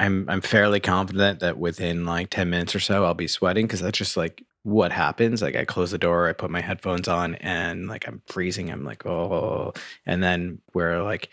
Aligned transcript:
I'm 0.00 0.24
I'm 0.28 0.40
fairly 0.40 0.80
confident 0.80 1.40
that 1.40 1.58
within 1.58 2.06
like 2.06 2.30
10 2.30 2.48
minutes 2.48 2.74
or 2.74 2.80
so 2.80 3.04
I'll 3.04 3.14
be 3.14 3.28
sweating 3.28 3.66
because 3.66 3.80
that's 3.80 3.98
just 3.98 4.16
like 4.16 4.42
what 4.62 4.92
happens. 4.92 5.42
Like 5.42 5.54
I 5.54 5.66
close 5.66 5.90
the 5.90 5.98
door, 5.98 6.26
I 6.26 6.32
put 6.32 6.50
my 6.50 6.62
headphones 6.62 7.06
on 7.06 7.34
and 7.36 7.86
like 7.86 8.08
I'm 8.08 8.22
freezing. 8.26 8.70
I'm 8.70 8.82
like, 8.82 9.04
oh 9.04 9.74
and 10.06 10.22
then 10.22 10.60
we're 10.72 11.02
like 11.02 11.30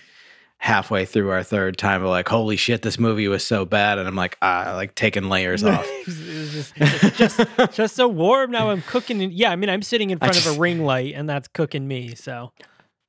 halfway 0.57 1.05
through 1.05 1.29
our 1.29 1.43
third 1.43 1.77
time, 1.77 2.01
we're 2.01 2.09
like, 2.09 2.27
holy 2.27 2.57
shit, 2.57 2.81
this 2.81 2.99
movie 2.99 3.29
was 3.29 3.45
so 3.45 3.63
bad. 3.63 3.99
And 3.99 4.07
I'm 4.07 4.15
like, 4.15 4.37
ah, 4.41 4.73
like 4.75 4.95
taking 4.95 5.29
layers 5.29 5.63
off. 5.63 5.85
it's 5.87 6.51
just, 6.51 6.73
it's 6.75 7.17
just, 7.17 7.39
just 7.73 7.95
so 7.95 8.09
warm 8.09 8.51
now. 8.51 8.69
I'm 8.69 8.81
cooking. 8.81 9.21
In, 9.21 9.31
yeah, 9.31 9.51
I 9.51 9.55
mean, 9.55 9.69
I'm 9.69 9.81
sitting 9.81 10.09
in 10.09 10.19
front 10.19 10.37
of 10.37 10.45
a 10.45 10.59
ring 10.59 10.83
light, 10.83 11.13
and 11.15 11.29
that's 11.29 11.47
cooking 11.47 11.87
me. 11.87 12.15
So 12.15 12.51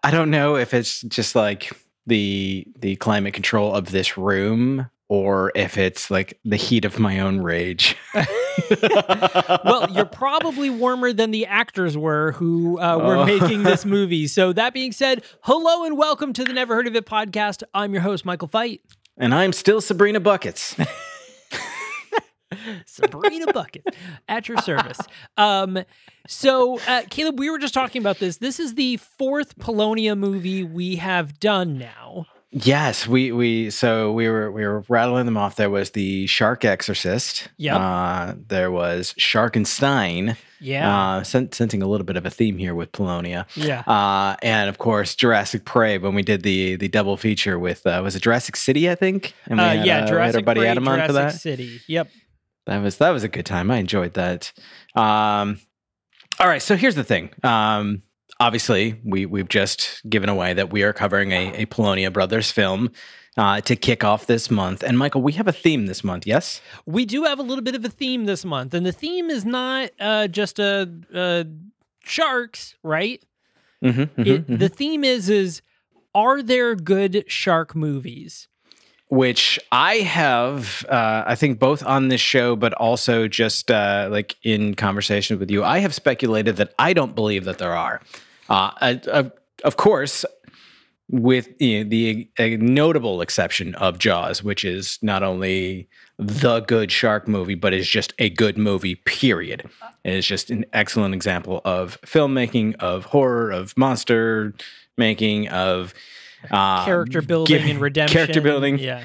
I 0.05 0.12
don't 0.12 0.31
know 0.31 0.56
if 0.56 0.73
it's 0.73 1.03
just 1.03 1.34
like 1.34 1.73
the 2.06 2.64
the 2.79 2.95
climate 2.97 3.34
control 3.34 3.75
of 3.75 3.91
this 3.91 4.17
room 4.17 4.89
or 5.09 5.53
if 5.55 5.78
it's 5.78 6.11
like 6.11 6.39
the 6.45 6.56
heat 6.56 6.84
of 6.84 6.98
my 6.98 7.20
own 7.20 7.41
rage. 7.41 7.97
well, 9.64 9.87
you're 9.91 10.05
probably 10.05 10.69
warmer 10.70 11.12
than 11.12 11.31
the 11.31 11.47
actors 11.47 11.97
were 11.97 12.33
who 12.33 12.78
uh, 12.81 12.98
were 12.98 13.17
Oh. 13.19 13.25
making 13.25 13.62
this 13.62 13.84
movie. 13.97 14.27
So 14.27 14.53
that 14.53 14.75
being 14.75 14.92
said, 14.92 15.23
hello 15.42 15.84
and 15.84 15.97
welcome 15.97 16.33
to 16.34 16.45
the 16.45 16.53
Never 16.53 16.75
Heard 16.75 16.86
of 16.86 16.97
It 16.97 17.06
podcast. 17.06 17.62
I'm 17.73 17.92
your 17.92 18.03
host, 18.03 18.25
Michael 18.25 18.48
Fight. 18.48 18.80
and 19.17 19.35
I'm 19.35 19.52
still 19.52 19.80
Sabrina 19.80 20.20
Buckets. 20.20 20.74
Sabrina 22.86 23.52
Bucket 23.52 23.85
at 24.27 24.48
your 24.48 24.57
service. 24.58 24.98
Um, 25.36 25.79
so, 26.27 26.80
uh, 26.89 27.02
Caleb, 27.11 27.39
we 27.39 27.51
were 27.51 27.58
just 27.58 27.75
talking 27.75 28.01
about 28.02 28.19
this. 28.19 28.39
This 28.39 28.58
is 28.58 28.75
the 28.75 28.96
fourth 28.96 29.58
Polonia 29.58 30.17
movie 30.17 30.64
we 30.64 30.96
have 30.96 31.39
done 31.40 31.79
now. 31.79 32.27
Yes, 32.51 33.07
we 33.07 33.33
we 33.33 33.70
so 33.70 34.13
we 34.13 34.29
were 34.29 34.51
we 34.51 34.64
were 34.67 34.85
rattling 34.89 35.25
them 35.27 35.36
off. 35.36 35.57
There 35.57 35.70
was 35.70 35.91
the 35.91 36.27
Shark 36.27 36.64
Exorcist. 36.64 37.48
Yep. 37.57 37.77
Uh, 37.77 38.35
there 38.48 38.70
was 38.70 39.14
Sharkenstein. 39.19 40.36
Yeah. 40.61 40.92
Uh, 41.19 41.23
sen- 41.23 41.53
sensing 41.53 41.83
a 41.83 41.87
little 41.87 42.05
bit 42.05 42.17
of 42.17 42.27
a 42.27 42.31
theme 42.31 42.58
here 42.58 42.75
with 42.75 42.91
Polonia. 42.91 43.47
yeah. 43.55 43.81
Uh, 43.87 44.37
and 44.42 44.69
of 44.69 44.79
course 44.79 45.14
Jurassic 45.14 45.64
Prey 45.64 45.98
when 45.98 46.14
we 46.14 46.23
did 46.23 46.42
the 46.42 46.77
the 46.77 46.89
double 46.89 47.17
feature 47.17 47.58
with 47.58 47.87
uh, 47.87 48.01
was 48.03 48.17
it 48.17 48.23
Jurassic 48.23 48.57
City 48.57 48.91
I 48.91 48.95
think 48.97 49.35
and 49.47 49.58
we 49.58 49.64
Uh, 49.64 49.69
had, 49.77 49.87
yeah, 49.87 49.98
uh, 50.05 50.07
Jurassic 50.08 50.45
Prey, 50.45 50.67
Adam 50.67 50.85
Jurassic 50.85 51.07
for 51.07 51.13
that. 51.13 51.35
City. 51.35 51.81
Yep. 51.87 52.08
That 52.67 52.83
was 52.83 52.97
that 52.98 53.11
was 53.11 53.23
a 53.25 53.29
good 53.29 53.47
time. 53.47 53.70
I 53.70 53.77
enjoyed 53.79 54.14
that. 54.14 54.53
Um, 54.95 55.61
all 56.41 56.47
right, 56.47 56.61
so 56.63 56.77
here's 56.77 56.95
the 56.95 57.05
thing. 57.05 57.31
Um, 57.42 58.03
obviously, 58.41 59.01
we 59.05 59.27
we've 59.27 59.49
just 59.49 60.03
given 60.09 60.29
away 60.29 60.55
that 60.55 60.73
we 60.73 60.83
are 60.83 60.93
covering 60.93 61.33
a, 61.33 61.53
a 61.55 61.67
Polonia 61.67 62.11
Brothers 62.11 62.51
film 62.51 62.91
uh, 63.37 63.61
to 63.63 63.77
kick 63.77 64.05
off 64.05 64.27
this 64.27 64.51
month. 64.51 64.83
And 64.83 64.99
Michael, 64.99 65.23
we 65.23 65.33
have 65.33 65.47
a 65.49 65.53
theme 65.53 65.87
this 65.87 66.03
month. 66.03 66.27
Yes. 66.27 66.61
We 66.87 67.05
do 67.05 67.25
have 67.25 67.39
a 67.39 67.43
little 67.43 67.63
bit 67.63 67.75
of 67.75 67.85
a 67.85 67.89
theme 67.89 68.25
this 68.25 68.45
month, 68.45 68.75
and 68.75 68.85
the 68.85 68.93
theme 68.93 69.31
is 69.31 69.45
not 69.45 69.91
uh, 70.01 70.29
just 70.29 70.59
a, 70.59 70.91
uh 71.15 71.45
sharks, 72.05 72.75
right? 72.83 73.23
Mm-hmm, 73.85 74.23
It, 74.23 74.59
The 74.59 74.69
theme 74.69 75.05
is 75.05 75.29
is 75.29 75.63
are 76.15 76.43
there 76.43 76.75
good 76.75 77.25
shark 77.29 77.77
movies? 77.77 78.49
Which 79.11 79.59
I 79.73 79.97
have, 79.97 80.85
uh, 80.89 81.25
I 81.27 81.35
think, 81.35 81.59
both 81.59 81.85
on 81.87 82.09
this 82.09 82.20
show, 82.20 82.57
but 82.57 82.75
also 82.75 83.27
just 83.27 83.70
uh, 83.70 84.09
like 84.11 84.37
in 84.43 84.75
conversations 84.75 85.41
with 85.41 85.51
you, 85.51 85.65
I 85.65 85.79
have 85.79 85.95
speculated 85.95 86.57
that 86.57 86.75
I 86.79 86.93
don't 86.93 87.15
believe 87.15 87.45
that 87.45 87.59
there 87.59 87.75
are. 87.75 88.03
Uh, 88.48 88.70
I- 88.81 89.01
of, 89.09 89.33
of 89.64 89.77
course, 89.77 90.25
with 91.11 91.48
you 91.61 91.85
know, 91.85 91.89
the 91.91 92.29
notable 92.59 93.20
exception 93.23 93.75
of 93.77 93.98
Jaws, 93.98 94.42
which 94.42 94.64
is 94.64 94.98
not 95.03 95.23
only 95.23 95.89
the 96.19 96.61
good 96.61 96.91
shark 96.92 97.27
movie, 97.27 97.55
but 97.55 97.73
is 97.73 97.89
just 97.89 98.13
a 98.19 98.29
good 98.29 98.58
movie. 98.58 98.97
Period. 98.97 99.69
It 100.05 100.13
is 100.14 100.27
just 100.27 100.51
an 100.51 100.67
excellent 100.73 101.14
example 101.14 101.61
of 101.64 101.98
filmmaking, 102.03 102.77
of 102.77 103.07
horror, 103.07 103.51
of 103.51 103.77
monster 103.77 104.53
making, 104.98 105.48
of 105.48 105.95
uh, 106.51 106.85
Character 106.85 107.23
building 107.23 107.57
giving- 107.57 107.70
and 107.73 107.81
redemption. 107.89 108.14
character 108.17 108.41
building, 108.41 108.79
Yeah. 108.79 109.05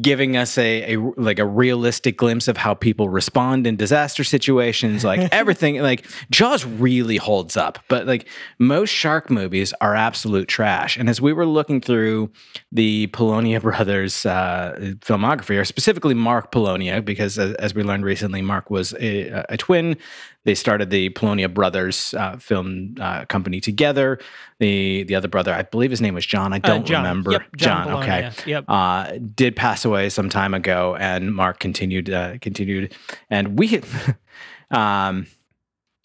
Giving 0.00 0.36
us 0.36 0.56
a, 0.56 0.94
a 0.94 1.00
like 1.16 1.40
a 1.40 1.44
realistic 1.44 2.16
glimpse 2.16 2.46
of 2.46 2.56
how 2.56 2.74
people 2.74 3.08
respond 3.08 3.66
in 3.66 3.74
disaster 3.74 4.22
situations 4.22 5.02
like 5.02 5.18
everything 5.32 5.82
like 5.82 6.06
jaws 6.30 6.64
really 6.64 7.16
holds 7.16 7.56
up 7.56 7.80
but 7.88 8.06
like 8.06 8.28
most 8.60 8.90
shark 8.90 9.28
movies 9.30 9.74
are 9.80 9.96
absolute 9.96 10.46
trash 10.46 10.96
and 10.96 11.08
as 11.10 11.20
we 11.20 11.32
were 11.32 11.44
looking 11.44 11.80
through 11.80 12.30
the 12.70 13.08
polonia 13.08 13.58
brothers 13.68 14.24
uh, 14.26 14.76
filmography 15.00 15.60
or 15.60 15.64
specifically 15.64 16.14
mark 16.14 16.52
polonia 16.52 17.02
because 17.02 17.36
as, 17.36 17.52
as 17.56 17.74
we 17.74 17.82
learned 17.82 18.04
recently 18.04 18.42
mark 18.42 18.70
was 18.70 18.94
a, 19.00 19.44
a 19.48 19.56
twin 19.56 19.96
they 20.44 20.54
started 20.54 20.88
the 20.88 21.10
Polonia 21.10 21.50
Brothers 21.50 22.14
uh, 22.14 22.38
film 22.38 22.94
uh, 22.98 23.26
company 23.26 23.60
together. 23.60 24.18
The 24.58 25.02
the 25.04 25.14
other 25.14 25.28
brother, 25.28 25.52
I 25.52 25.60
believe 25.60 25.90
his 25.90 26.00
name 26.00 26.14
was 26.14 26.24
John. 26.24 26.54
I 26.54 26.56
Uh, 26.56 26.60
don't 26.60 26.86
John. 26.86 27.02
remember. 27.02 27.32
Yep, 27.32 27.42
John 27.56 27.86
John. 27.88 28.02
okay 28.02 28.30
Yep. 28.46 28.64
uh, 28.66 29.18
did 29.34 29.54
pass 29.54 29.79
away 29.84 30.08
some 30.08 30.28
time 30.28 30.54
ago, 30.54 30.96
and 30.96 31.34
Mark 31.34 31.58
continued 31.58 32.10
uh, 32.10 32.38
continued, 32.40 32.94
and 33.28 33.58
we, 33.58 33.82
um, 34.70 35.26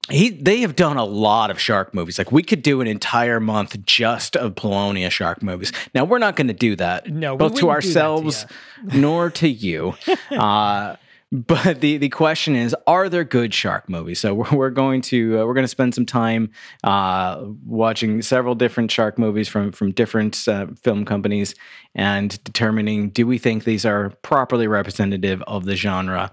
he 0.09 0.29
they 0.29 0.61
have 0.61 0.75
done 0.75 0.97
a 0.97 1.05
lot 1.05 1.49
of 1.49 1.59
shark 1.59 1.93
movies. 1.93 2.17
Like 2.17 2.31
we 2.31 2.43
could 2.43 2.61
do 2.61 2.81
an 2.81 2.87
entire 2.87 3.39
month 3.39 3.83
just 3.85 4.35
of 4.35 4.55
Polonia 4.55 5.09
shark 5.09 5.41
movies. 5.41 5.71
Now 5.93 6.05
we're 6.05 6.19
not 6.19 6.35
going 6.35 6.47
to 6.47 6.53
do 6.53 6.75
that, 6.75 7.09
No, 7.09 7.37
both 7.37 7.53
to 7.53 7.55
that 7.55 7.61
to 7.61 7.69
ourselves 7.69 8.45
nor 8.83 9.29
to 9.31 9.47
you. 9.47 9.95
uh, 10.31 10.95
but 11.35 11.81
the, 11.81 11.97
the 11.97 12.09
question 12.09 12.55
is, 12.55 12.75
are 12.87 13.09
there 13.09 13.23
good 13.23 13.53
shark 13.53 13.89
movies? 13.89 14.19
So 14.19 14.33
we're, 14.35 14.51
we're 14.51 14.69
going 14.69 15.01
to 15.03 15.39
uh, 15.39 15.45
we're 15.45 15.53
going 15.53 15.65
to 15.65 15.69
spend 15.69 15.93
some 15.93 16.05
time 16.05 16.51
uh, 16.83 17.43
watching 17.65 18.21
several 18.21 18.55
different 18.55 18.91
shark 18.91 19.17
movies 19.17 19.47
from 19.47 19.71
from 19.71 19.91
different 19.91 20.47
uh, 20.47 20.67
film 20.81 21.05
companies 21.05 21.55
and 21.93 22.43
determining 22.43 23.09
do 23.09 23.25
we 23.25 23.37
think 23.37 23.63
these 23.63 23.85
are 23.85 24.09
properly 24.21 24.67
representative 24.67 25.41
of 25.47 25.65
the 25.65 25.75
genre. 25.75 26.31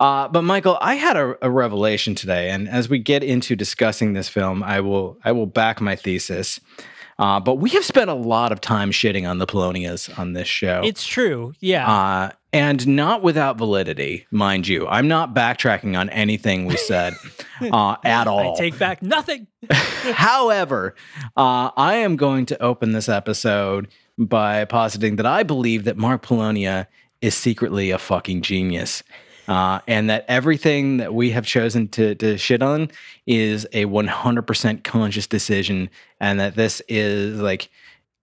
Uh, 0.00 0.28
but 0.28 0.42
Michael, 0.42 0.78
I 0.80 0.94
had 0.94 1.16
a, 1.16 1.36
a 1.42 1.50
revelation 1.50 2.14
today, 2.14 2.50
and 2.50 2.68
as 2.68 2.88
we 2.88 2.98
get 2.98 3.22
into 3.22 3.56
discussing 3.56 4.12
this 4.12 4.28
film, 4.28 4.62
I 4.62 4.80
will 4.80 5.18
I 5.24 5.32
will 5.32 5.46
back 5.46 5.80
my 5.80 5.96
thesis. 5.96 6.60
Uh, 7.18 7.40
but 7.40 7.54
we 7.54 7.70
have 7.70 7.84
spent 7.84 8.10
a 8.10 8.14
lot 8.14 8.52
of 8.52 8.60
time 8.60 8.90
shitting 8.90 9.28
on 9.28 9.38
the 9.38 9.46
Polonias 9.46 10.16
on 10.18 10.34
this 10.34 10.46
show. 10.46 10.82
It's 10.84 11.06
true. 11.06 11.54
Yeah. 11.60 12.32
And 12.56 12.88
not 12.88 13.22
without 13.22 13.58
validity, 13.58 14.26
mind 14.30 14.66
you. 14.66 14.88
I'm 14.88 15.08
not 15.08 15.34
backtracking 15.34 15.94
on 15.94 16.08
anything 16.08 16.64
we 16.64 16.78
said 16.78 17.12
uh, 17.60 17.96
at 18.02 18.26
all. 18.26 18.54
I 18.54 18.58
take 18.58 18.78
back 18.78 19.02
nothing. 19.02 19.46
However, 19.70 20.94
uh, 21.36 21.70
I 21.76 21.96
am 21.96 22.16
going 22.16 22.46
to 22.46 22.62
open 22.62 22.92
this 22.92 23.10
episode 23.10 23.88
by 24.16 24.64
positing 24.64 25.16
that 25.16 25.26
I 25.26 25.42
believe 25.42 25.84
that 25.84 25.98
Mark 25.98 26.22
Polonia 26.22 26.88
is 27.20 27.34
secretly 27.34 27.90
a 27.90 27.98
fucking 27.98 28.40
genius. 28.40 29.02
Uh, 29.46 29.80
and 29.86 30.08
that 30.08 30.24
everything 30.26 30.96
that 30.96 31.12
we 31.12 31.32
have 31.32 31.44
chosen 31.44 31.88
to, 31.88 32.14
to 32.14 32.38
shit 32.38 32.62
on 32.62 32.90
is 33.26 33.66
a 33.74 33.84
100% 33.84 34.82
conscious 34.82 35.26
decision, 35.26 35.90
and 36.18 36.40
that 36.40 36.56
this 36.56 36.80
is 36.88 37.38
like 37.38 37.68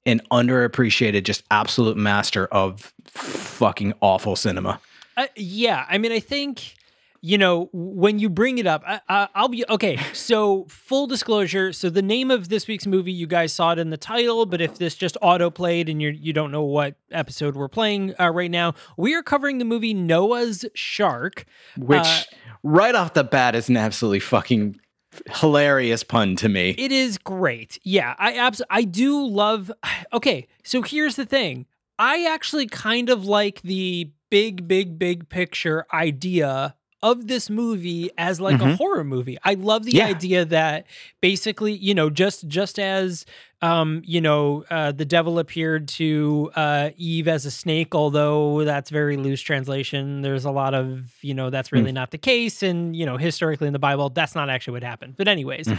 an 0.05 0.21
underappreciated, 0.31 1.23
just 1.23 1.43
absolute 1.51 1.97
master 1.97 2.45
of 2.47 2.93
fucking 3.05 3.93
awful 4.01 4.35
cinema. 4.35 4.79
Uh, 5.15 5.27
yeah, 5.35 5.85
I 5.87 5.97
mean, 5.97 6.11
I 6.11 6.19
think 6.19 6.75
you 7.21 7.37
know 7.37 7.69
when 7.71 8.19
you 8.19 8.29
bring 8.29 8.57
it 8.57 8.67
up, 8.67 8.83
I, 8.85 8.99
I, 9.07 9.27
I'll 9.33 9.47
be 9.47 9.63
okay. 9.69 9.97
So 10.11 10.65
full 10.67 11.07
disclosure, 11.07 11.71
so 11.71 11.89
the 11.89 12.01
name 12.01 12.31
of 12.31 12.49
this 12.49 12.67
week's 12.67 12.85
movie, 12.85 13.13
you 13.13 13.27
guys 13.27 13.53
saw 13.53 13.71
it 13.71 13.79
in 13.79 13.91
the 13.91 13.97
title, 13.97 14.45
but 14.45 14.59
if 14.59 14.77
this 14.77 14.95
just 14.95 15.15
auto 15.21 15.49
played 15.49 15.87
and 15.87 16.01
you 16.01 16.09
you 16.09 16.33
don't 16.33 16.51
know 16.51 16.63
what 16.63 16.95
episode 17.11 17.55
we're 17.55 17.69
playing 17.69 18.13
uh, 18.19 18.29
right 18.29 18.51
now, 18.51 18.73
we 18.97 19.13
are 19.13 19.23
covering 19.23 19.57
the 19.59 19.65
movie 19.65 19.93
Noah's 19.93 20.65
Shark, 20.73 21.45
which 21.77 22.01
Uh, 22.01 22.21
right 22.63 22.95
off 22.95 23.13
the 23.13 23.23
bat 23.23 23.55
is 23.55 23.69
an 23.69 23.77
absolutely 23.77 24.19
fucking 24.19 24.79
hilarious 25.27 26.03
pun 26.03 26.35
to 26.37 26.49
me. 26.49 26.71
It 26.77 26.91
is 26.91 27.17
great. 27.17 27.79
Yeah, 27.83 28.15
I 28.17 28.33
abs- 28.33 28.61
I 28.69 28.83
do 28.83 29.25
love 29.25 29.71
Okay, 30.13 30.47
so 30.63 30.81
here's 30.81 31.15
the 31.15 31.25
thing. 31.25 31.65
I 31.99 32.25
actually 32.25 32.67
kind 32.67 33.09
of 33.09 33.25
like 33.25 33.61
the 33.61 34.11
big 34.29 34.67
big 34.67 34.97
big 34.97 35.29
picture 35.29 35.85
idea 35.93 36.75
of 37.03 37.27
this 37.27 37.49
movie 37.51 38.09
as 38.17 38.41
like 38.41 38.59
a 38.61 38.75
horror 38.77 39.03
movie. 39.03 39.37
I 39.43 39.53
love 39.53 39.83
the 39.83 39.91
Yeah. 39.91 40.07
idea 40.07 40.45
that 40.45 40.87
basically, 41.21 41.73
you 41.73 41.93
know, 41.93 42.09
just 42.09 42.47
just 42.47 42.79
as 42.79 43.25
um, 43.61 44.01
you 44.05 44.19
know, 44.19 44.65
uh, 44.69 44.91
the 44.91 45.05
devil 45.05 45.39
appeared 45.39 45.87
to 45.87 46.51
uh, 46.55 46.89
Eve 46.97 47.29
as 47.29 47.45
a 47.45 47.51
snake, 47.51 47.95
although 47.95 48.65
that's 48.65 48.89
very 48.89 49.15
loose 49.15 49.41
translation. 49.41 50.21
There's 50.21 50.43
a 50.43 50.51
lot 50.51 50.73
of, 50.73 51.13
you 51.21 51.33
know, 51.33 51.49
that's 51.49 51.71
really 51.71 51.93
not 51.93 52.11
the 52.11 52.17
case. 52.17 52.61
And, 52.61 52.93
you 52.93 53.05
know, 53.05 53.15
historically 53.15 53.67
in 53.67 53.73
the 53.73 53.79
Bible, 53.79 54.09
that's 54.09 54.35
not 54.35 54.49
actually 54.49 54.73
what 54.73 54.83
happened. 54.83 55.15
But, 55.15 55.29
anyways, 55.29 55.69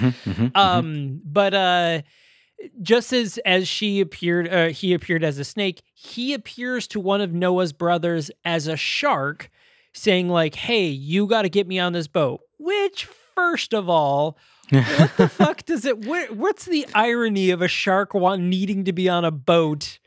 um, 0.54 1.20
but 1.26 1.52
uh, 1.52 2.00
just 2.80 3.12
as 3.12 3.36
as 3.44 3.68
she 3.68 4.00
appeared, 4.00 4.48
uh, 4.48 4.68
he 4.68 4.94
appeared 4.94 5.22
as 5.22 5.38
a 5.38 5.44
snake. 5.44 5.82
He 5.92 6.32
appears 6.32 6.86
to 6.88 7.00
one 7.00 7.20
of 7.20 7.34
Noah's 7.34 7.74
brothers 7.74 8.30
as 8.46 8.66
a 8.66 8.76
shark, 8.78 9.50
saying 9.94 10.28
like, 10.28 10.54
"Hey, 10.54 10.86
you 10.86 11.26
got 11.26 11.42
to 11.42 11.48
get 11.48 11.66
me 11.66 11.78
on 11.78 11.92
this 11.92 12.06
boat." 12.06 12.40
Which, 12.58 13.06
first 13.06 13.72
of 13.72 13.88
all, 13.88 14.36
what 14.70 15.16
the 15.16 15.28
fuck 15.28 15.64
does 15.64 15.84
it? 15.84 16.04
Where, 16.04 16.26
what's 16.28 16.66
the 16.66 16.86
irony 16.94 17.50
of 17.50 17.62
a 17.62 17.68
shark 17.68 18.12
want 18.14 18.42
needing 18.42 18.84
to 18.84 18.92
be 18.92 19.08
on 19.08 19.24
a 19.24 19.30
boat 19.30 19.98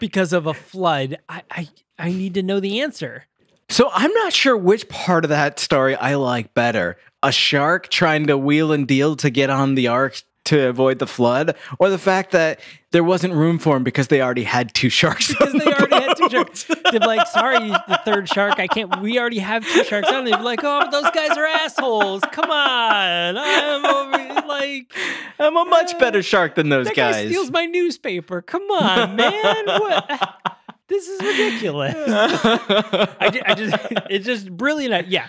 because 0.00 0.32
of 0.32 0.46
a 0.46 0.54
flood? 0.54 1.18
I 1.28 1.42
I, 1.50 1.68
I 1.98 2.10
need 2.10 2.34
to 2.34 2.42
know 2.42 2.58
the 2.58 2.80
answer. 2.80 3.26
So 3.70 3.90
I'm 3.92 4.12
not 4.12 4.32
sure 4.32 4.56
which 4.56 4.88
part 4.88 5.24
of 5.24 5.28
that 5.28 5.58
story 5.58 5.94
I 5.94 6.14
like 6.14 6.54
better. 6.54 6.96
A 7.22 7.30
shark 7.30 7.88
trying 7.88 8.26
to 8.28 8.38
wheel 8.38 8.72
and 8.72 8.88
deal 8.88 9.14
to 9.16 9.28
get 9.28 9.50
on 9.50 9.74
the 9.74 9.88
ark 9.88 10.22
to 10.48 10.68
avoid 10.68 10.98
the 10.98 11.06
flood, 11.06 11.56
or 11.78 11.88
the 11.88 11.98
fact 11.98 12.32
that 12.32 12.60
there 12.90 13.04
wasn't 13.04 13.34
room 13.34 13.58
for 13.58 13.76
him 13.76 13.84
because 13.84 14.08
they 14.08 14.20
already 14.22 14.44
had 14.44 14.74
two 14.74 14.88
sharks. 14.88 15.28
because 15.28 15.52
they 15.52 15.72
already 15.72 15.94
had 15.94 16.16
two 16.16 16.28
sharks. 16.30 16.64
They're 16.90 17.00
like, 17.00 17.26
sorry, 17.26 17.68
the 17.68 18.00
third 18.04 18.28
shark. 18.28 18.58
I 18.58 18.66
can't. 18.66 19.00
We 19.00 19.18
already 19.18 19.38
have 19.38 19.64
two 19.66 19.84
sharks 19.84 20.08
on. 20.10 20.24
They're 20.24 20.38
like, 20.40 20.60
oh, 20.62 20.90
those 20.90 21.10
guys 21.10 21.36
are 21.36 21.46
assholes. 21.46 22.22
Come 22.32 22.50
on, 22.50 23.36
I'm 23.38 23.84
over. 23.84 24.46
Like 24.48 24.92
I'm 25.38 25.56
a 25.56 25.64
much 25.66 25.94
uh, 25.94 25.98
better 25.98 26.22
shark 26.22 26.54
than 26.54 26.68
those 26.70 26.86
that 26.86 26.96
guy 26.96 27.12
guys. 27.12 27.28
steals 27.28 27.50
my 27.50 27.66
newspaper. 27.66 28.40
Come 28.42 28.62
on, 28.70 29.16
man. 29.16 29.66
What? 29.66 30.34
This 30.88 31.06
is 31.06 31.20
ridiculous. 31.20 31.94
I, 32.08 33.28
ju- 33.30 33.42
I 33.44 33.54
just, 33.54 33.76
it's 34.08 34.24
just 34.24 34.50
brilliant. 34.50 35.08
Yeah. 35.08 35.28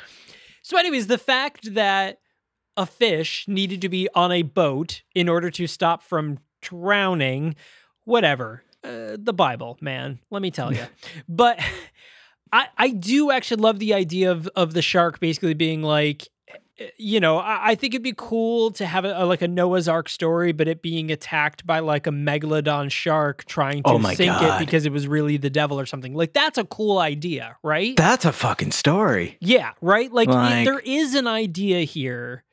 So, 0.61 0.77
anyways, 0.77 1.07
the 1.07 1.17
fact 1.17 1.73
that 1.73 2.19
a 2.79 2.85
fish 2.85 3.45
needed 3.47 3.81
to 3.81 3.89
be 3.89 4.07
on 4.15 4.31
a 4.31 4.41
boat 4.41 5.01
in 5.13 5.29
order 5.29 5.49
to 5.51 5.67
stop 5.67 6.01
from 6.01 6.39
drowning, 6.61 7.55
whatever. 8.05 8.63
Uh, 8.83 9.17
the 9.17 9.33
Bible, 9.33 9.77
man. 9.81 10.19
Let 10.31 10.41
me 10.41 10.51
tell 10.51 10.73
you. 10.73 10.85
but 11.29 11.59
I, 12.51 12.67
I 12.77 12.89
do 12.91 13.29
actually 13.31 13.61
love 13.61 13.79
the 13.79 13.93
idea 13.93 14.31
of 14.31 14.47
of 14.55 14.73
the 14.73 14.81
shark 14.81 15.19
basically 15.19 15.53
being 15.53 15.83
like, 15.83 16.27
eh, 16.79 16.87
you 16.97 17.19
know, 17.19 17.37
I, 17.37 17.71
I 17.71 17.75
think 17.75 17.93
it'd 17.93 18.03
be 18.03 18.13
cool 18.15 18.71
to 18.71 18.85
have 18.85 19.03
a, 19.05 19.23
a- 19.23 19.25
like 19.25 19.41
a 19.41 19.47
Noah's 19.49 19.87
Ark 19.89 20.07
story, 20.09 20.53
but 20.53 20.67
it 20.69 20.81
being 20.81 21.11
attacked 21.11 21.67
by 21.67 21.79
like 21.79 22.07
a 22.07 22.11
megalodon 22.11 22.89
shark 22.89 23.43
trying 23.45 23.83
to 23.83 23.89
Oh 23.89 24.01
sink 24.13 24.41
it 24.41 24.59
because 24.59 24.85
it 24.85 24.91
was 24.93 25.07
really 25.07 25.35
the 25.37 25.49
devil 25.49 25.77
or 25.79 25.85
something. 25.85 26.13
Like 26.15 26.31
that's 26.33 26.57
a 26.57 26.63
cool 26.63 26.99
idea, 26.99 27.57
right? 27.63 27.95
That's 27.97 28.23
a 28.25 28.31
fucking 28.31 28.71
story. 28.71 29.37
yeah, 29.41 29.71
right. 29.81 30.11
Like, 30.11 30.29
Like- 30.29 30.63
there 30.65 30.79
is 30.79 31.15
an 31.15 31.27
idea 31.27 31.81
here. 31.81 32.43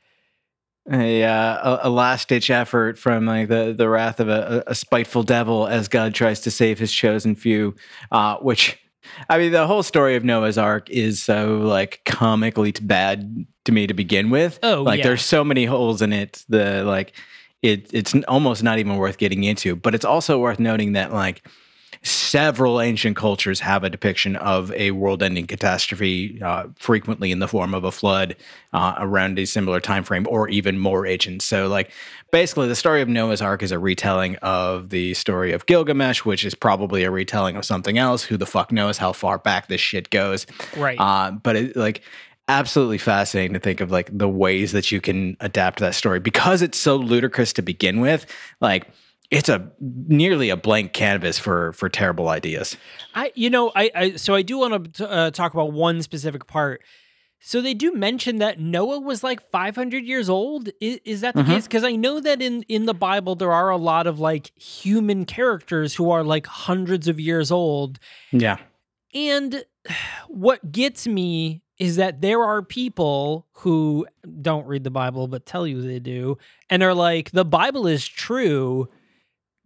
A, 0.93 1.25
uh, 1.25 1.79
a, 1.83 1.91
last 1.91 2.29
ditch 2.29 2.49
effort 2.49 2.97
from 2.97 3.27
like 3.27 3.49
the, 3.49 3.75
the 3.77 3.89
wrath 3.89 4.21
of 4.21 4.29
a, 4.29 4.63
a 4.69 4.75
spiteful 4.75 5.25
devil 5.25 5.67
as 5.67 5.89
God 5.89 6.15
tries 6.15 6.41
to 6.43 6.51
save 6.53 6.79
his 6.79 6.93
chosen 6.93 7.35
few, 7.35 7.75
uh, 8.13 8.37
which 8.37 8.79
I 9.29 9.39
mean, 9.39 9.53
the 9.53 9.67
whole 9.67 9.83
story 9.83 10.17
of 10.17 10.25
Noah's 10.25 10.59
Ark 10.59 10.89
is 10.91 11.23
so 11.23 11.59
like 11.59 12.03
comically 12.05 12.73
bad 12.73 13.47
to 13.65 13.73
me 13.73 13.87
to 13.87 13.95
begin 13.95 14.31
with. 14.31 14.59
Oh, 14.63 14.83
like 14.83 14.99
yeah. 14.99 15.05
there's 15.05 15.25
so 15.25 15.45
many 15.45 15.65
holes 15.65 16.03
in 16.03 16.13
it. 16.13 16.45
The 16.49 16.85
like 16.85 17.13
it 17.63 17.91
it's 17.93 18.15
almost 18.29 18.63
not 18.63 18.79
even 18.79 18.97
worth 18.97 19.19
getting 19.19 19.45
into. 19.45 19.77
But 19.77 19.95
it's 19.95 20.05
also 20.05 20.39
worth 20.39 20.59
noting 20.59 20.93
that 20.93 21.13
like 21.13 21.47
several 22.03 22.81
ancient 22.81 23.17
cultures 23.17 23.61
have 23.61 23.85
a 23.85 23.91
depiction 23.91 24.37
of 24.37 24.73
a 24.73 24.91
world-ending 24.91 25.47
catastrophe, 25.47 26.41
uh, 26.43 26.67
frequently 26.77 27.31
in 27.33 27.39
the 27.39 27.49
form 27.49 27.75
of 27.75 27.85
a 27.85 27.93
flood 27.93 28.37
uh, 28.73 28.95
around 28.99 29.39
a 29.39 29.47
similar 29.47 29.81
time 29.81 30.05
frame, 30.05 30.27
or 30.29 30.49
even 30.49 30.79
more 30.79 31.07
ancient. 31.07 31.43
So, 31.43 31.69
like, 31.69 31.91
basically, 32.31 32.69
the 32.69 32.75
story 32.75 33.03
of 33.03 33.09
Noah's 33.09 33.43
Ark 33.43 33.63
is 33.63 33.73
a 33.73 33.79
retelling 33.79 34.37
of 34.37 34.91
the 34.91 35.15
story 35.15 35.53
of 35.53 35.67
Gilgamesh, 35.67 36.25
which 36.25 36.45
is 36.45 36.55
probably 36.55 37.05
a 37.05 37.11
retelling 37.11 37.57
of 37.57 37.65
something 37.65 37.99
else. 37.99 38.25
Who 38.25 38.37
the 38.37 38.47
fuck 38.47 38.73
knows 38.73 38.99
how 38.99 39.13
far 39.13 39.39
back 39.39 39.69
this 39.69 39.81
shit 39.81 40.11
goes? 40.11 40.47
Right. 40.77 40.99
Uh, 40.99 41.33
but 41.33 41.57
it 41.57 41.77
like 41.77 42.03
absolutely 42.49 42.99
fascinating 42.99 43.55
to 43.55 43.59
think 43.59 43.81
of 43.81 43.91
like 43.91 44.09
the 44.17 44.29
ways 44.29 44.73
that 44.73 44.93
you 44.93 45.01
can 45.01 45.37
adapt 45.41 45.81
that 45.81 45.95
story 45.95 46.21
because 46.21 46.63
it's 46.63 46.79
so 46.79 46.97
ludicrous 46.97 47.53
to 47.53 47.63
begin 47.63 48.01
with. 48.01 48.27
Like 48.61 48.87
it's 49.31 49.49
a 49.49 49.71
nearly 49.81 50.51
a 50.51 50.57
blank 50.57 50.93
canvas 50.93 51.39
for 51.39 51.73
for 51.73 51.89
terrible 51.89 52.29
ideas. 52.29 52.77
I, 53.15 53.33
you 53.35 53.51
know, 53.51 53.73
I, 53.75 53.91
I 53.95 54.17
so 54.17 54.35
I 54.35 54.43
do 54.43 54.59
want 54.59 54.95
to 54.95 55.11
uh, 55.11 55.31
talk 55.31 55.55
about 55.55 55.73
one 55.73 56.03
specific 56.03 56.47
part. 56.47 56.83
So 57.39 57.61
they 57.61 57.75
do 57.75 57.93
mention 57.93 58.39
that 58.39 58.59
Noah 58.59 58.99
was 58.99 59.23
like 59.23 59.41
500 59.51 60.05
years 60.05 60.29
old. 60.29 60.71
Is, 60.81 61.01
is 61.05 61.21
that 61.21 61.37
the 61.37 61.45
case? 61.45 61.65
Because 61.65 61.85
I 61.85 61.93
know 61.93 62.19
that 62.19 62.41
in 62.41 62.63
in 62.63 62.87
the 62.87 62.95
Bible 62.95 63.35
there 63.35 63.53
are 63.53 63.71
a 63.71 63.77
lot 63.77 64.07
of 64.07 64.19
like 64.19 64.51
human 64.59 65.25
characters 65.25 65.95
who 65.95 66.11
are 66.11 66.25
like 66.25 66.47
hundreds 66.47 67.09
of 67.09 67.21
years 67.21 67.51
old. 67.51 67.99
Yeah. 68.33 68.57
And 69.15 69.65
what 70.29 70.73
gets 70.73 71.07
me 71.07 71.63
is 71.79 71.97
that 71.97 72.21
there 72.21 72.43
are 72.43 72.63
people 72.63 73.47
who 73.53 74.07
don't 74.41 74.67
read 74.67 74.83
the 74.83 74.91
Bible 74.91 75.29
but 75.29 75.47
tell 75.47 75.67
you 75.67 75.83
they 75.83 76.01
do 76.01 76.39
and 76.71 76.83
are 76.83 76.95
like 76.95 77.31
the 77.33 77.45
Bible 77.45 77.87
is 77.87 78.07
true 78.07 78.89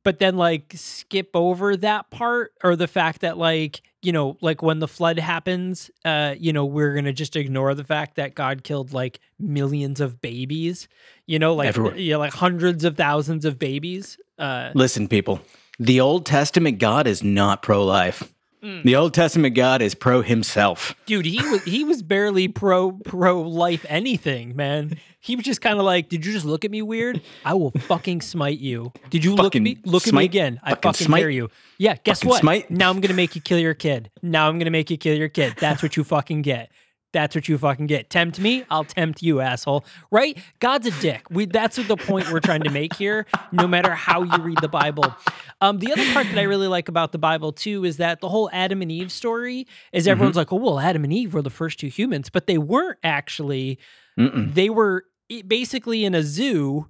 but 0.03 0.19
then 0.19 0.37
like 0.37 0.73
skip 0.75 1.31
over 1.35 1.77
that 1.77 2.11
part 2.11 2.53
or 2.63 2.77
the 2.77 2.89
fact 2.89 3.21
that 3.21 3.39
like 3.39 3.83
you 4.03 4.13
know 4.13 4.37
like 4.41 4.63
when 4.63 4.79
the 4.79 4.89
flood 4.89 5.19
happens 5.19 5.91
uh 6.05 6.35
you 6.39 6.53
know 6.53 6.65
we're 6.65 6.93
going 6.93 7.05
to 7.05 7.13
just 7.13 7.37
ignore 7.37 7.75
the 7.75 7.85
fact 7.85 8.17
that 8.17 8.35
God 8.35 8.65
killed 8.65 8.93
like 8.93 9.21
millions 9.39 10.01
of 10.01 10.21
babies 10.21 10.89
you 11.27 11.39
know 11.39 11.55
like 11.55 11.77
yeah 11.97 12.17
like 12.17 12.33
hundreds 12.33 12.85
of 12.85 12.97
thousands 12.97 13.45
of 13.45 13.59
babies 13.59 14.19
uh 14.39 14.71
Listen, 14.75 15.07
people. 15.07 15.41
The 15.79 16.01
Old 16.01 16.27
Testament 16.27 16.79
God 16.79 17.07
is 17.07 17.23
not 17.23 17.63
pro 17.63 17.85
life. 17.85 18.33
Mm. 18.63 18.83
The 18.83 18.95
Old 18.97 19.15
Testament 19.15 19.55
God 19.55 19.81
is 19.81 19.95
pro 19.95 20.21
himself. 20.23 20.95
dude 21.07 21.25
he 21.27 21.41
was 21.49 21.63
he 21.65 21.83
was 21.85 22.03
barely 22.03 22.47
pro 22.49 22.93
pro 22.93 23.41
life 23.41 23.87
anything 23.89 24.55
man. 24.55 24.99
He 25.23 25.37
was 25.37 25.45
just 25.45 25.61
kind 25.61 25.79
of 25.79 25.85
like 25.85 26.09
did 26.09 26.25
you 26.27 26.33
just 26.33 26.45
look 26.45 26.65
at 26.65 26.71
me 26.71 26.83
weird? 26.83 27.21
I 27.45 27.55
will 27.55 27.71
fucking 27.71 28.21
smite 28.21 28.59
you. 28.59 28.93
Did 29.11 29.25
you 29.25 29.35
look 29.35 29.57
at 29.57 29.63
me? 29.63 29.79
Look 29.85 30.07
at 30.09 30.15
me 30.15 30.25
again. 30.25 30.61
I 30.63 30.71
Fucking 30.71 30.83
fucking 30.93 31.07
smite? 31.07 31.21
dare 31.23 31.31
you. 31.31 31.51
Yeah 31.79 31.97
guess 32.05 32.19
Fucking 32.21 32.29
what? 32.31 32.41
smite? 32.41 32.71
now 32.71 32.91
i'm 32.91 33.01
gonna 33.01 33.15
make 33.15 33.35
you 33.35 33.41
kill 33.41 33.59
your 33.59 33.75
kid. 33.75 34.11
Now 34.23 34.49
i'm 34.49 34.59
gonna 34.59 34.71
make 34.71 34.91
you 34.91 34.99
kill 34.99 35.17
your 35.17 35.29
kid. 35.29 35.55
That's 35.59 35.83
what 35.83 35.97
you 35.97 36.05
fucking 36.05 36.43
get 36.43 36.71
That's 37.13 37.35
what 37.35 37.49
you 37.49 37.59
fucking 37.59 37.87
get. 37.87 38.09
Tempt 38.09 38.39
me, 38.39 38.65
I'll 38.71 38.85
tempt 38.85 39.23
you, 39.23 39.41
asshole. 39.41 39.85
Right? 40.11 40.39
God's 40.61 40.87
a 40.87 41.01
dick. 41.01 41.27
We 41.31 41.47
that's 41.47 41.77
what 41.77 41.89
the 41.89 41.97
point 41.97 42.31
we're 42.31 42.41
trying 42.41 42.63
to 42.63 42.71
make 42.71 42.95
here, 42.95 43.27
no 43.51 43.67
matter 43.67 43.95
how 43.95 44.23
you 44.23 44.37
read 44.43 44.59
the 44.61 44.69
Bible. 44.69 45.15
Um, 45.61 45.79
the 45.79 45.93
other 45.93 46.05
part 46.13 46.27
that 46.29 46.39
I 46.39 46.43
really 46.43 46.69
like 46.69 46.89
about 46.89 47.13
the 47.13 47.19
Bible 47.19 47.53
too 47.53 47.85
is 47.85 47.97
that 47.97 48.21
the 48.21 48.29
whole 48.29 48.49
Adam 48.53 48.81
and 48.81 48.93
Eve 48.93 49.11
story 49.11 49.67
is 49.93 50.07
everyone's 50.07 50.37
like, 50.37 50.53
oh 50.53 50.57
well, 50.57 50.79
Adam 50.79 51.05
and 51.05 51.13
Eve 51.13 51.35
were 51.35 51.43
the 51.43 51.51
first 51.51 51.81
two 51.81 51.89
humans, 51.89 52.31
but 52.31 52.47
they 52.47 52.59
weren't 52.59 52.99
actually. 53.03 53.79
Mm-mm. 54.19 54.55
They 54.55 54.71
were 54.71 55.05
basically 55.47 56.05
in 56.05 56.15
a 56.15 56.23
zoo, 56.23 56.89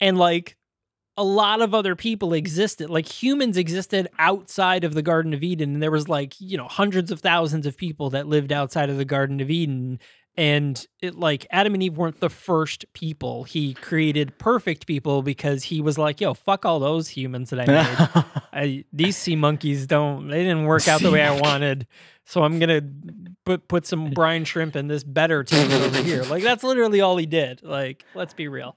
and 0.00 0.18
like 0.18 0.56
a 1.18 1.24
lot 1.24 1.60
of 1.60 1.74
other 1.74 1.96
people 1.96 2.32
existed. 2.32 2.88
Like 2.88 3.22
humans 3.22 3.56
existed 3.56 4.08
outside 4.20 4.84
of 4.84 4.94
the 4.94 5.02
garden 5.02 5.34
of 5.34 5.42
eden 5.42 5.74
and 5.74 5.82
there 5.82 5.90
was 5.90 6.08
like 6.08 6.40
you 6.40 6.56
know 6.56 6.68
hundreds 6.68 7.10
of 7.10 7.20
thousands 7.20 7.66
of 7.66 7.76
people 7.76 8.10
that 8.10 8.28
lived 8.28 8.52
outside 8.52 8.88
of 8.88 8.96
the 8.96 9.04
garden 9.04 9.40
of 9.40 9.50
eden. 9.50 9.98
And 10.36 10.86
it 11.02 11.16
like 11.16 11.44
adam 11.50 11.74
and 11.74 11.82
eve 11.82 11.96
weren't 11.96 12.20
the 12.20 12.30
first 12.30 12.84
people. 12.92 13.42
He 13.42 13.74
created 13.74 14.38
perfect 14.38 14.86
people 14.86 15.22
because 15.22 15.64
he 15.64 15.80
was 15.80 15.98
like 15.98 16.20
yo 16.20 16.34
fuck 16.34 16.64
all 16.64 16.78
those 16.78 17.08
humans 17.08 17.50
that 17.50 17.60
i 17.60 17.66
made. 17.66 18.24
I, 18.52 18.84
these 18.92 19.16
sea 19.16 19.34
monkeys 19.34 19.88
don't 19.88 20.28
they 20.28 20.44
didn't 20.44 20.66
work 20.66 20.86
out 20.86 21.00
the 21.00 21.10
way 21.10 21.22
i 21.22 21.38
wanted. 21.40 21.88
So 22.26 22.44
i'm 22.44 22.60
gonna 22.60 22.82
put 23.44 23.66
put 23.66 23.86
some 23.86 24.10
brine 24.10 24.44
shrimp 24.44 24.76
in 24.76 24.86
this 24.86 25.02
better 25.02 25.42
tank 25.42 25.72
over 25.72 26.00
here. 26.00 26.22
Like 26.22 26.44
that's 26.44 26.62
literally 26.62 27.00
all 27.00 27.16
he 27.16 27.26
did. 27.26 27.64
Like 27.64 28.04
let's 28.14 28.34
be 28.34 28.46
real 28.46 28.76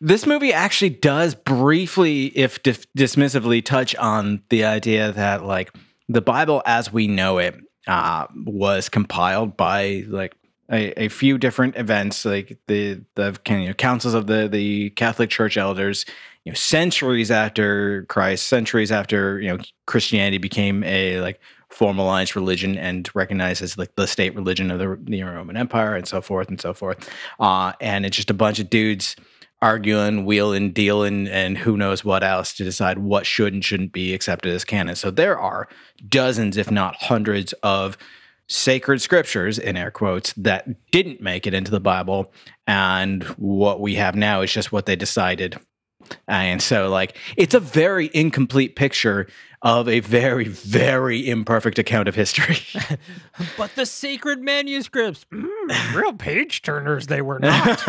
This 0.00 0.26
movie 0.26 0.52
actually 0.52 0.90
does 0.90 1.34
briefly, 1.34 2.26
if 2.26 2.62
dis- 2.62 2.86
dismissively, 2.96 3.62
touch 3.62 3.94
on 3.96 4.42
the 4.48 4.64
idea 4.64 5.12
that 5.12 5.44
like 5.44 5.74
the 6.08 6.22
Bible 6.22 6.62
as 6.64 6.90
we 6.90 7.06
know 7.06 7.38
it 7.38 7.54
uh, 7.86 8.26
was 8.34 8.88
compiled 8.88 9.58
by 9.58 10.04
like 10.08 10.34
a, 10.72 11.04
a 11.04 11.08
few 11.08 11.36
different 11.36 11.76
events, 11.76 12.24
like 12.24 12.58
the 12.66 13.02
the 13.14 13.38
you 13.48 13.66
know, 13.66 13.74
councils 13.74 14.14
of 14.14 14.26
the 14.26 14.48
the 14.48 14.90
Catholic 14.90 15.28
Church 15.28 15.56
elders. 15.56 16.06
You 16.44 16.52
know, 16.52 16.56
centuries 16.56 17.30
after 17.30 18.04
Christ, 18.04 18.46
centuries 18.46 18.90
after 18.90 19.38
you 19.40 19.48
know 19.48 19.58
Christianity 19.86 20.38
became 20.38 20.82
a 20.84 21.20
like 21.20 21.40
formalized 21.68 22.34
religion 22.34 22.78
and 22.78 23.08
recognized 23.14 23.62
as 23.62 23.76
like 23.76 23.94
the 23.96 24.06
state 24.06 24.34
religion 24.34 24.70
of 24.70 24.78
the, 24.78 24.98
the 25.02 25.22
Roman 25.22 25.58
Empire 25.58 25.94
and 25.94 26.08
so 26.08 26.22
forth 26.22 26.48
and 26.48 26.60
so 26.60 26.72
forth. 26.72 27.08
Uh, 27.38 27.72
and 27.80 28.06
it's 28.06 28.16
just 28.16 28.30
a 28.30 28.34
bunch 28.34 28.58
of 28.58 28.70
dudes 28.70 29.14
arguing, 29.62 30.24
wheeling, 30.24 30.72
dealing, 30.72 31.28
and 31.28 31.58
who 31.58 31.76
knows 31.76 32.04
what 32.04 32.22
else 32.22 32.54
to 32.54 32.64
decide 32.64 32.98
what 32.98 33.26
should 33.26 33.52
and 33.52 33.64
shouldn't 33.64 33.92
be 33.92 34.14
accepted 34.14 34.52
as 34.52 34.64
canon. 34.64 34.96
So 34.96 35.10
there 35.10 35.38
are 35.38 35.68
dozens, 36.08 36.56
if 36.56 36.70
not 36.70 36.96
hundreds, 36.96 37.52
of 37.62 37.98
sacred 38.48 39.00
scriptures 39.00 39.58
in 39.58 39.76
air 39.76 39.90
quotes 39.90 40.32
that 40.32 40.90
didn't 40.90 41.20
make 41.20 41.46
it 41.46 41.54
into 41.54 41.70
the 41.70 41.80
Bible, 41.80 42.32
and 42.66 43.22
what 43.38 43.80
we 43.80 43.94
have 43.94 44.16
now 44.16 44.40
is 44.40 44.52
just 44.52 44.72
what 44.72 44.86
they 44.86 44.96
decided. 44.96 45.58
And 46.26 46.60
so, 46.60 46.88
like, 46.88 47.16
it's 47.36 47.54
a 47.54 47.60
very 47.60 48.10
incomplete 48.12 48.74
picture 48.74 49.28
of 49.62 49.88
a 49.88 50.00
very, 50.00 50.46
very 50.46 51.28
imperfect 51.28 51.78
account 51.78 52.08
of 52.08 52.14
history. 52.14 52.58
But 53.56 53.74
the 53.74 53.86
sacred 53.86 54.40
manuscripts, 54.40 55.26
real 55.94 56.12
page 56.12 56.62
turners, 56.62 57.06
they 57.06 57.22
were 57.22 57.38
not. 57.38 57.82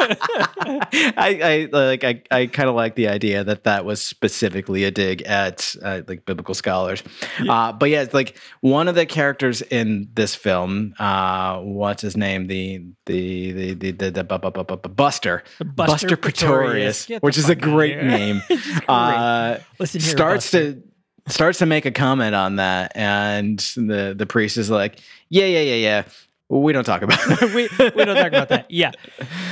I, 0.00 1.40
I 1.42 1.68
like 1.72 2.04
I, 2.04 2.22
I 2.30 2.46
kind 2.46 2.68
of 2.68 2.74
like 2.74 2.94
the 2.94 3.08
idea 3.08 3.44
that 3.44 3.64
that 3.64 3.84
was 3.84 4.00
specifically 4.00 4.84
a 4.84 4.90
dig 4.90 5.22
at 5.22 5.74
uh, 5.82 6.02
like 6.06 6.24
biblical 6.24 6.54
scholars. 6.54 7.02
Uh, 7.48 7.72
but 7.72 7.90
yeah, 7.90 8.02
it's 8.02 8.14
like 8.14 8.36
one 8.60 8.88
of 8.88 8.94
the 8.94 9.06
characters 9.06 9.60
in 9.62 10.08
this 10.14 10.34
film, 10.34 10.94
uh, 10.98 11.58
what's 11.60 12.02
his 12.02 12.16
name? 12.16 12.46
The 12.46 12.84
the 13.06 13.52
the 13.52 13.74
the, 13.74 13.90
the, 13.92 14.10
the 14.10 14.24
bu- 14.24 14.38
bu- 14.38 14.50
bu- 14.50 14.64
bu- 14.64 14.76
bu- 14.76 14.88
Buster 14.88 15.42
Buster 15.64 16.16
Pretorius. 16.16 17.06
The 17.06 17.18
which 17.18 17.38
is 17.38 17.48
a 17.48 17.56
great 17.56 18.02
name. 18.02 18.42
Great. 18.48 18.88
Uh, 18.88 19.58
Listen 19.78 20.00
here, 20.00 20.10
starts 20.10 20.46
Buster. 20.46 20.72
to 20.74 20.82
starts 21.28 21.58
to 21.58 21.66
make 21.66 21.86
a 21.86 21.90
comment 21.90 22.34
on 22.34 22.56
that, 22.56 22.92
and 22.94 23.58
the 23.76 24.14
the 24.16 24.26
priest 24.26 24.56
is 24.56 24.70
like, 24.70 25.00
"Yeah, 25.28 25.46
yeah, 25.46 25.60
yeah, 25.60 25.74
yeah. 25.74 26.02
We 26.50 26.72
don't 26.72 26.84
talk 26.84 27.02
about 27.02 27.18
it. 27.24 27.54
we, 27.54 27.68
we 27.94 28.04
don't 28.04 28.16
talk 28.16 28.28
about 28.28 28.48
that. 28.48 28.66
Yeah, 28.70 28.92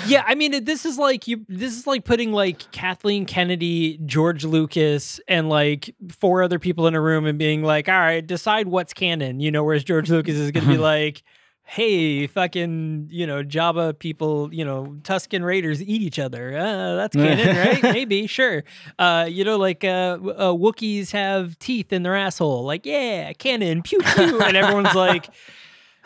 yeah. 0.07 0.25
I 0.27 0.35
mean, 0.35 0.65
this 0.65 0.85
is 0.85 0.99
like 0.99 1.27
you. 1.27 1.45
This 1.49 1.77
is 1.77 1.87
like 1.87 2.05
putting 2.05 2.33
like 2.33 2.71
Kathleen 2.71 3.27
Kennedy, 3.27 3.99
George 4.07 4.45
Lucas, 4.45 5.21
and 5.27 5.49
like 5.49 5.95
four 6.11 6.43
other 6.43 6.59
people 6.59 6.87
in 6.87 6.95
a 6.95 7.01
room 7.01 7.27
and 7.27 7.39
being 7.39 7.63
like, 7.63 7.89
"All 7.89 7.99
right, 7.99 8.27
decide 8.27 8.69
what's 8.69 8.93
canon." 8.93 9.41
You 9.41 9.51
know, 9.51 9.65
whereas 9.65 9.85
George 9.85 10.11
Lucas 10.11 10.37
is 10.37 10.51
going 10.51 10.65
to 10.65 10.71
be 10.71 10.79
like. 10.95 11.23
Hey, 11.69 12.29
fucking, 12.29 13.09
you 13.11 13.27
know, 13.27 13.43
Jawa 13.43 13.99
people, 13.99 14.55
you 14.55 14.65
know, 14.65 14.99
Tusken 15.03 15.45
Raiders 15.45 15.83
eat 15.83 16.01
each 16.01 16.21
other. 16.21 16.57
Uh, 16.57 16.95
that's 16.95 17.17
canon, 17.17 17.57
right? 17.57 17.83
Maybe, 17.83 18.29
sure. 18.29 18.63
Uh, 19.01 19.27
you 19.29 19.43
know, 19.43 19.57
like 19.57 19.83
uh, 19.83 20.17
uh, 20.23 20.53
Wookiees 20.53 21.11
have 21.11 21.59
teeth 21.59 21.93
in 21.93 22.05
their 22.05 22.15
asshole. 22.15 22.63
Like, 22.63 22.87
yeah, 22.87 23.33
canon, 23.33 23.83
pew 23.83 23.99
pew. 23.99 24.41
And 24.41 24.57
everyone's 24.57 24.95
like, 24.95 25.29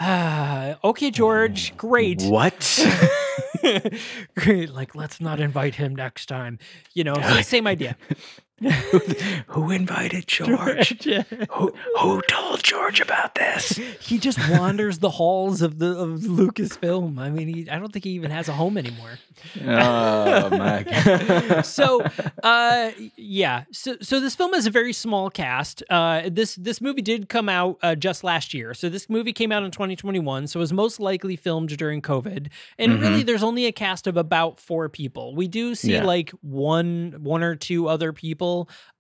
ah, 0.01 0.79
okay, 0.85 1.11
George, 1.11 1.77
great. 1.77 2.23
What? 2.23 2.87
Great. 4.35 4.71
Like, 4.71 4.95
let's 4.95 5.21
not 5.21 5.41
invite 5.41 5.75
him 5.75 5.95
next 5.95 6.27
time. 6.27 6.59
You 6.95 7.05
know, 7.05 7.15
same 7.43 7.67
idea. 7.67 7.97
Who 9.49 9.71
invited 9.71 10.27
George? 10.29 11.03
who, 11.51 11.73
who 11.99 12.21
told 12.29 12.63
George 12.63 13.01
about 13.01 13.35
this? 13.35 13.71
he 14.01 14.19
just 14.19 14.39
wanders 14.51 14.99
the 14.99 15.11
halls 15.11 15.63
of 15.63 15.79
the 15.79 15.97
of 15.99 16.21
Lucasfilm. 16.21 17.19
I 17.19 17.31
mean, 17.31 17.49
he, 17.49 17.71
I 17.71 17.79
don't 17.79 17.93
think 17.93 18.05
he 18.05 18.11
even 18.13 18.31
has 18.31 18.49
a 18.49 18.53
home 18.53 18.77
anymore. 18.77 19.19
Oh 19.61 20.51
my 20.51 20.83
god. 20.83 21.63
so 21.65 22.03
uh 22.43 22.91
yeah 23.17 23.65
so 23.73 23.97
so 24.03 24.21
this 24.21 24.35
film 24.35 24.53
has 24.53 24.67
a 24.67 24.71
very 24.71 24.93
small 24.93 25.31
cast 25.31 25.83
uh 25.89 26.23
this 26.31 26.55
this 26.57 26.81
movie 26.81 27.01
did 27.03 27.29
come 27.29 27.49
out 27.49 27.79
uh, 27.83 27.95
just 27.95 28.23
last 28.23 28.53
year 28.53 28.75
so 28.75 28.89
this 28.89 29.09
movie 29.09 29.33
came 29.33 29.51
out 29.53 29.63
in 29.63 29.71
2021 29.71 30.47
so 30.47 30.59
it 30.59 30.61
was 30.61 30.73
most 30.73 31.01
likely 31.01 31.37
filmed 31.37 31.75
during 31.79 32.03
covid 32.03 32.49
and 32.79 33.01
really 33.01 33.23
there's 33.23 33.43
only 33.43 33.67
a 33.67 33.73
cast 33.73 34.07
of 34.07 34.17
about 34.17 34.59
four 34.61 34.89
people 34.89 35.35
we 35.35 35.49
do 35.49 35.75
see 35.75 35.93
Yeah. 35.95 36.05
like 36.05 36.31
one 36.43 37.17
one 37.21 37.43
or 37.43 37.57
two 37.57 37.89
other 37.89 38.13
people 38.13 38.50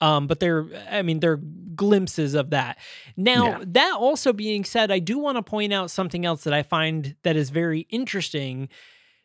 um 0.00 0.26
but 0.26 0.40
they're 0.40 0.66
i 0.90 1.02
mean 1.02 1.20
they're 1.20 1.40
glimpses 1.74 2.34
of 2.34 2.50
that 2.50 2.78
now 3.16 3.46
Yeah. 3.58 3.64
that 3.68 3.94
also 3.98 4.32
being 4.32 4.64
said 4.64 4.90
i 4.90 4.98
do 4.98 5.18
want 5.18 5.36
to 5.38 5.42
point 5.42 5.72
out 5.72 5.90
something 5.90 6.24
else 6.24 6.44
that 6.44 6.52
i 6.54 6.62
find 6.62 7.16
that 7.22 7.36
is 7.36 7.50
very 7.50 7.80
interesting 7.90 8.68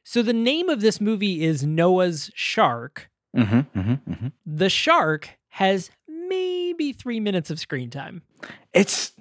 so 0.03 0.21
the 0.21 0.33
name 0.33 0.69
of 0.69 0.81
this 0.81 1.01
movie 1.01 1.43
is 1.43 1.63
Noah's 1.63 2.29
Shark. 2.35 3.09
hmm 3.35 3.61
hmm 3.73 3.93
hmm 3.93 4.27
The 4.45 4.69
shark 4.69 5.29
has 5.49 5.89
maybe 6.07 6.93
three 6.93 7.19
minutes 7.19 7.49
of 7.49 7.59
screen 7.59 7.89
time. 7.89 8.21
It's 8.71 9.13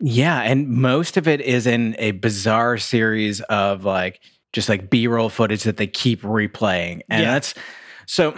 yeah, 0.00 0.40
and 0.42 0.68
most 0.68 1.16
of 1.16 1.28
it 1.28 1.40
is 1.40 1.68
in 1.68 1.94
a 2.00 2.10
bizarre 2.12 2.78
series 2.78 3.40
of 3.42 3.84
like 3.84 4.20
just 4.52 4.68
like 4.68 4.90
B-roll 4.90 5.28
footage 5.28 5.62
that 5.62 5.76
they 5.76 5.86
keep 5.86 6.22
replaying, 6.22 7.02
and 7.08 7.22
Yeah. 7.22 7.32
that's 7.34 7.54
so. 8.06 8.34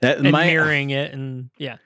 That 0.00 0.18
And 0.18 0.32
might 0.32 0.46
mirroring 0.46 0.90
it 0.90 1.12
and 1.12 1.50
yeah. 1.58 1.76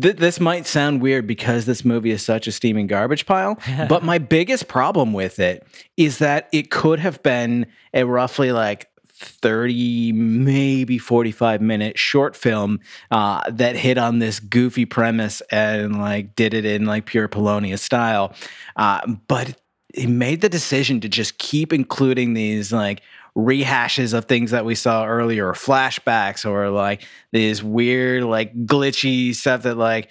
th- 0.00 0.16
this 0.16 0.40
might 0.40 0.66
sound 0.66 1.00
weird 1.00 1.26
because 1.26 1.64
this 1.66 1.84
movie 1.84 2.10
is 2.10 2.22
such 2.22 2.46
a 2.46 2.52
steaming 2.52 2.86
garbage 2.86 3.26
pile, 3.26 3.58
but 3.88 4.02
my 4.02 4.18
biggest 4.18 4.68
problem 4.68 5.12
with 5.12 5.38
it 5.38 5.66
is 5.96 6.18
that 6.18 6.48
it 6.52 6.70
could 6.70 7.00
have 7.00 7.22
been 7.22 7.66
a 7.92 8.04
roughly 8.04 8.52
like 8.52 8.88
30 9.16 10.12
maybe 10.12 10.98
45 10.98 11.60
minute 11.60 11.98
short 11.98 12.34
film 12.36 12.80
uh, 13.10 13.48
that 13.50 13.76
hit 13.76 13.96
on 13.96 14.18
this 14.18 14.40
goofy 14.40 14.84
premise 14.84 15.40
and 15.50 15.98
like 15.98 16.34
did 16.34 16.52
it 16.52 16.64
in 16.64 16.84
like 16.84 17.06
pure 17.06 17.28
Polonia 17.28 17.78
style 17.78 18.34
uh, 18.76 19.00
but 19.28 19.58
he 19.94 20.06
made 20.08 20.40
the 20.40 20.48
decision 20.48 21.00
to 21.00 21.08
just 21.08 21.38
keep 21.38 21.72
including 21.72 22.34
these 22.34 22.72
like 22.72 23.02
rehashes 23.36 24.14
of 24.14 24.26
things 24.26 24.52
that 24.52 24.64
we 24.64 24.74
saw 24.74 25.06
earlier 25.06 25.48
or 25.48 25.54
flashbacks 25.54 26.48
or 26.48 26.70
like 26.70 27.02
these 27.32 27.62
weird 27.62 28.22
like 28.22 28.54
glitchy 28.64 29.34
stuff 29.34 29.62
that 29.62 29.76
like 29.76 30.10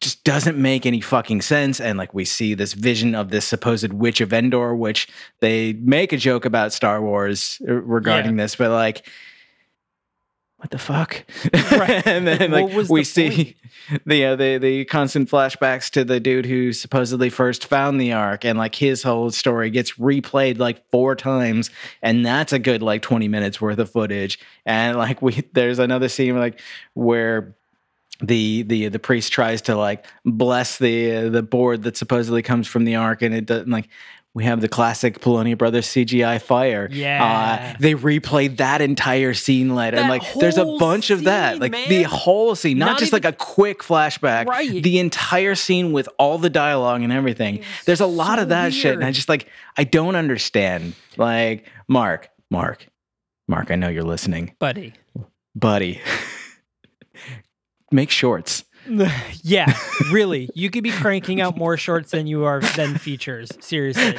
just 0.00 0.24
doesn't 0.24 0.56
make 0.56 0.84
any 0.86 1.00
fucking 1.00 1.42
sense. 1.42 1.80
And 1.80 1.98
like 1.98 2.14
we 2.14 2.24
see 2.24 2.54
this 2.54 2.72
vision 2.72 3.14
of 3.14 3.30
this 3.30 3.46
supposed 3.46 3.92
witch 3.92 4.20
of 4.20 4.32
endor 4.32 4.74
which 4.74 5.08
they 5.40 5.74
make 5.74 6.12
a 6.12 6.16
joke 6.16 6.44
about 6.44 6.72
star 6.72 7.00
wars 7.00 7.60
uh, 7.68 7.74
regarding 7.74 8.36
this 8.36 8.56
but 8.56 8.70
like 8.70 9.06
what 10.62 10.70
the 10.70 10.78
fuck 10.78 11.24
Right. 11.72 12.06
and 12.06 12.24
then 12.24 12.52
like 12.52 12.88
we 12.88 13.00
the 13.00 13.04
see 13.04 13.56
the 14.06 14.24
uh, 14.24 14.36
the 14.36 14.58
the 14.58 14.84
constant 14.84 15.28
flashbacks 15.28 15.90
to 15.90 16.04
the 16.04 16.20
dude 16.20 16.46
who 16.46 16.72
supposedly 16.72 17.30
first 17.30 17.66
found 17.66 18.00
the 18.00 18.12
ark 18.12 18.44
and 18.44 18.56
like 18.56 18.76
his 18.76 19.02
whole 19.02 19.32
story 19.32 19.70
gets 19.70 19.94
replayed 19.94 20.58
like 20.58 20.88
four 20.90 21.16
times 21.16 21.68
and 22.00 22.24
that's 22.24 22.52
a 22.52 22.60
good 22.60 22.80
like 22.80 23.02
20 23.02 23.26
minutes 23.26 23.60
worth 23.60 23.80
of 23.80 23.90
footage 23.90 24.38
and 24.64 24.96
like 24.96 25.20
we 25.20 25.42
there's 25.52 25.80
another 25.80 26.08
scene 26.08 26.38
like 26.38 26.60
where 26.94 27.56
the 28.20 28.62
the 28.62 28.88
the 28.88 29.00
priest 29.00 29.32
tries 29.32 29.60
to 29.62 29.74
like 29.74 30.06
bless 30.24 30.78
the 30.78 31.16
uh, 31.16 31.28
the 31.28 31.42
board 31.42 31.82
that 31.82 31.96
supposedly 31.96 32.40
comes 32.42 32.68
from 32.68 32.84
the 32.84 32.94
ark, 32.94 33.20
and 33.22 33.34
it 33.34 33.46
doesn't 33.46 33.70
like. 33.70 33.88
We 34.34 34.44
have 34.44 34.62
the 34.62 34.68
classic 34.68 35.20
Polonia 35.20 35.58
Brothers 35.58 35.86
CGI 35.88 36.40
fire. 36.40 36.88
Yeah. 36.90 37.72
uh, 37.74 37.76
they 37.78 37.92
replayed 37.94 38.56
that 38.56 38.80
entire 38.80 39.34
scene 39.34 39.74
later, 39.74 39.98
and 39.98 40.08
like, 40.08 40.22
there's 40.34 40.56
a 40.56 40.64
bunch 40.64 41.10
of 41.10 41.24
that, 41.24 41.58
like 41.58 41.72
man. 41.72 41.86
the 41.90 42.04
whole 42.04 42.54
scene, 42.54 42.78
not, 42.78 42.92
Not 42.92 42.98
just 42.98 43.10
even- 43.12 43.22
like 43.22 43.34
a 43.34 43.36
quick 43.36 43.80
flashback. 43.82 44.46
Right. 44.46 44.82
The 44.82 44.98
entire 45.00 45.54
scene 45.54 45.92
with 45.92 46.08
all 46.18 46.38
the 46.38 46.48
dialogue 46.48 47.02
and 47.02 47.12
everything. 47.12 47.62
There's 47.84 48.00
a 48.00 48.06
lot 48.06 48.38
so 48.38 48.44
of 48.44 48.48
that 48.48 48.72
shit, 48.72 48.94
and 48.94 49.04
I 49.04 49.10
just 49.10 49.28
like 49.28 49.48
I 49.76 49.84
don't 49.84 50.16
understand. 50.16 50.94
Like 51.18 51.66
Mark, 51.86 52.30
Mark, 52.50 52.86
Mark. 53.48 53.70
I 53.70 53.74
know 53.76 53.90
you're 53.90 54.02
listening, 54.02 54.54
buddy. 54.58 54.94
buddy. 55.54 56.00
Make 57.90 58.08
shorts. 58.10 58.64
yeah, 59.42 59.72
really. 60.10 60.50
You 60.54 60.70
could 60.70 60.82
be 60.82 60.90
cranking 60.90 61.40
out 61.40 61.56
more 61.56 61.76
shorts 61.76 62.10
than 62.10 62.26
you 62.26 62.44
are 62.44 62.60
than 62.60 62.96
features. 62.98 63.50
Seriously, 63.60 64.16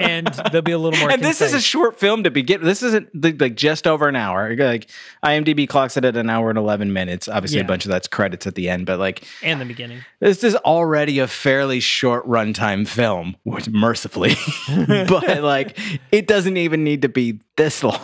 and 0.00 0.26
they'll 0.52 0.62
be 0.62 0.72
a 0.72 0.78
little 0.78 0.98
more. 1.00 1.10
and 1.10 1.22
this 1.22 1.40
is 1.40 1.54
a 1.54 1.60
short 1.60 1.98
film 1.98 2.24
to 2.24 2.30
begin. 2.30 2.62
This 2.62 2.82
isn't 2.82 3.08
like 3.40 3.54
just 3.54 3.86
over 3.86 4.08
an 4.08 4.16
hour. 4.16 4.54
Like 4.56 4.90
IMDb 5.24 5.68
clocks 5.68 5.96
it 5.96 6.04
at 6.04 6.16
an 6.16 6.28
hour 6.28 6.50
and 6.50 6.58
eleven 6.58 6.92
minutes. 6.92 7.28
Obviously, 7.28 7.58
Yeah. 7.58 7.64
a 7.64 7.68
bunch 7.68 7.84
of 7.84 7.90
that's 7.90 8.08
credits 8.08 8.46
at 8.46 8.54
the 8.56 8.68
end, 8.68 8.86
but 8.86 8.98
like 8.98 9.24
and 9.42 9.60
the 9.60 9.64
beginning. 9.64 10.00
this 10.18 10.42
is 10.42 10.56
already 10.56 11.18
a 11.20 11.26
fairly 11.28 11.80
short 11.80 12.26
runtime 12.26 12.86
film, 12.88 13.36
which 13.44 13.68
mercifully, 13.68 14.34
but 14.86 15.42
like 15.42 15.78
it 16.10 16.26
doesn't 16.26 16.56
even 16.56 16.82
need 16.84 17.02
to 17.02 17.08
be 17.08 17.40
this 17.56 17.82
long. 17.84 18.00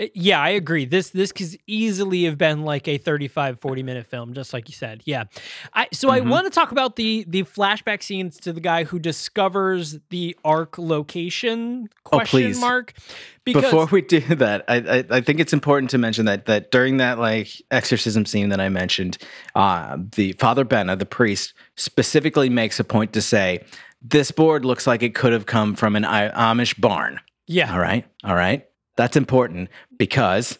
Uh, 0.00 0.06
Yeah, 0.14 0.40
I 0.40 0.50
agree. 0.50 0.84
This 0.86 1.10
this 1.10 1.30
could 1.32 1.56
easily 1.66 2.24
have 2.24 2.36
been 2.38 2.62
like 2.64 2.88
a 2.88 2.98
35 2.98 3.60
40 3.60 3.82
minute 3.82 4.06
film 4.06 4.34
just 4.34 4.52
like 4.52 4.68
you 4.68 4.74
said. 4.74 5.02
Yeah. 5.04 5.24
I 5.72 5.88
so 5.92 6.08
Mm-hmm. 6.08 6.26
I 6.26 6.30
want 6.30 6.44
to 6.46 6.50
talk 6.50 6.72
about 6.72 6.96
the 6.96 7.24
the 7.28 7.42
flashback 7.44 8.02
scenes 8.02 8.38
to 8.40 8.52
the 8.52 8.60
guy 8.60 8.84
who 8.84 8.98
discovers 8.98 9.98
the 10.10 10.36
ark 10.44 10.78
location 10.78 11.88
Oh, 12.06 12.18
question 12.18 12.40
please. 12.40 12.60
mark 12.60 12.94
because 13.44 13.62
Before 13.64 13.86
we 13.86 14.00
do 14.02 14.20
that, 14.36 14.64
I, 14.68 14.76
I 14.76 15.04
I 15.16 15.20
think 15.20 15.38
it's 15.40 15.52
important 15.52 15.90
to 15.90 15.98
mention 15.98 16.24
that 16.26 16.46
that 16.46 16.70
during 16.70 16.96
that 16.98 17.18
like 17.18 17.48
exorcism 17.70 18.24
scene 18.26 18.48
that 18.50 18.60
I 18.60 18.68
mentioned, 18.70 19.18
uh, 19.54 19.98
the 20.16 20.32
Father 20.34 20.64
Benna, 20.64 20.98
the 20.98 21.06
priest, 21.06 21.52
specifically 21.76 22.48
makes 22.48 22.80
a 22.80 22.84
point 22.84 23.12
to 23.12 23.20
say, 23.22 23.62
"This 24.00 24.30
board 24.30 24.64
looks 24.64 24.86
like 24.86 25.02
it 25.02 25.14
could 25.14 25.32
have 25.32 25.44
come 25.46 25.74
from 25.74 25.94
an 25.96 26.04
I- 26.04 26.30
Amish 26.30 26.80
barn." 26.80 27.20
yeah. 27.46 27.70
All 27.72 27.78
right, 27.80 28.06
all 28.24 28.34
right, 28.34 28.66
that's 28.96 29.16
important 29.16 29.68
because 29.98 30.58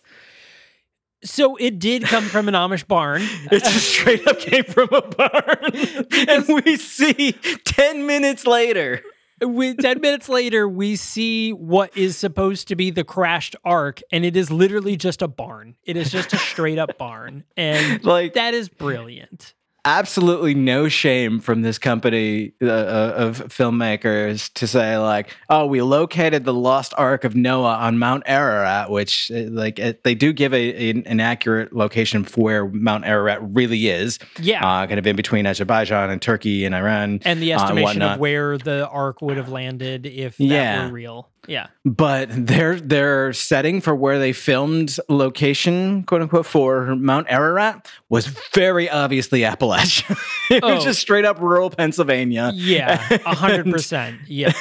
So 1.25 1.57
it 1.57 1.79
did 1.79 2.05
come 2.05 2.25
from 2.25 2.49
an 2.49 2.55
Amish 2.55 2.87
barn. 2.87 3.23
it 3.51 3.65
just 3.65 3.89
straight 3.89 4.27
up 4.29 4.39
came 4.39 4.65
from 4.65 4.89
a 4.93 5.03
barn, 5.03 6.07
and 6.29 6.65
we 6.65 6.77
see 6.77 7.33
ten 7.65 8.07
minutes 8.07 8.47
later. 8.47 9.03
we 9.45 9.75
10 9.75 10.01
minutes 10.01 10.29
later 10.29 10.69
we 10.69 10.95
see 10.97 11.53
what 11.53 11.95
is 11.97 12.17
supposed 12.17 12.69
to 12.69 12.77
be 12.77 12.91
the 12.91 13.03
crashed 13.05 13.57
ark 13.65 14.01
and 14.13 14.25
it 14.25 14.37
is 14.37 14.51
literally 14.51 14.97
just 14.97 15.23
a 15.23 15.29
barn. 15.29 15.75
It 15.85 15.97
is 15.97 16.11
just 16.13 16.33
a 16.33 16.37
straight 16.39 16.79
up 16.79 16.97
barn. 16.99 17.45
And 17.57 18.03
Like- 18.15 18.35
that 18.35 18.55
is 18.55 18.69
brilliant. 18.69 19.55
Absolutely 19.85 20.55
no 20.55 20.89
shame 20.89 21.41
from 21.41 21.63
this 21.63 21.79
company 21.79 22.53
uh, 22.63 22.67
uh, 22.67 23.15
of 23.17 23.39
filmmakers 23.49 24.53
to 24.55 24.67
say 24.67 24.97
like, 24.99 25.35
oh, 25.51 25.67
we 25.67 25.83
located 25.83 26.45
the 26.45 26.55
lost 26.55 26.95
Ark 26.97 27.25
of 27.25 27.35
Noah 27.37 27.75
on 27.77 27.99
Mount 27.99 28.23
Ararat, 28.27 28.91
which 28.91 29.31
uh, 29.31 29.45
like 29.51 29.79
it, 29.79 30.05
they 30.05 30.15
do 30.15 30.33
give 30.33 30.55
a, 30.55 30.91
an, 30.91 31.07
an 31.07 31.21
accurate 31.21 31.75
location 31.75 32.25
for 32.25 32.41
where 32.45 32.67
Mount 32.69 33.05
Ararat 33.05 33.41
really 33.43 33.89
is. 33.89 34.19
Yeah. 34.41 34.65
uh, 34.65 34.87
kind 34.87 34.99
of 34.99 35.07
in 35.07 35.17
between 35.17 35.47
Azerbaijan 35.47 36.11
and 36.11 36.21
Turkey 36.21 36.65
and 36.65 36.75
Iran, 36.75 37.21
and 37.25 37.41
the 37.41 37.53
uh, 37.53 37.63
estimation 37.63 38.01
whatnot. 38.01 38.15
of 38.15 38.21
where 38.21 38.59
the 38.59 38.89
ark 38.89 39.21
would 39.23 39.37
have 39.37 39.49
landed 39.49 40.07
if 40.07 40.37
that 40.39 40.45
Yeah. 40.45 40.87
were 40.87 40.93
real. 40.93 41.31
Yeah. 41.49 41.67
But 41.85 42.29
their 42.31 42.81
their 42.81 43.33
setting 43.33 43.81
for 43.81 43.95
where 43.95 44.19
they 44.19 44.33
filmed 44.33 44.97
location, 45.09 46.05
quote 46.05 46.23
unquote, 46.23 46.47
for 46.47 46.97
Mount 46.97 47.27
Ararat 47.31 47.91
was 48.09 48.27
very 48.55 48.89
obviously 48.89 49.41
Appalachia. 49.41 50.11
it 50.51 50.63
was 50.63 50.83
Oh. 50.83 50.85
just 50.85 51.01
straight 51.01 51.25
up 51.25 51.41
rural 51.41 51.71
Pennsylvania. 51.71 52.51
Yeah. 52.55 53.07
A 53.27 53.35
hundred 53.35 53.67
percent. 53.71 54.19
Yeah. 54.27 54.53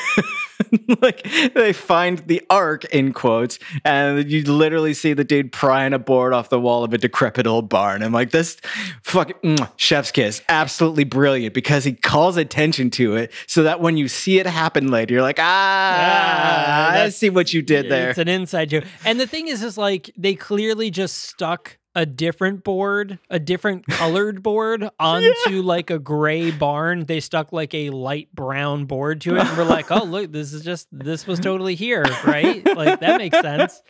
like 1.01 1.25
they 1.53 1.73
find 1.73 2.19
the 2.19 2.41
ark 2.49 2.85
in 2.85 3.13
quotes, 3.13 3.59
and 3.83 4.29
you 4.29 4.43
literally 4.43 4.93
see 4.93 5.13
the 5.13 5.23
dude 5.23 5.51
prying 5.51 5.93
a 5.93 5.99
board 5.99 6.33
off 6.33 6.49
the 6.49 6.59
wall 6.59 6.83
of 6.83 6.93
a 6.93 6.97
decrepit 6.97 7.47
old 7.47 7.69
barn. 7.69 8.03
I'm 8.03 8.11
like, 8.11 8.31
this 8.31 8.57
fucking 9.03 9.57
chef's 9.77 10.11
kiss, 10.11 10.41
absolutely 10.49 11.03
brilliant 11.03 11.53
because 11.53 11.83
he 11.83 11.93
calls 11.93 12.37
attention 12.37 12.89
to 12.91 13.15
it 13.15 13.31
so 13.47 13.63
that 13.63 13.79
when 13.79 13.97
you 13.97 14.07
see 14.07 14.39
it 14.39 14.45
happen 14.45 14.89
later, 14.89 15.13
you're 15.13 15.21
like, 15.23 15.39
ah, 15.39 15.93
Ah, 15.95 16.91
I 17.01 17.09
see 17.09 17.29
what 17.29 17.53
you 17.53 17.61
did 17.61 17.89
there. 17.89 18.09
It's 18.09 18.19
an 18.19 18.27
inside 18.27 18.69
joke. 18.69 18.85
And 19.05 19.19
the 19.19 19.27
thing 19.27 19.47
is, 19.47 19.63
is 19.63 19.77
like 19.77 20.11
they 20.17 20.35
clearly 20.35 20.89
just 20.91 21.17
stuck 21.17 21.77
a 21.95 22.05
different 22.05 22.63
board, 22.63 23.19
a 23.29 23.39
different 23.39 23.85
colored 23.89 24.41
board 24.41 24.89
onto 24.99 25.61
like 25.61 25.89
a 25.89 25.99
gray 25.99 26.49
barn. 26.51 27.05
They 27.05 27.19
stuck 27.19 27.53
like 27.53 27.73
a 27.73 27.89
light 27.91 28.33
brown 28.33 28.85
board 28.85 29.21
to 29.21 29.35
it. 29.35 29.45
And 29.45 29.57
we're 29.57 29.63
like, 29.63 29.91
oh, 29.91 30.03
look, 30.03 30.31
this 30.31 30.53
is 30.53 30.63
just, 30.63 30.87
this 30.91 31.27
was 31.27 31.39
totally 31.39 31.75
here, 31.75 32.03
right? 32.25 32.65
Like 32.75 32.99
that 33.01 33.17
makes 33.19 33.39
sense. 33.39 33.81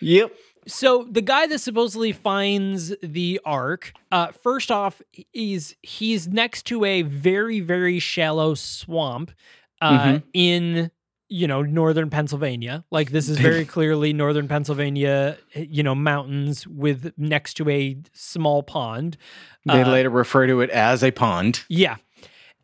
Yep. 0.00 0.32
So 0.68 1.06
the 1.10 1.20
guy 1.22 1.46
that 1.48 1.58
supposedly 1.58 2.12
finds 2.12 2.94
the 3.02 3.40
ark, 3.44 3.92
uh, 4.12 4.28
first 4.28 4.70
off, 4.70 5.02
he's 5.32 5.74
he's 5.82 6.28
next 6.28 6.66
to 6.66 6.84
a 6.84 7.02
very 7.02 7.58
very 7.58 7.98
shallow 7.98 8.54
swamp 8.54 9.32
uh, 9.80 9.98
Mhm. 9.98 10.22
in 10.32 10.90
you 11.32 11.46
know 11.46 11.62
northern 11.62 12.10
Pennsylvania. 12.10 12.84
Like 12.90 13.10
this 13.10 13.28
is 13.28 13.38
very 13.38 13.64
clearly 13.64 14.12
northern 14.12 14.48
Pennsylvania, 14.48 15.38
you 15.54 15.82
know, 15.82 15.94
mountains 15.94 16.66
with 16.66 17.12
next 17.16 17.54
to 17.54 17.68
a 17.70 17.96
small 18.12 18.62
pond. 18.62 19.16
They 19.64 19.82
Uh, 19.82 19.90
later 19.90 20.10
refer 20.10 20.46
to 20.46 20.60
it 20.60 20.70
as 20.70 21.02
a 21.02 21.10
pond. 21.10 21.64
yeah. 21.68 21.96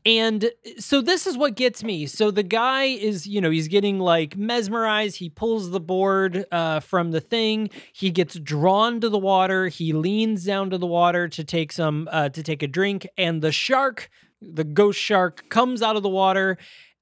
And 0.06 0.50
so 0.78 1.02
this 1.02 1.26
is 1.26 1.36
what 1.36 1.54
gets 1.54 1.82
me. 1.84 2.06
So 2.06 2.30
the 2.30 2.42
guy 2.44 2.84
is, 2.84 3.26
you 3.26 3.40
know, 3.42 3.50
he's 3.50 3.68
getting 3.68 3.98
like 3.98 4.36
mesmerized. 4.38 5.16
He 5.18 5.28
pulls 5.28 5.70
the 5.70 5.80
board 5.80 6.46
uh, 6.50 6.80
from 6.80 7.10
the 7.10 7.20
thing. 7.20 7.68
He 7.92 8.10
gets 8.10 8.38
drawn 8.38 9.00
to 9.00 9.08
the 9.10 9.18
water. 9.18 9.68
He 9.68 9.92
leans 9.92 10.44
down 10.44 10.70
to 10.70 10.78
the 10.78 10.86
water 10.86 11.28
to 11.28 11.44
take 11.44 11.72
some 11.72 12.08
uh, 12.10 12.28
to 12.30 12.42
take 12.42 12.62
a 12.62 12.68
drink, 12.68 13.06
and 13.18 13.42
the 13.42 13.52
shark, 13.52 14.08
the 14.40 14.64
ghost 14.64 14.98
shark, 15.00 15.48
comes 15.50 15.82
out 15.82 15.96
of 15.96 16.02
the 16.02 16.08
water 16.08 16.56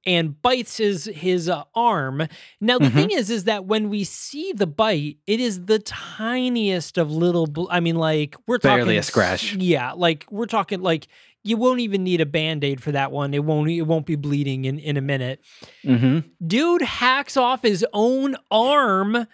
and 0.07 0.41
bites 0.41 0.77
his 0.77 1.07
his 1.07 1.49
uh, 1.49 1.65
arm. 1.75 2.29
Now 2.61 2.79
the 2.79 2.91
thing 2.91 3.11
is, 3.11 3.29
is 3.29 3.45
that 3.45 3.67
when 3.67 3.91
we 3.91 4.05
see 4.05 4.53
the 4.53 4.67
bite, 4.67 5.19
it 5.27 5.41
is 5.41 5.67
the 5.67 5.81
tiniest 5.81 6.97
of 6.97 7.11
little. 7.11 7.47
Bl- 7.47 7.67
I 7.71 7.81
mean, 7.81 7.97
like 7.97 8.37
we're 8.47 8.59
Barely 8.59 8.83
talking 8.83 8.99
a 8.99 9.03
scratch. 9.03 9.55
Yeah, 9.55 9.93
like 9.93 10.27
we're 10.31 10.47
talking 10.47 10.81
like 10.81 11.09
you 11.43 11.57
won't 11.57 11.81
even 11.81 12.03
need 12.03 12.21
a 12.21 12.27
band-aid 12.27 12.83
for 12.83 12.93
that 12.93 13.13
one. 13.13 13.35
It 13.35 13.45
won't 13.45 13.69
it 13.69 13.83
won't 13.83 14.07
be 14.07 14.17
bleeding 14.17 14.65
in, 14.65 14.79
in 14.79 14.97
a 14.97 15.01
minute. 15.01 15.41
Mm-hmm. 15.85 16.29
Dude 16.47 16.83
hacks 16.83 17.37
off 17.37 17.63
his 17.63 17.85
own 17.93 18.37
arm. 18.51 19.27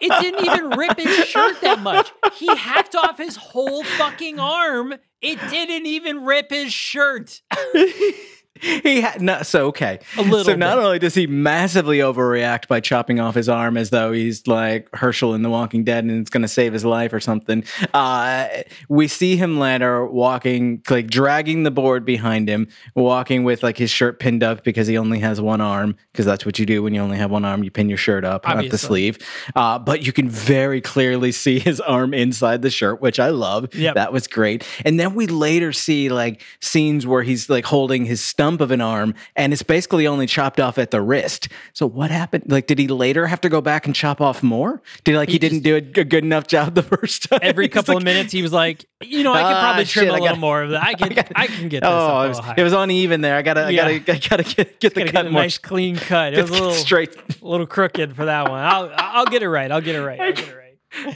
It 0.00 0.20
didn't 0.20 0.44
even 0.44 0.78
rip 0.78 0.98
his 0.98 1.26
shirt 1.26 1.60
that 1.62 1.80
much. 1.80 2.12
He 2.34 2.54
hacked 2.54 2.94
off 2.94 3.16
his 3.16 3.36
whole 3.36 3.82
fucking 3.82 4.38
arm. 4.38 4.94
It 5.22 5.38
didn't 5.48 5.86
even 5.86 6.24
rip 6.24 6.50
his 6.50 6.70
shirt. 6.70 7.40
he 8.60 9.00
had 9.00 9.20
no 9.20 9.42
so 9.42 9.66
okay. 9.66 9.98
A 10.16 10.22
little 10.22 10.44
so 10.44 10.54
not 10.54 10.78
only 10.78 10.98
does 10.98 11.14
he 11.14 11.26
massively 11.26 11.98
overreact 11.98 12.68
by 12.68 12.80
chopping 12.80 13.20
off 13.20 13.34
his 13.34 13.48
arm 13.48 13.76
as 13.76 13.90
though 13.90 14.12
he's 14.12 14.46
like 14.46 14.88
herschel 14.94 15.34
in 15.34 15.42
the 15.42 15.50
walking 15.50 15.84
dead 15.84 16.04
and 16.04 16.20
it's 16.20 16.30
going 16.30 16.42
to 16.42 16.48
save 16.48 16.72
his 16.72 16.84
life 16.84 17.12
or 17.12 17.20
something 17.20 17.64
uh 17.92 18.48
we 18.88 19.08
see 19.08 19.36
him 19.36 19.58
later 19.58 20.06
walking 20.06 20.82
like 20.88 21.08
dragging 21.08 21.64
the 21.64 21.70
board 21.70 22.04
behind 22.04 22.48
him 22.48 22.68
walking 22.94 23.44
with 23.44 23.62
like 23.62 23.76
his 23.76 23.90
shirt 23.90 24.18
pinned 24.18 24.42
up 24.42 24.64
because 24.64 24.86
he 24.86 24.96
only 24.96 25.18
has 25.18 25.40
one 25.40 25.60
arm 25.60 25.96
because 26.12 26.24
that's 26.24 26.46
what 26.46 26.58
you 26.58 26.66
do 26.66 26.82
when 26.82 26.94
you 26.94 27.00
only 27.00 27.18
have 27.18 27.30
one 27.30 27.44
arm 27.44 27.62
you 27.64 27.70
pin 27.70 27.88
your 27.88 27.98
shirt 27.98 28.24
up 28.24 28.46
not 28.46 28.70
the 28.70 28.78
sleeve 28.78 29.18
uh 29.56 29.78
but 29.78 30.02
you 30.02 30.12
can 30.12 30.28
very 30.28 30.80
clearly 30.80 31.32
see 31.32 31.58
his 31.58 31.80
arm 31.80 32.14
inside 32.14 32.62
the 32.62 32.70
shirt 32.70 33.00
which 33.00 33.18
i 33.18 33.28
love. 33.28 33.74
Yep. 33.74 33.94
that 33.94 34.12
was 34.12 34.26
great. 34.26 34.66
And 34.84 34.98
then 34.98 35.14
we 35.14 35.26
later 35.26 35.72
see 35.72 36.08
like 36.08 36.42
scenes 36.60 37.06
where 37.06 37.22
he's 37.22 37.50
like 37.50 37.64
holding 37.64 38.04
his 38.04 38.22
stump 38.44 38.60
of 38.60 38.70
an 38.70 38.80
arm 38.82 39.14
and 39.36 39.52
it's 39.54 39.62
basically 39.62 40.06
only 40.06 40.26
chopped 40.26 40.60
off 40.60 40.76
at 40.76 40.90
the 40.90 41.00
wrist 41.00 41.48
so 41.72 41.86
what 41.86 42.10
happened 42.10 42.44
like 42.48 42.66
did 42.66 42.78
he 42.78 42.86
later 42.88 43.26
have 43.26 43.40
to 43.40 43.48
go 43.48 43.60
back 43.62 43.86
and 43.86 43.94
chop 43.94 44.20
off 44.20 44.42
more 44.42 44.82
did 45.02 45.16
like 45.16 45.28
he, 45.30 45.34
He 45.34 45.38
didn't 45.38 45.60
do 45.60 45.74
a, 45.76 45.78
a 45.78 46.04
good 46.04 46.24
enough 46.24 46.46
job 46.46 46.74
the 46.74 46.82
first 46.82 47.28
time 47.30 47.38
Every 47.42 47.68
couple 47.74 47.94
like, 47.94 48.02
of 48.02 48.04
minutes, 48.04 48.32
he 48.32 48.42
was 48.42 48.52
like, 48.52 48.84
"You 49.02 49.22
know, 49.22 49.32
I 49.32 49.42
could 49.42 49.52
Ah, 49.56 49.60
probably 49.62 49.84
trim 49.86 50.04
shit, 50.04 50.08
a 50.10 50.12
I 50.12 50.12
little 50.14 50.26
gotta- 50.28 50.40
more 50.40 50.62
of 50.62 50.70
that. 50.70 50.82
I 50.84 50.94
can, 51.00 51.24
I 51.34 51.46
can 51.46 51.68
get 51.68 51.80
this 51.82 51.88
oh 51.88 51.96
up 51.96 52.24
it 52.26 52.28
was, 52.28 52.40
it 52.58 52.62
was 52.62 52.72
uneven 52.74 53.20
there 53.22 53.36
i 53.36 53.42
gotta 53.42 53.72
Yeah. 53.72 53.86
i 53.86 53.98
gotta 53.98 54.12
i 54.16 54.28
gotta 54.28 54.42
get, 54.42 54.78
get 54.80 54.94
the 54.94 55.00
Gotta 55.00 55.12
cut 55.12 55.22
get 55.22 55.26
a 55.26 55.30
more 55.30 55.42
nice 55.42 55.56
clean 55.58 55.96
cut. 55.96 56.34
It 56.34 56.42
was 56.42 56.50
a 56.50 56.52
little 56.52 56.72
straight 56.72 57.16
a 57.16 57.46
little 57.46 57.66
crooked 57.66 58.14
for 58.14 58.26
that 58.26 58.50
one. 58.50 58.60
I'll 58.62 58.92
I'll 58.94 59.26
get 59.26 59.42
it 59.42 59.48
right. 59.48 59.70
I'll 59.72 59.80
get 59.80 59.94
it 59.94 60.02
right. 60.04 60.20
I'll 60.20 60.32
get 60.32 60.48
it 60.48 60.54
right. 60.54 60.60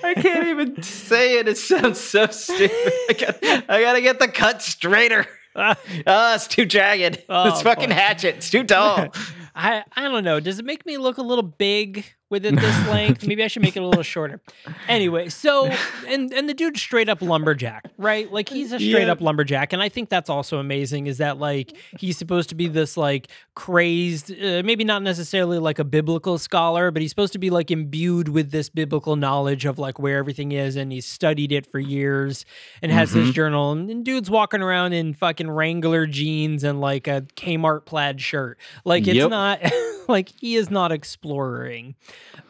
I 0.03 0.15
can't 0.15 0.49
even 0.49 0.83
say 0.83 1.39
it. 1.39 1.47
It 1.47 1.57
sounds 1.57 2.01
so 2.01 2.27
stupid. 2.29 2.71
I, 3.11 3.13
got, 3.13 3.37
I 3.71 3.81
gotta 3.81 4.01
get 4.01 4.19
the 4.19 4.27
cut 4.29 4.61
straighter. 4.63 5.27
Oh, 6.07 6.35
it's 6.35 6.47
too 6.47 6.67
jagged. 6.67 7.25
Oh, 7.29 7.51
this 7.51 7.63
fucking 7.63 7.89
boy. 7.89 7.95
hatchet. 7.95 8.37
It's 8.37 8.51
too 8.51 8.65
tall. 8.65 9.09
I 9.55 9.83
I 9.97 10.03
don't 10.09 10.25
know. 10.25 10.39
Does 10.41 10.59
it 10.59 10.65
make 10.65 10.87
me 10.87 10.99
look 10.99 11.19
a 11.19 11.23
little 11.23 11.43
big 11.43 12.05
with 12.31 12.45
it 12.47 12.55
this 12.57 12.87
length? 12.89 13.27
Maybe 13.27 13.43
I 13.43 13.47
should 13.49 13.63
make 13.63 13.77
it 13.77 13.83
a 13.83 13.87
little 13.87 14.03
shorter. 14.03 14.41
Anyway, 14.89 15.29
so 15.29 15.67
and 16.07 16.33
and 16.33 16.49
the 16.49 16.55
dude's 16.55 16.81
straight 16.81 17.09
up 17.09 17.23
lumberjack, 17.23 17.85
right? 17.97 18.31
Like 18.33 18.49
he's 18.49 18.73
a 18.73 18.79
straight 18.79 19.07
Yeah. 19.07 19.13
up 19.13 19.21
lumberjack, 19.21 19.73
and 19.73 19.83
I 19.83 19.89
think 19.89 20.09
that's 20.09 20.29
also 20.31 20.59
amazing. 20.59 21.07
Is 21.07 21.19
that 21.19 21.39
like 21.39 21.77
he's 21.99 22.17
supposed 22.19 22.49
to 22.51 22.55
be 22.55 22.69
this 22.69 22.97
like 22.97 23.29
crazed, 23.55 24.31
uh, 24.33 24.63
maybe 24.65 24.85
not 24.85 25.03
necessarily 25.03 25.59
like 25.59 25.79
a 25.79 25.85
biblical 25.85 26.39
scholar, 26.39 26.91
but 26.91 27.03
he's 27.03 27.11
supposed 27.11 27.33
to 27.33 27.39
be 27.39 27.51
like 27.51 27.71
imbued 27.71 28.29
with 28.29 28.51
this 28.51 28.69
biblical 28.69 29.17
knowledge 29.17 29.65
of 29.65 29.79
like 29.79 29.99
where 29.99 30.19
everything 30.19 30.53
is, 30.53 30.77
and 30.77 30.93
he's 30.93 31.07
studied 31.07 31.53
it 31.53 31.71
for 31.71 31.79
years 31.79 32.45
and 32.83 32.93
has 32.93 33.13
this 33.13 33.31
journal. 33.33 33.73
And, 33.73 33.91
and 33.91 34.05
dude's 34.05 34.31
walking 34.31 34.63
around 34.63 34.93
in 34.93 35.15
fucking 35.15 35.51
Wrangler 35.51 36.07
jeans 36.07 36.65
and 36.65 36.81
like 36.81 37.07
a 37.09 37.23
Kmart 37.37 37.85
plaid 37.85 38.21
shirt. 38.21 38.59
Like 38.85 39.07
it's 39.07 39.17
Yep. 39.17 39.31
not 39.31 39.61
like 40.15 40.31
he 40.41 40.57
is 40.57 40.71
not 40.71 40.93
exploring 40.93 41.95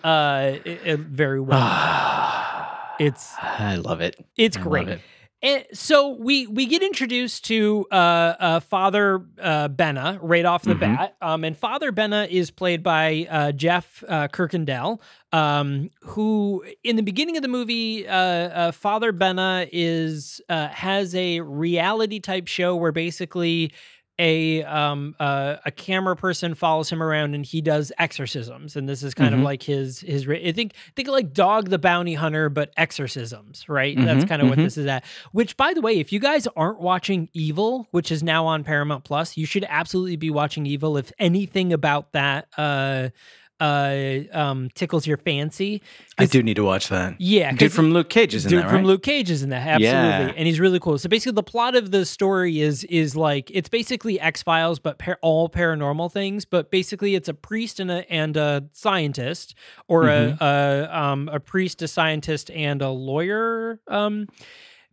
uh 0.04 0.58
i- 0.64 0.80
i- 0.86 0.96
very 0.98 1.40
well. 1.40 1.58
it's 2.98 3.34
I 3.40 3.76
love 3.76 4.00
it. 4.00 4.16
it's 4.36 4.56
I 4.56 4.60
great. 4.60 4.88
it. 4.88 5.00
And 5.40 5.64
so 5.72 6.16
we 6.18 6.48
we 6.48 6.66
get 6.66 6.82
introduced 6.82 7.44
to 7.44 7.86
uh, 7.92 7.94
uh, 7.94 8.58
Father 8.60 9.22
uh, 9.40 9.68
Benna 9.68 10.18
right 10.20 10.44
off 10.44 10.64
the 10.64 10.74
Mhm. 10.74 10.80
bat, 10.80 11.14
um, 11.22 11.44
and 11.44 11.56
Father 11.56 11.92
Benna 11.92 12.26
is 12.28 12.50
played 12.50 12.82
by 12.82 13.24
uh, 13.30 13.52
Jeff 13.52 14.02
uh, 14.08 14.26
Kirkendall, 14.26 14.98
um, 15.32 15.90
who 16.00 16.64
in 16.82 16.96
the 16.96 17.04
beginning 17.04 17.36
of 17.36 17.42
the 17.42 17.48
movie, 17.48 18.04
uh, 18.08 18.12
uh, 18.16 18.72
Father 18.72 19.12
Benna 19.12 19.68
is 19.70 20.40
uh, 20.48 20.68
has 20.70 21.14
a 21.14 21.38
reality 21.40 22.18
type 22.18 22.48
show 22.48 22.74
where 22.74 22.90
basically 22.90 23.70
a 24.18 24.64
um 24.64 25.14
uh, 25.20 25.56
a 25.64 25.70
camera 25.70 26.16
person 26.16 26.54
follows 26.54 26.90
him 26.90 27.02
around 27.02 27.34
and 27.34 27.46
he 27.46 27.60
does 27.60 27.92
exorcisms 27.98 28.74
and 28.76 28.88
this 28.88 29.02
is 29.02 29.14
kind 29.14 29.34
of 29.34 29.40
Mhm. 29.40 29.44
like 29.44 29.62
his 29.62 30.00
his 30.00 30.28
I 30.28 30.52
think 30.52 30.72
think 30.96 31.08
like 31.08 31.32
Dog 31.32 31.70
the 31.70 31.78
Bounty 31.78 32.14
Hunter 32.14 32.48
but 32.48 32.72
exorcisms 32.76 33.68
right 33.68 33.96
that's 33.96 34.24
Mhm, 34.24 34.28
kind 34.28 34.42
of 34.42 34.48
what 34.48 34.58
mhm. 34.58 34.64
this 34.64 34.76
is 34.76 34.86
at 34.86 35.04
which 35.32 35.56
by 35.56 35.72
the 35.72 35.80
way 35.80 35.98
if 35.98 36.12
you 36.12 36.18
guys 36.20 36.48
aren't 36.56 36.80
watching 36.80 37.28
Evil 37.32 37.86
which 37.92 38.10
is 38.10 38.22
now 38.22 38.44
on 38.46 38.64
Paramount 38.64 39.04
Plus 39.04 39.36
you 39.36 39.46
should 39.46 39.64
absolutely 39.68 40.16
be 40.16 40.30
watching 40.30 40.66
Evil 40.66 40.96
if 40.96 41.12
anything 41.18 41.72
about 41.72 42.12
that 42.12 42.48
uh 42.56 43.10
uh 43.60 44.18
um 44.32 44.70
tickles 44.74 45.06
your 45.06 45.16
fancy 45.16 45.82
I 46.16 46.26
do 46.26 46.42
need 46.42 46.54
to 46.56 46.64
watch 46.64 46.88
that. 46.88 47.14
yeah 47.20 47.52
dude 47.52 47.72
from 47.72 47.92
Luke 47.92 48.08
Cage 48.08 48.34
is 48.34 48.44
in 48.44 48.50
Dude 48.50 48.62
that, 48.64 48.68
from 48.68 48.78
right? 48.78 48.86
Luke 48.86 49.02
Cage 49.02 49.30
is 49.30 49.42
in 49.42 49.50
that, 49.50 49.66
absolutely, 49.66 49.86
Yeah. 49.88 50.32
and 50.36 50.46
he's 50.46 50.58
really 50.60 50.80
cool. 50.80 50.98
So 50.98 51.08
basically, 51.08 51.34
the 51.36 51.42
plot 51.44 51.76
of 51.76 51.90
the 51.92 52.04
story 52.04 52.60
is 52.60 52.82
is 52.84 53.14
like 53.14 53.50
it's 53.54 53.68
basically 53.68 54.18
X 54.20 54.42
Files, 54.42 54.78
but 54.80 54.98
par- 54.98 55.18
all 55.22 55.48
paranormal 55.48 56.10
things. 56.12 56.44
But 56.44 56.70
basically, 56.72 57.14
it's 57.14 57.28
a 57.28 57.34
priest 57.34 57.78
and 57.78 57.88
a 57.90 58.10
and 58.10 58.36
a 58.36 58.64
scientist, 58.72 59.54
or 59.86 60.04
Mm-hmm. 60.04 60.42
a, 60.42 60.46
a 60.90 60.98
um 60.98 61.28
a 61.32 61.38
priest, 61.40 61.82
a 61.82 61.88
scientist, 61.88 62.50
and 62.50 62.82
a 62.82 62.90
lawyer. 62.90 63.78
Um, 63.86 64.26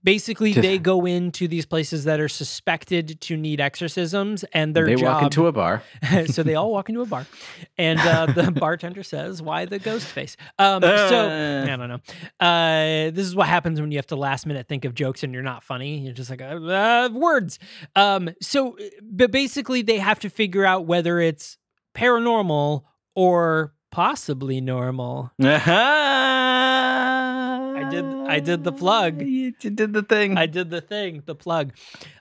basically, 0.06 0.54
Just- 0.54 0.62
they 0.62 0.78
go 0.78 1.06
into 1.06 1.50
these 1.50 1.66
places 1.66 2.06
that 2.06 2.22
are 2.22 2.30
suspected 2.30 3.20
to 3.22 3.36
need 3.36 3.60
exorcisms, 3.60 4.46
and 4.54 4.74
their 4.74 4.86
they 4.86 4.96
job 4.96 5.16
walk 5.16 5.24
into 5.24 5.48
a 5.48 5.52
bar. 5.52 5.84
so 6.28 6.44
they 6.44 6.56
all 6.56 6.72
walk 6.72 6.88
into 6.88 7.02
a 7.02 7.06
bar, 7.06 7.26
and 7.78 8.00
uh, 8.00 8.28
the 8.28 8.52
bartender 8.60 9.04
says, 9.04 9.42
"Why 9.42 9.66
the 9.66 9.80
ghost 9.80 10.06
face?" 10.08 10.38
Um, 10.58 10.82
so 10.82 10.88
Uh. 11.28 11.68
I 11.70 11.76
don't 11.76 11.90
know. 11.90 12.00
Uh, 12.40 13.12
this 13.12 13.26
is 13.26 13.36
what 13.36 13.48
happens 13.48 13.82
when 13.82 13.92
you 13.92 13.98
have 13.98 14.08
to 14.08 14.16
last 14.16 14.46
minute 14.46 14.68
think 14.70 14.86
of 14.86 14.94
jokes 14.94 15.24
and 15.24 15.34
you're 15.34 15.44
not 15.44 15.64
funny. 15.64 15.98
You're 16.00 16.14
just 16.14 16.30
like 16.30 16.42
uh, 16.42 16.46
uh, 16.56 17.10
words. 17.12 17.60
Um, 17.96 18.30
so, 18.42 18.78
but 19.02 19.32
basically, 19.32 19.82
they 19.82 19.98
have 19.98 20.20
to 20.20 20.30
figure 20.30 20.64
out 20.66 20.86
whether 20.86 21.20
it's 21.20 21.58
paranormal 21.96 22.84
or 23.16 23.74
possibly 23.92 24.62
normal. 24.62 25.32
I 27.88 27.90
did- 27.92 28.06
I 28.28 28.40
did 28.40 28.64
the 28.64 28.72
plug. 28.72 29.22
You 29.22 29.52
did 29.52 29.94
the 29.94 30.02
thing. 30.02 30.38
I 30.38 30.42
I, 30.44 30.46
did 30.48 30.70
the 30.70 30.82
thing, 30.82 31.22
the 31.26 31.36
plug. 31.36 31.74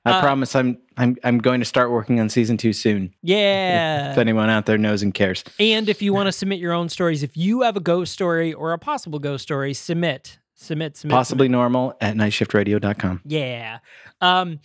uh, 0.05 0.21
promise. 0.21 0.55
I'm 0.55 0.79
I'm 0.97 1.17
I'm 1.25 1.39
going 1.39 1.61
to 1.61 1.65
start 1.67 1.91
working 1.91 2.21
on 2.21 2.29
season 2.29 2.57
two 2.57 2.73
soon. 2.73 3.15
Yeah. 3.23 4.13
If 4.13 4.19
anyone 4.19 4.51
out 4.51 4.67
there 4.67 4.79
knows 4.79 5.03
and 5.03 5.13
cares. 5.15 5.45
And 5.59 5.89
if 5.89 6.03
you 6.03 6.13
want 6.13 6.27
to 6.27 6.33
submit 6.33 6.59
your 6.61 6.73
own 6.73 6.89
stories, 6.89 7.23
if 7.23 7.37
you 7.37 7.63
have 7.63 7.77
a 7.77 7.81
ghost 7.81 8.13
story 8.13 8.53
or 8.53 8.73
a 8.73 8.79
possible 8.79 9.19
ghost 9.19 9.43
story, 9.43 9.73
submit, 9.75 10.39
submit, 10.55 10.97
submit. 10.97 11.15
Possibly 11.15 11.49
normal 11.49 11.97
at 12.01 12.15
nightshiftradio.com. 12.17 13.23
Yeah. 13.25 13.79
Um. 14.21 14.61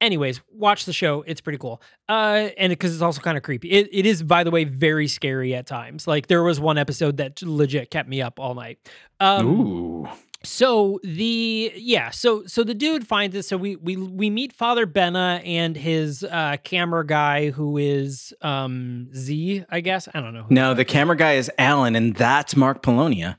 Anyways, 0.00 0.40
watch 0.52 0.84
the 0.84 0.92
show. 0.92 1.22
It's 1.26 1.40
pretty 1.40 1.58
cool. 1.58 1.80
Uh, 2.08 2.50
and 2.58 2.70
because 2.70 2.92
it's 2.92 3.02
also 3.02 3.20
kind 3.20 3.36
of 3.36 3.42
creepy. 3.42 3.70
It, 3.70 3.88
it 3.92 4.04
is, 4.06 4.22
by 4.22 4.44
the 4.44 4.50
way, 4.50 4.64
very 4.64 5.08
scary 5.08 5.54
at 5.54 5.66
times. 5.66 6.06
Like 6.06 6.26
there 6.26 6.42
was 6.42 6.60
one 6.60 6.76
episode 6.78 7.16
that 7.18 7.40
legit 7.42 7.90
kept 7.90 8.08
me 8.08 8.20
up 8.20 8.38
all 8.38 8.54
night. 8.54 8.78
Um, 9.20 9.46
Ooh. 9.46 10.08
so 10.42 11.00
the 11.04 11.72
yeah 11.76 12.10
so 12.10 12.44
so 12.46 12.62
the 12.64 12.74
dude 12.74 13.06
finds 13.06 13.34
it 13.34 13.44
so 13.44 13.56
we 13.56 13.76
we 13.76 13.96
we 13.96 14.28
meet 14.28 14.52
father 14.52 14.86
benna 14.86 15.40
and 15.46 15.74
his 15.74 16.22
uh 16.24 16.56
camera 16.64 17.06
guy 17.06 17.48
who 17.50 17.78
is 17.78 18.34
um 18.42 19.08
z 19.14 19.64
i 19.70 19.80
guess 19.80 20.06
i 20.12 20.20
don't 20.20 20.34
know 20.34 20.42
who 20.42 20.54
No, 20.54 20.74
the 20.74 20.84
camera 20.84 21.16
guy 21.16 21.34
is 21.34 21.50
Alan, 21.56 21.96
and 21.96 22.14
that's 22.14 22.54
Mark 22.56 22.82
Polonia. 22.82 23.38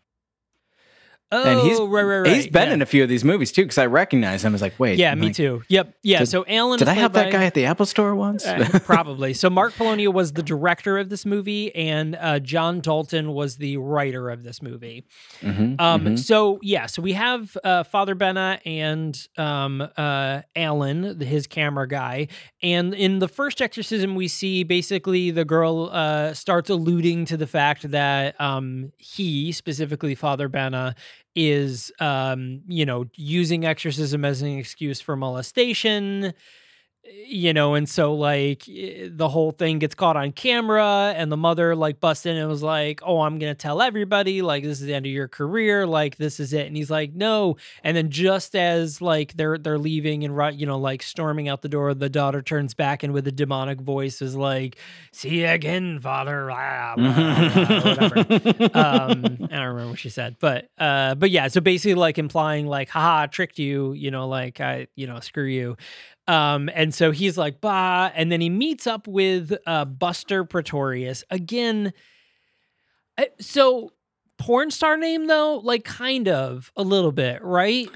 Oh 1.36 1.44
and 1.44 1.60
he's- 1.62 1.80
right 1.80 2.04
right 2.04 2.20
right 2.20 2.36
He's 2.36 2.48
been 2.48 2.68
yeah. 2.70 2.74
in 2.76 2.82
a 2.82 2.86
few 2.86 3.04
of 3.04 3.10
these 3.10 3.24
movies 3.24 3.52
too, 3.52 3.64
because 3.64 3.78
I 3.78 3.86
recognize 3.86 4.44
him. 4.44 4.52
I 4.52 4.56
was 4.56 4.62
like, 4.62 4.80
wait. 4.80 4.98
yeah 5.00 5.14
me 5.16 5.28
like, 5.28 5.36
too 5.36 5.64
yep 5.68 5.94
yeah 6.04 6.20
did- 6.20 6.28
so 6.28 6.46
alan 6.48 6.80
Did 6.80 6.88
I 6.88 6.94
have 6.94 7.14
played 7.14 7.26
that 7.28 7.32
guy 7.32 7.46
at 7.46 7.54
the 7.54 7.66
Apple 7.66 7.86
Store 7.86 8.16
once? 8.16 8.46
Uh, 8.46 8.80
probably. 8.84 9.34
So 9.34 9.50
Mark 9.50 9.74
Polonia 9.76 10.12
was 10.12 10.34
the 10.34 10.44
director 10.44 10.98
of 10.98 11.10
this 11.10 11.26
movie, 11.26 11.74
and 11.76 12.16
uh, 12.20 12.40
John 12.40 12.80
Dalton 12.82 13.32
was 13.34 13.58
the 13.58 13.78
writer 13.78 14.30
of 14.30 14.44
this 14.44 14.62
movie. 14.62 15.06
Mhm, 15.42 15.80
Um, 15.80 16.02
mhm. 16.06 16.20
so 16.20 16.60
yeah, 16.62 16.86
so 16.86 17.02
we 17.02 17.14
have 17.14 17.56
uh, 17.64 17.84
Father 17.84 18.16
Benna 18.16 18.60
and 18.66 19.16
um, 19.38 19.82
uh, 19.98 20.42
Alan, 20.56 21.20
his 21.20 21.48
camera 21.48 21.88
guy, 21.88 22.28
and 22.62 22.94
in 22.94 23.20
the 23.20 23.28
first 23.28 23.62
exorcism, 23.62 24.16
we 24.16 24.28
see 24.28 24.64
basically 24.64 25.32
the 25.32 25.46
girl 25.46 25.90
uh, 25.92 26.34
starts 26.34 26.70
alluding 26.70 27.26
to 27.26 27.38
the 27.38 27.48
fact 27.48 27.90
that 27.92 28.40
um, 28.40 28.92
he, 28.98 29.52
specifically 29.52 30.16
Father 30.16 30.50
Benna, 30.50 30.96
is 31.36 31.92
um, 32.00 32.62
you 32.68 32.86
know 32.86 33.06
using 33.16 33.66
exorcism 33.66 34.26
as 34.26 34.42
an 34.42 34.58
excuse 34.58 35.02
for 35.02 35.16
molestation 35.16 36.34
you 37.28 37.54
know 37.54 37.74
and 37.76 37.88
so 37.90 38.14
like 38.14 38.68
eh, 38.70 39.08
the 39.12 39.30
whole 39.30 39.52
thing 39.52 39.80
gets 39.80 39.96
caught 39.96 40.16
on 40.16 40.32
camera 40.32 41.14
and 41.16 41.32
the 41.32 41.38
mother 41.38 41.76
like 41.76 42.00
busts 42.00 42.26
in 42.26 42.36
and 42.38 42.48
was 42.48 42.64
like 42.64 43.02
oh 43.04 43.22
i'm 43.22 43.40
gonna 43.40 43.56
tell 43.56 43.82
everybody 43.82 44.42
like 44.42 44.64
this 44.64 44.80
is 44.80 44.86
the 44.86 44.94
end 44.94 45.06
of 45.06 45.12
your 45.12 45.28
career 45.28 45.86
like 45.86 46.18
this 46.18 46.40
is 46.40 46.54
it. 46.54 46.68
And 46.68 46.76
he's 46.76 46.90
like 46.90 47.14
no. 47.14 47.58
And 47.84 47.96
then 47.96 48.10
just 48.10 48.56
as 48.56 49.02
like 49.02 49.34
they're 49.34 49.58
they're 49.58 49.78
leaving 49.78 50.24
and 50.24 50.36
ru- 50.36 50.52
you 50.52 50.66
know 50.66 50.78
like 50.78 51.02
storming 51.02 51.48
out 51.48 51.62
the 51.62 51.70
door 51.70 51.94
the 51.94 52.10
daughter 52.10 52.42
turns 52.42 52.74
back 52.74 53.04
and 53.04 53.14
with 53.14 53.28
a 53.28 53.32
demonic 53.32 53.80
voice 53.82 54.22
is 54.22 54.36
like 54.36 54.78
see 55.12 55.42
you 55.42 55.48
again 55.48 56.00
father 56.00 56.46
blah, 56.48 56.96
blah, 56.96 57.14
blah," 57.14 57.80
whatever. 57.82 58.16
Um 58.76 59.48
i 59.52 59.56
don't 59.58 59.68
remember 59.68 59.90
what 59.90 60.00
she 60.00 60.10
said 60.10 60.36
but 60.40 60.70
uh 60.78 61.16
but 61.16 61.30
yeah 61.32 61.48
so 61.48 61.62
basically 61.62 61.96
like 61.96 62.18
implying 62.18 62.68
like 62.68 62.90
haha 62.90 63.24
I 63.24 63.28
tricked 63.28 63.60
you 63.60 63.94
you 63.94 64.12
know 64.12 64.28
like 64.28 64.60
i 64.60 64.88
you 64.96 65.08
know 65.08 65.20
screw 65.20 65.46
you 65.46 65.78
um 66.28 66.70
and 66.74 66.94
so 66.94 67.12
he's 67.12 67.38
like 67.38 67.62
bah. 67.62 68.12
And 68.16 68.32
then 68.32 68.42
he 68.42 68.50
meets 68.50 68.88
up 68.88 69.08
with 69.08 69.54
uh 69.66 69.86
buster 69.86 70.44
pretorius. 70.44 71.24
Again 71.30 71.94
uh, 73.18 73.26
so 73.40 73.92
porn 74.38 74.72
star 74.72 74.98
name 74.98 75.28
though? 75.28 75.58
Like 75.64 75.84
kind 75.84 76.28
of 76.28 76.72
a 76.76 76.84
little 76.84 77.12
bit 77.12 77.44
right 77.44 77.90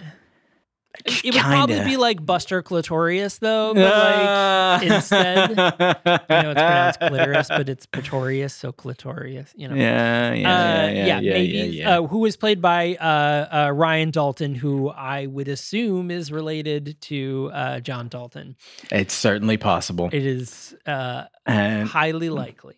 it, 1.05 1.25
it 1.25 1.33
would 1.33 1.43
probably 1.43 1.83
be 1.83 1.97
like 1.97 2.25
buster 2.25 2.61
clitorius 2.61 3.39
though 3.39 3.73
but 3.73 4.81
like 4.81 4.83
instead, 4.83 5.49
you 5.49 5.55
know 5.55 6.51
it's 6.51 6.61
pronounced 6.61 6.99
clitoris 6.99 7.47
but 7.49 7.69
it's 7.69 7.85
pretorius 7.85 8.53
so 8.53 8.71
clitorius 8.71 9.53
you 9.55 9.67
know 9.67 9.75
yeah, 9.75 10.33
yeah, 10.33 10.49
uh, 10.49 10.87
yeah, 10.87 10.91
yeah, 10.91 11.19
yeah, 11.19 11.33
maybe 11.33 11.51
yeah, 11.51 11.63
yeah. 11.63 11.99
Uh, 11.99 12.07
who 12.07 12.25
is 12.25 12.35
played 12.35 12.61
by 12.61 12.95
uh, 12.95 13.67
uh, 13.67 13.71
Ryan 13.71 14.11
Dalton, 14.11 14.55
who 14.55 14.89
I 14.89 15.25
would 15.25 15.47
assume 15.47 16.11
is 16.11 16.31
related 16.31 16.99
to 17.01 17.51
uh, 17.53 17.79
John 17.79 18.07
Dalton. 18.07 18.55
it's 18.91 19.13
certainly 19.13 19.57
possible. 19.57 20.09
It 20.11 20.25
is 20.25 20.75
uh, 20.85 21.25
and 21.45 21.87
highly 21.87 22.29
likely. 22.29 22.75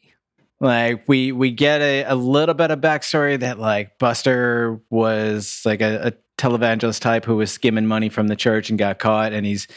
Like 0.62 1.04
we 1.08 1.32
we 1.32 1.50
get 1.50 1.82
a, 1.82 2.04
a 2.04 2.16
little 2.16 2.54
bit 2.54 2.70
of 2.70 2.80
backstory 2.80 3.40
that 3.40 3.58
like 3.58 3.98
Buster 3.98 4.80
was 4.92 5.64
like 5.66 5.82
a, 5.82 6.08
a 6.08 6.14
televangelist 6.42 7.02
type 7.02 7.26
who 7.26 7.36
was 7.36 7.52
skimming 7.52 7.88
money 7.88 8.10
from 8.10 8.28
the 8.28 8.36
church 8.36 8.70
and 8.70 8.78
got 8.78 9.00
caught, 9.00 9.34
and 9.34 9.44
he's 9.44 9.68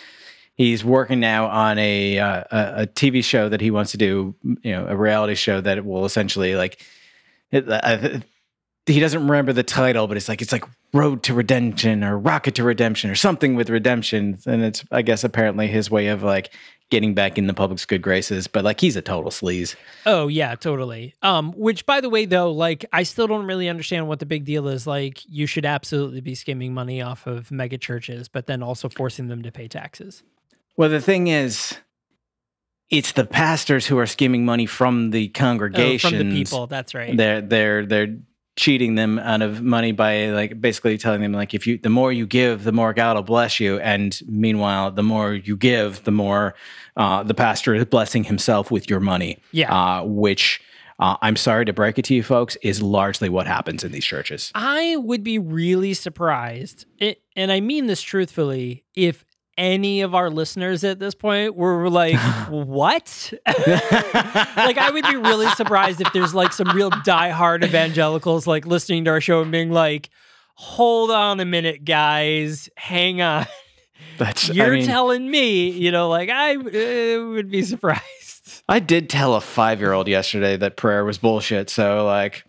he's 0.54 0.84
working 0.84 1.20
now 1.20 1.46
on 1.46 1.78
a 1.78 2.18
uh, 2.18 2.44
a, 2.50 2.82
a 2.82 2.86
TV 2.86 3.24
show 3.24 3.48
that 3.48 3.62
he 3.62 3.70
wants 3.70 3.92
to 3.92 3.96
do, 3.96 4.34
you 4.42 4.72
know, 4.72 4.86
a 4.86 4.94
reality 4.94 5.34
show 5.34 5.60
that 5.60 5.84
will 5.84 6.04
essentially 6.04 6.54
like. 6.54 6.84
It, 7.50 7.66
I, 7.70 8.22
he 8.86 9.00
doesn't 9.00 9.26
remember 9.26 9.54
the 9.54 9.62
title, 9.62 10.06
but 10.06 10.18
it's 10.18 10.28
like 10.28 10.42
it's 10.42 10.52
like 10.52 10.64
Road 10.92 11.22
to 11.22 11.32
Redemption 11.32 12.04
or 12.04 12.18
Rocket 12.18 12.56
to 12.56 12.64
Redemption 12.64 13.10
or 13.10 13.14
something 13.14 13.54
with 13.54 13.70
redemption. 13.70 14.38
And 14.44 14.62
it's 14.62 14.84
I 14.90 15.00
guess 15.00 15.24
apparently 15.24 15.66
his 15.68 15.90
way 15.90 16.08
of 16.08 16.22
like 16.22 16.52
getting 16.90 17.14
back 17.14 17.38
in 17.38 17.46
the 17.46 17.54
public's 17.54 17.84
good 17.86 18.02
graces. 18.02 18.46
But 18.46 18.64
like 18.64 18.80
he's 18.80 18.96
a 18.96 19.02
total 19.02 19.30
sleaze. 19.30 19.74
Oh 20.06 20.28
yeah, 20.28 20.54
totally. 20.54 21.14
Um, 21.22 21.52
which 21.56 21.86
by 21.86 22.00
the 22.00 22.08
way, 22.10 22.24
though, 22.24 22.50
like 22.52 22.84
I 22.92 23.02
still 23.02 23.26
don't 23.26 23.46
really 23.46 23.68
understand 23.68 24.06
what 24.08 24.18
the 24.20 24.26
big 24.26 24.44
deal 24.44 24.68
is. 24.68 24.86
Like 24.86 25.20
you 25.28 25.46
should 25.46 25.64
absolutely 25.64 26.20
be 26.20 26.34
skimming 26.34 26.74
money 26.74 27.00
off 27.02 27.26
of 27.26 27.50
mega 27.50 27.78
churches, 27.78 28.28
but 28.28 28.46
then 28.46 28.62
also 28.62 28.88
forcing 28.88 29.28
them 29.28 29.42
to 29.42 29.50
pay 29.52 29.68
taxes. 29.68 30.22
Well, 30.76 30.88
the 30.90 31.00
thing 31.00 31.28
is, 31.28 31.76
it's 32.90 33.12
the 33.12 33.24
pastors 33.24 33.86
who 33.86 33.98
are 33.98 34.06
skimming 34.06 34.44
money 34.44 34.66
from 34.66 35.10
the 35.10 35.30
Oh, 35.34 35.38
congregation. 35.38 36.10
from 36.10 36.18
the 36.18 36.34
people. 36.36 36.66
That's 36.66 36.94
right. 36.94 37.16
They're 37.16 37.40
they're 37.40 37.86
they're 37.86 38.16
cheating 38.56 38.94
them 38.94 39.18
out 39.18 39.42
of 39.42 39.62
money 39.62 39.90
by 39.90 40.26
like 40.26 40.60
basically 40.60 40.96
telling 40.96 41.20
them 41.20 41.32
like 41.32 41.54
if 41.54 41.66
you 41.66 41.76
the 41.78 41.88
more 41.88 42.12
you 42.12 42.24
give 42.26 42.62
the 42.62 42.72
more 42.72 42.92
god 42.92 43.16
will 43.16 43.22
bless 43.22 43.58
you. 43.58 43.78
And 43.80 44.18
meanwhile 44.28 44.90
the 44.92 45.02
more 45.02 45.34
you 45.34 45.56
give 45.56 46.04
the 46.04 46.12
more 46.12 46.54
uh, 46.96 47.24
the 47.24 47.34
pastor 47.34 47.74
is 47.74 47.84
blessing 47.84 48.24
himself 48.24 48.70
with 48.70 48.88
your 48.88 49.00
money. 49.00 49.38
Yeah. 49.50 49.72
uh, 49.74 50.04
which 50.04 50.60
uh, 51.00 51.16
i'm 51.22 51.34
sorry 51.34 51.64
to 51.64 51.72
break 51.72 51.98
it 51.98 52.04
to 52.04 52.14
you 52.14 52.22
folks 52.22 52.56
is 52.62 52.80
largely 52.80 53.28
what 53.28 53.48
happens 53.48 53.82
in 53.82 53.90
these 53.90 54.04
churches. 54.04 54.52
I 54.54 54.96
would 54.98 55.24
be 55.24 55.38
really 55.40 55.92
surprised, 55.94 56.86
it, 56.98 57.20
and 57.34 57.50
I 57.50 57.58
mean 57.60 57.88
this 57.88 58.00
truthfully, 58.02 58.84
if 58.94 59.24
any 59.56 60.00
of 60.02 60.14
our 60.14 60.30
listeners 60.30 60.84
at 60.84 60.98
this 60.98 61.14
point 61.14 61.54
were 61.56 61.88
like, 61.90 62.16
"What?" 62.48 63.32
like, 63.46 64.78
I 64.78 64.90
would 64.92 65.04
be 65.06 65.16
really 65.16 65.48
surprised 65.50 66.00
if 66.00 66.12
there's 66.12 66.34
like 66.34 66.52
some 66.52 66.68
real 66.74 66.90
diehard 66.90 67.64
evangelicals 67.64 68.46
like 68.46 68.66
listening 68.66 69.04
to 69.04 69.10
our 69.10 69.20
show 69.20 69.42
and 69.42 69.52
being 69.52 69.70
like, 69.70 70.10
"Hold 70.54 71.10
on 71.10 71.40
a 71.40 71.44
minute, 71.44 71.84
guys, 71.84 72.68
hang 72.76 73.20
on." 73.22 73.46
that's 74.18 74.48
You're 74.48 74.66
I 74.66 74.70
mean, 74.78 74.86
telling 74.86 75.30
me, 75.30 75.70
you 75.70 75.90
know, 75.90 76.08
like 76.08 76.30
I 76.30 76.56
uh, 76.56 77.26
would 77.28 77.50
be 77.50 77.62
surprised. 77.74 78.62
i 78.68 78.78
did 78.78 79.08
tell 79.10 79.34
a 79.34 79.40
five-year-old 79.40 80.08
yesterday 80.08 80.56
that 80.56 80.76
prayer 80.76 81.04
was 81.04 81.18
bullshit 81.18 81.68
so 81.70 82.04
like 82.04 82.44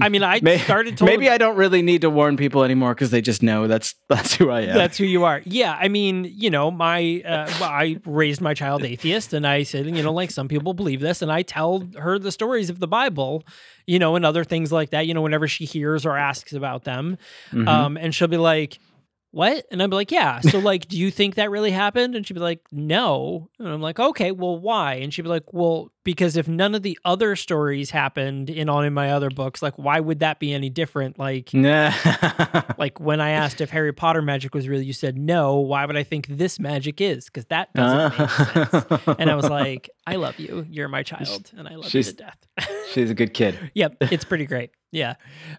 I 0.00 0.08
mean, 0.08 0.22
I 0.22 0.40
may- 0.42 0.58
started 0.58 0.96
to 0.98 1.04
maybe 1.04 1.28
i 1.28 1.38
don't 1.38 1.56
really 1.56 1.82
need 1.82 2.00
to 2.02 2.10
warn 2.10 2.36
people 2.36 2.64
anymore 2.64 2.94
because 2.94 3.10
they 3.10 3.20
just 3.20 3.42
know 3.42 3.66
that's 3.66 3.94
that's 4.08 4.34
who 4.34 4.50
i 4.50 4.60
am 4.62 4.74
That's 4.74 4.96
who 4.98 5.04
you 5.04 5.24
are. 5.24 5.42
Yeah, 5.44 5.76
I 5.80 5.88
mean, 5.88 6.24
you 6.36 6.50
know, 6.50 6.70
my 6.70 7.22
uh, 7.26 7.46
I 7.62 8.00
raised 8.04 8.40
my 8.40 8.54
child 8.54 8.84
atheist, 8.84 9.32
and 9.32 9.46
I 9.46 9.62
said, 9.64 9.86
you 9.86 10.02
know, 10.02 10.12
like 10.12 10.30
some 10.30 10.48
people 10.48 10.72
believe 10.74 11.00
this, 11.00 11.22
and 11.22 11.30
I 11.32 11.42
tell 11.42 11.86
her 11.98 12.18
the 12.18 12.32
stories 12.32 12.70
of 12.70 12.78
the 12.80 12.86
Bible, 12.88 13.44
you 13.86 13.98
know, 13.98 14.16
and 14.16 14.24
other 14.24 14.44
things 14.44 14.70
like 14.72 14.90
that. 14.90 15.06
You 15.06 15.14
know, 15.14 15.22
whenever 15.22 15.46
she 15.48 15.64
hears 15.64 16.04
or 16.06 16.16
asks 16.16 16.52
about 16.52 16.84
them, 16.84 17.18
Mhm. 17.52 17.66
um, 17.68 17.96
and 17.96 18.14
she'll 18.14 18.28
be 18.28 18.36
like. 18.36 18.78
What? 19.30 19.66
And 19.70 19.82
I'd 19.82 19.90
be 19.90 19.96
like, 19.96 20.10
yeah. 20.10 20.40
So, 20.40 20.58
like, 20.58 20.88
do 20.88 20.98
you 20.98 21.10
think 21.10 21.34
that 21.34 21.50
really 21.50 21.70
happened? 21.70 22.14
And 22.14 22.26
she'd 22.26 22.32
be 22.34 22.40
like, 22.40 22.60
no. 22.72 23.50
And 23.58 23.68
I'm 23.68 23.82
like, 23.82 24.00
okay, 24.00 24.32
well, 24.32 24.58
why? 24.58 24.94
And 24.94 25.12
she'd 25.12 25.22
be 25.22 25.28
like, 25.28 25.52
well, 25.52 25.90
because 26.02 26.38
if 26.38 26.48
none 26.48 26.74
of 26.74 26.82
the 26.82 26.98
other 27.04 27.36
stories 27.36 27.90
happened 27.90 28.48
in 28.48 28.70
on 28.70 28.86
in 28.86 28.94
my 28.94 29.12
other 29.12 29.28
books, 29.28 29.60
like, 29.60 29.76
why 29.76 30.00
would 30.00 30.20
that 30.20 30.40
be 30.40 30.54
any 30.54 30.70
different? 30.70 31.18
Like, 31.18 31.52
Nah. 31.52 31.92
like 32.78 32.98
when 33.00 33.20
I 33.20 33.30
asked 33.30 33.60
if 33.60 33.68
Harry 33.68 33.92
Potter 33.92 34.22
magic 34.22 34.54
was 34.54 34.66
real, 34.66 34.80
you 34.80 34.94
said 34.94 35.18
no. 35.18 35.56
Why 35.58 35.84
would 35.84 35.96
I 35.96 36.04
think 36.04 36.26
this 36.28 36.58
magic 36.58 37.00
is? 37.02 37.26
Because 37.26 37.44
that 37.46 37.72
doesn't 37.74 38.18
make 38.18 38.20
uh-huh. 38.20 38.82
sense. 39.04 39.18
And 39.18 39.30
I 39.30 39.34
was 39.34 39.48
like, 39.50 39.90
I 40.06 40.16
love 40.16 40.38
you. 40.38 40.64
You're 40.70 40.88
my 40.88 41.02
child, 41.02 41.50
and 41.54 41.68
I 41.68 41.74
love 41.74 41.90
She's- 41.90 42.06
you 42.06 42.12
to 42.14 42.18
death. 42.24 42.70
she's 42.92 43.10
a 43.10 43.14
good 43.14 43.34
kid. 43.34 43.58
yep, 43.74 43.96
it's 44.00 44.24
pretty 44.24 44.46
great. 44.46 44.70
Yeah. 44.90 45.14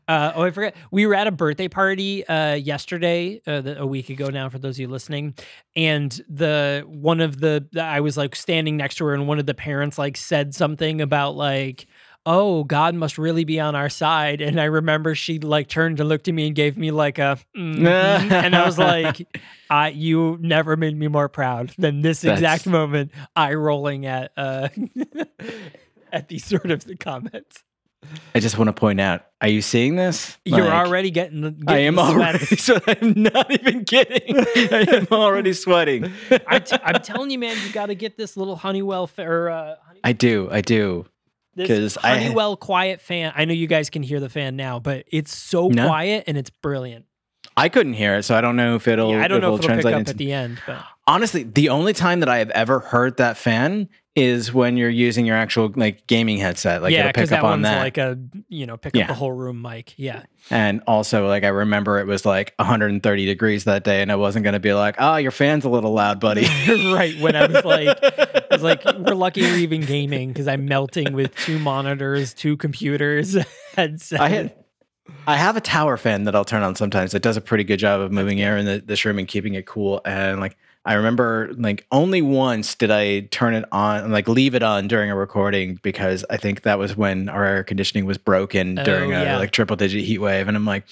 Uh, 0.07 0.31
oh, 0.35 0.43
I 0.43 0.51
forgot. 0.51 0.73
We 0.91 1.05
were 1.05 1.13
at 1.13 1.27
a 1.27 1.31
birthday 1.31 1.67
party 1.67 2.25
uh, 2.27 2.55
yesterday, 2.55 3.41
uh, 3.45 3.61
the, 3.61 3.79
a 3.79 3.85
week 3.85 4.09
ago 4.09 4.29
now, 4.29 4.49
for 4.49 4.57
those 4.57 4.77
of 4.77 4.79
you 4.81 4.87
listening. 4.87 5.35
And 5.75 6.11
the 6.27 6.83
one 6.87 7.21
of 7.21 7.39
the 7.39 7.67
I 7.79 7.99
was 7.99 8.17
like 8.17 8.35
standing 8.35 8.75
next 8.77 8.95
to 8.95 9.05
her, 9.05 9.13
and 9.13 9.27
one 9.27 9.37
of 9.39 9.45
the 9.45 9.53
parents 9.53 9.97
like 9.97 10.17
said 10.17 10.55
something 10.55 11.01
about 11.01 11.35
like. 11.35 11.85
Oh, 12.25 12.65
God 12.65 12.95
must 12.95 13.17
really 13.17 13.45
be 13.45 13.61
on 13.61 13.75
our 13.75 13.89
side. 13.89 14.41
And 14.41 14.59
I 14.59 14.65
remember 14.65 15.15
she 15.15 15.39
like 15.39 15.67
turned 15.67 15.99
and 16.01 16.09
looked 16.09 16.27
at 16.27 16.33
me 16.33 16.47
and 16.47 16.55
gave 16.55 16.77
me 16.77 16.91
like 16.91 17.17
a, 17.17 17.39
"Mhm." 17.57 17.87
and 18.31 18.55
I 18.55 18.65
was 18.65 18.77
like, 18.77 19.25
I, 19.69 19.89
you 19.89 20.37
never 20.39 20.75
made 20.75 20.95
me 20.97 21.07
more 21.07 21.29
proud 21.29 21.71
than 21.77 22.01
this 22.01 22.21
That's- 22.21 22.39
exact 22.39 22.67
moment. 22.67 23.11
Eye 23.37 23.53
rolling 23.53 24.05
at, 24.05 24.31
uh, 24.35 24.67
at 26.11 26.27
these 26.27 26.43
sort 26.45 26.69
of 26.69 26.83
the 26.83 26.97
comments. 26.97 27.63
I 28.33 28.39
just 28.39 28.57
want 28.57 28.69
to 28.69 28.73
point 28.73 28.99
out: 29.01 29.25
Are 29.41 29.47
you 29.47 29.61
seeing 29.61 29.95
this? 29.95 30.37
You're 30.45 30.65
Like, 30.65 30.87
already 30.87 31.11
getting. 31.11 31.41
the- 31.41 31.55
I 31.67 31.79
am 31.79 31.95
the 31.95 32.01
already. 32.01 32.39
sweats. 32.45 32.63
So 32.63 32.79
I'm 32.87 33.13
not 33.23 33.51
even 33.51 33.83
kidding. 33.85 34.37
I 34.37 34.85
am 34.89 35.07
already 35.11 35.53
sweating. 35.53 36.11
I'm, 36.47 36.63
t- 36.63 36.77
I'm 36.83 37.01
telling 37.01 37.29
you, 37.29 37.39
man, 37.39 37.57
you 37.65 37.71
got 37.73 37.87
to 37.87 37.95
get 37.95 38.17
this 38.17 38.37
little 38.37 38.55
Honeywell 38.55 39.07
fa- 39.07 39.27
or 39.27 39.49
uh, 39.49 39.75
honey- 39.85 39.99
I 40.03 40.13
do. 40.13 40.47
I 40.51 40.61
do. 40.61 41.05
this 41.55 41.67
'cause 41.67 41.97
I- 42.03 42.17
Honeywell 42.19 42.55
quiet 42.57 43.01
fan. 43.01 43.33
I 43.35 43.45
know 43.45 43.53
you 43.53 43.67
guys 43.67 43.89
can 43.89 44.01
hear 44.03 44.19
the 44.21 44.29
fan 44.29 44.55
now, 44.55 44.79
but 44.79 45.05
it's 45.11 45.35
so 45.35 45.67
No. 45.67 45.85
quiet 45.87 46.23
and 46.27 46.37
it's 46.37 46.49
brilliant. 46.49 47.05
I 47.57 47.67
couldn't 47.67 47.93
hear 47.93 48.15
it, 48.15 48.23
so 48.23 48.35
I 48.35 48.41
don't 48.41 48.55
know 48.55 48.75
if 48.75 48.87
it'll. 48.87 49.11
Yeah, 49.11 49.23
I 49.23 49.27
don't 49.27 49.41
know 49.41 49.47
it'll 49.47 49.57
if 49.59 49.65
it'll 49.65 49.75
pick 49.75 49.81
translate 49.83 49.93
up 49.95 49.99
into. 49.99 50.11
at 50.11 50.17
the 50.17 50.31
end, 50.31 50.61
but 50.65 50.83
Honestly, 51.05 51.43
the 51.43 51.69
only 51.69 51.91
time 51.91 52.19
that 52.21 52.29
I 52.29 52.37
have 52.37 52.51
ever 52.51 52.79
heard 52.79 53.17
that 53.17 53.35
fan 53.35 53.89
is 54.19 54.53
when 54.53 54.77
you're 54.77 54.89
using 54.89 55.25
your 55.25 55.35
actual 55.37 55.71
like 55.75 56.05
gaming 56.07 56.37
headset. 56.37 56.81
Like 56.81 56.91
yeah, 56.93 57.01
it'll 57.09 57.13
pick 57.13 57.23
up 57.25 57.29
that 57.29 57.43
on 57.43 57.49
one's 57.51 57.63
that. 57.63 57.79
like 57.79 57.97
a 57.97 58.17
you 58.47 58.65
know 58.65 58.77
pick 58.77 58.95
Yeah. 58.95 59.03
up 59.03 59.07
the 59.09 59.13
whole 59.13 59.31
room 59.31 59.61
mic. 59.61 59.93
Yeah, 59.97 60.23
and 60.49 60.81
also, 60.87 61.27
like 61.27 61.43
I 61.43 61.47
remember 61.49 61.99
it 61.99 62.07
was 62.07 62.25
like 62.25 62.53
130 62.57 63.25
degrees 63.25 63.63
that 63.65 63.83
day, 63.83 64.01
and 64.01 64.11
I 64.11 64.15
wasn't 64.15 64.43
going 64.43 64.53
to 64.53 64.59
be 64.59 64.73
like, 64.73 64.95
"Oh, 64.99 65.15
your 65.17 65.31
fan's 65.31 65.65
a 65.65 65.69
little 65.69 65.93
loud, 65.93 66.19
buddy." 66.19 66.47
right. 66.93 67.19
When 67.19 67.35
I 67.35 67.45
was 67.47 67.63
like, 67.65 67.97
I 68.03 68.45
was 68.51 68.63
like, 68.63 68.83
we're 68.85 69.15
lucky 69.15 69.41
we're 69.41 69.57
even 69.57 69.81
gaming 69.81 70.29
because 70.29 70.47
I'm 70.47 70.65
melting 70.65 71.13
with 71.13 71.35
two 71.35 71.59
monitors, 71.59 72.33
two 72.33 72.57
computers, 72.57 73.37
headset. 73.75 74.19
I 74.21 74.29
had 74.29 74.55
I 75.27 75.37
have 75.37 75.57
a 75.57 75.61
tower 75.61 75.97
fan 75.97 76.25
that 76.25 76.35
I'll 76.35 76.45
turn 76.45 76.61
on 76.61 76.75
sometimes. 76.75 77.13
It 77.13 77.21
does 77.21 77.37
a 77.37 77.41
pretty 77.41 77.63
good 77.63 77.77
job 77.79 77.99
of 78.01 78.11
moving 78.11 78.41
air 78.41 78.57
in 78.57 78.65
the, 78.65 78.79
this 78.79 79.05
room 79.05 79.17
and 79.19 79.27
keeping 79.27 79.55
it 79.55 79.65
cool. 79.65 80.01
And 80.05 80.39
like 80.39 80.55
I 80.85 80.93
remember 80.93 81.51
like 81.57 81.85
only 81.91 82.21
once 82.21 82.73
did 82.75 82.89
I 82.89 83.21
turn 83.31 83.53
it 83.53 83.65
on 83.71 84.11
like 84.11 84.27
leave 84.27 84.55
it 84.55 84.63
on 84.63 84.87
during 84.87 85.11
a 85.11 85.15
recording 85.15 85.79
because 85.83 86.25
I 86.29 86.37
think 86.37 86.61
that 86.63 86.79
was 86.79 86.95
when 86.95 87.29
our 87.29 87.43
air 87.43 87.63
conditioning 87.63 88.05
was 88.05 88.17
broken 88.17 88.79
Oh, 88.79 88.83
during 88.83 89.13
a 89.13 89.23
yeah. 89.23 89.37
like 89.37 89.51
triple 89.51 89.75
digit 89.75 90.03
heat 90.03 90.19
wave. 90.19 90.47
And 90.47 90.55
I'm 90.57 90.65
like 90.65 90.85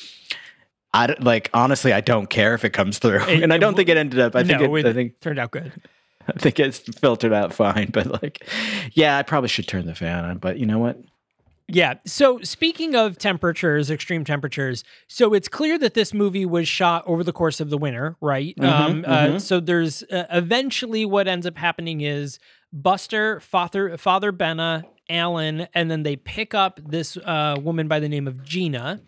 I 0.94 1.16
like 1.20 1.50
honestly 1.54 1.94
I 1.94 2.02
don't 2.02 2.30
care 2.30 2.54
if 2.54 2.66
it 2.66 2.72
comes 2.72 3.00
through. 3.00 3.24
It- 3.24 3.44
and 3.44 3.54
I 3.54 3.58
don't 3.58 3.76
think 3.76 3.90
it 3.90 3.98
ended 3.98 4.20
up 4.20 4.36
I 4.36 4.44
think 4.44 4.62
no, 4.62 4.76
it, 4.76 4.86
I 4.86 4.94
think 4.94 5.20
turned 5.22 5.40
out 5.40 5.52
good. 5.52 5.72
I 6.28 6.34
think 6.34 6.60
it's 6.60 6.80
filtered 6.80 7.32
out 7.34 7.54
fine. 7.54 7.90
But 7.92 8.22
like 8.22 8.46
yeah, 8.94 9.18
I 9.18 9.24
probably 9.24 9.50
should 9.50 9.68
turn 9.68 9.86
the 9.86 9.96
fan 9.96 10.26
on. 10.26 10.38
But 10.38 10.60
you 10.60 10.66
know 10.66 10.80
what? 10.80 11.00
Yeah. 11.70 11.96
So 12.06 12.40
speaking 12.44 12.96
of 12.96 13.18
temperatures, 13.18 13.92
extreme 13.92 14.24
temperatures, 14.24 14.84
so 15.08 15.34
it's 15.34 15.50
clear 15.50 15.78
that 15.80 15.94
this 15.96 16.14
movie 16.14 16.46
was 16.46 16.68
shot 16.68 17.04
over 17.06 17.24
the 17.24 17.34
course 17.34 17.60
of 17.60 17.70
the 17.70 17.78
winter, 17.78 18.16
right? 18.22 18.56
Mhm, 18.58 18.64
um, 18.64 19.06
Uh, 19.06 19.18
mhm. 19.28 19.42
so 19.42 19.60
there's 19.60 20.04
uh, 20.04 20.24
eventually 20.32 21.06
what 21.06 21.28
ends 21.28 21.46
up 21.46 21.58
happening 21.58 22.02
is 22.02 22.40
Buster, 22.72 23.40
Father, 23.42 23.98
Father 23.98 24.32
Benna, 24.32 24.84
Alan, 25.10 25.68
and 25.74 25.90
then 25.92 26.04
they 26.04 26.16
pick 26.16 26.54
up 26.54 26.80
this 26.86 27.18
uh, 27.18 27.56
woman 27.62 27.88
by 27.88 28.00
the 28.00 28.10
name 28.10 28.28
of 28.28 28.44
Gina. 28.44 29.02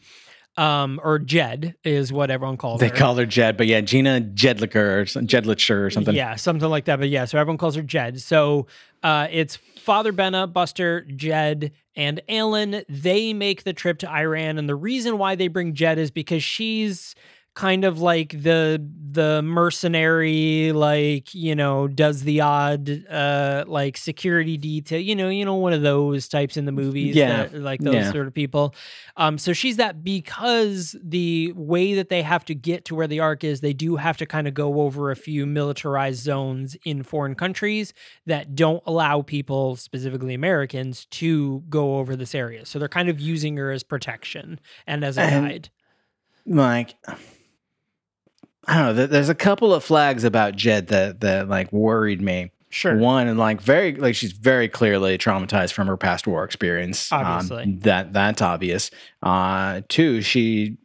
Um, 0.59 0.99
or 1.03 1.19
Jed 1.19 1.75
is 1.85 2.11
what 2.11 2.29
everyone 2.29 2.57
calls 2.57 2.81
They 2.81 2.87
her. 2.87 2.93
They 2.93 2.99
call 2.99 3.15
her 3.15 3.25
Jed, 3.25 3.55
but 3.55 3.65
yeah, 3.67 3.79
Gina 3.79 4.19
Jedlicker 4.19 5.01
or 5.01 5.05
some- 5.05 5.25
Jedlicher 5.25 5.85
or 5.85 5.89
something. 5.89 6.13
Yeah, 6.13 6.35
something 6.35 6.67
like 6.67 6.83
that. 6.85 6.99
But 6.99 7.07
yeah, 7.07 7.23
so 7.23 7.37
everyone 7.39 7.57
calls 7.57 7.75
her 7.75 7.81
Jed. 7.81 8.19
So 8.19 8.67
uh, 9.01 9.27
it's 9.31 9.55
Father 9.55 10.11
Benna, 10.11 10.51
Buster, 10.51 11.05
Jed, 11.15 11.71
and 11.95 12.21
Alan. 12.27 12.83
They 12.89 13.31
make 13.33 13.63
the 13.63 13.71
trip 13.71 13.99
to 13.99 14.11
Iran, 14.11 14.57
and 14.57 14.67
the 14.67 14.75
reason 14.75 15.17
why 15.17 15.35
they 15.35 15.47
bring 15.47 15.75
Jed 15.75 15.97
is 15.97 16.11
because 16.11 16.43
she's 16.43 17.15
kind 17.55 17.85
of 17.85 17.99
like 18.01 18.31
the 18.43 18.85
the 19.19 19.41
mercenary 19.41 20.71
like 20.71 21.33
you 21.33 21.53
know 21.55 21.87
does 21.87 22.23
the 22.23 22.39
odd 22.41 22.89
uh 23.09 23.63
like 23.67 23.97
security 23.97 24.55
detail 24.57 24.99
you 24.99 25.15
know 25.15 25.27
you 25.29 25.43
know 25.43 25.55
one 25.55 25.73
of 25.73 25.81
those 25.81 26.27
types 26.27 26.55
in 26.57 26.65
the 26.65 26.71
movies 26.71 27.15
Yeah. 27.15 27.47
that- 27.47 27.61
like 27.61 27.81
those 27.81 27.95
Yeah. 27.95 28.11
sort 28.11 28.27
of 28.27 28.33
people 28.33 28.73
um 29.17 29.37
so 29.37 29.51
she's 29.53 29.77
that 29.77 30.03
because 30.03 30.95
the 31.03 31.51
way 31.55 31.95
that 31.95 32.09
they 32.09 32.21
have 32.21 32.45
to 32.45 32.55
get 32.55 32.85
to 32.85 32.95
where 32.95 33.07
the 33.07 33.19
ark 33.19 33.43
is 33.43 33.59
they 33.61 33.73
do 33.73 33.97
have 33.97 34.15
to 34.17 34.25
kind 34.25 34.47
of 34.47 34.53
go 34.53 34.81
over 34.81 35.11
a 35.11 35.15
few 35.15 35.45
militarized 35.45 36.21
zones 36.23 36.77
in 36.85 37.03
foreign 37.03 37.35
countries 37.35 37.93
that 38.25 38.55
don't 38.55 38.83
allow 38.85 39.21
people 39.21 39.75
specifically 39.75 40.33
americans 40.33 41.05
to 41.07 41.61
go 41.69 41.97
over 41.97 42.15
this 42.15 42.33
area 42.33 42.65
so 42.65 42.79
they're 42.79 42.87
kind 42.87 43.09
of 43.09 43.19
using 43.19 43.57
her 43.57 43.71
as 43.71 43.83
protection 43.83 44.59
and 44.87 45.03
as 45.03 45.17
a 45.17 45.21
And- 45.21 45.47
guide 45.47 45.69
like 46.45 46.95
I 48.69 48.77
don't 48.77 48.95
know. 48.95 49.07
There's 49.07 49.29
a 49.29 49.35
couple 49.35 49.73
of 49.73 49.83
flags 49.83 50.23
about 50.23 50.55
Jed 50.55 50.87
that 50.87 51.21
that 51.21 51.49
like 51.49 51.73
worried 51.73 52.21
me. 52.21 52.51
Sure. 52.69 52.95
One 52.95 53.27
and 53.27 53.39
like 53.39 53.61
very 53.61 53.95
like 53.95 54.13
she's 54.13 54.31
very 54.31 54.69
clearly 54.69 55.17
traumatized 55.17 55.73
from 55.73 55.87
her 55.87 55.97
past 55.97 56.27
war 56.27 56.43
experience. 56.43 57.11
Um, 57.11 57.25
Obviously. 57.25 57.77
that 57.81 58.13
that's 58.13 58.43
obvious. 58.43 58.91
Uh, 59.23 59.81
two, 59.87 60.21
she 60.21 60.77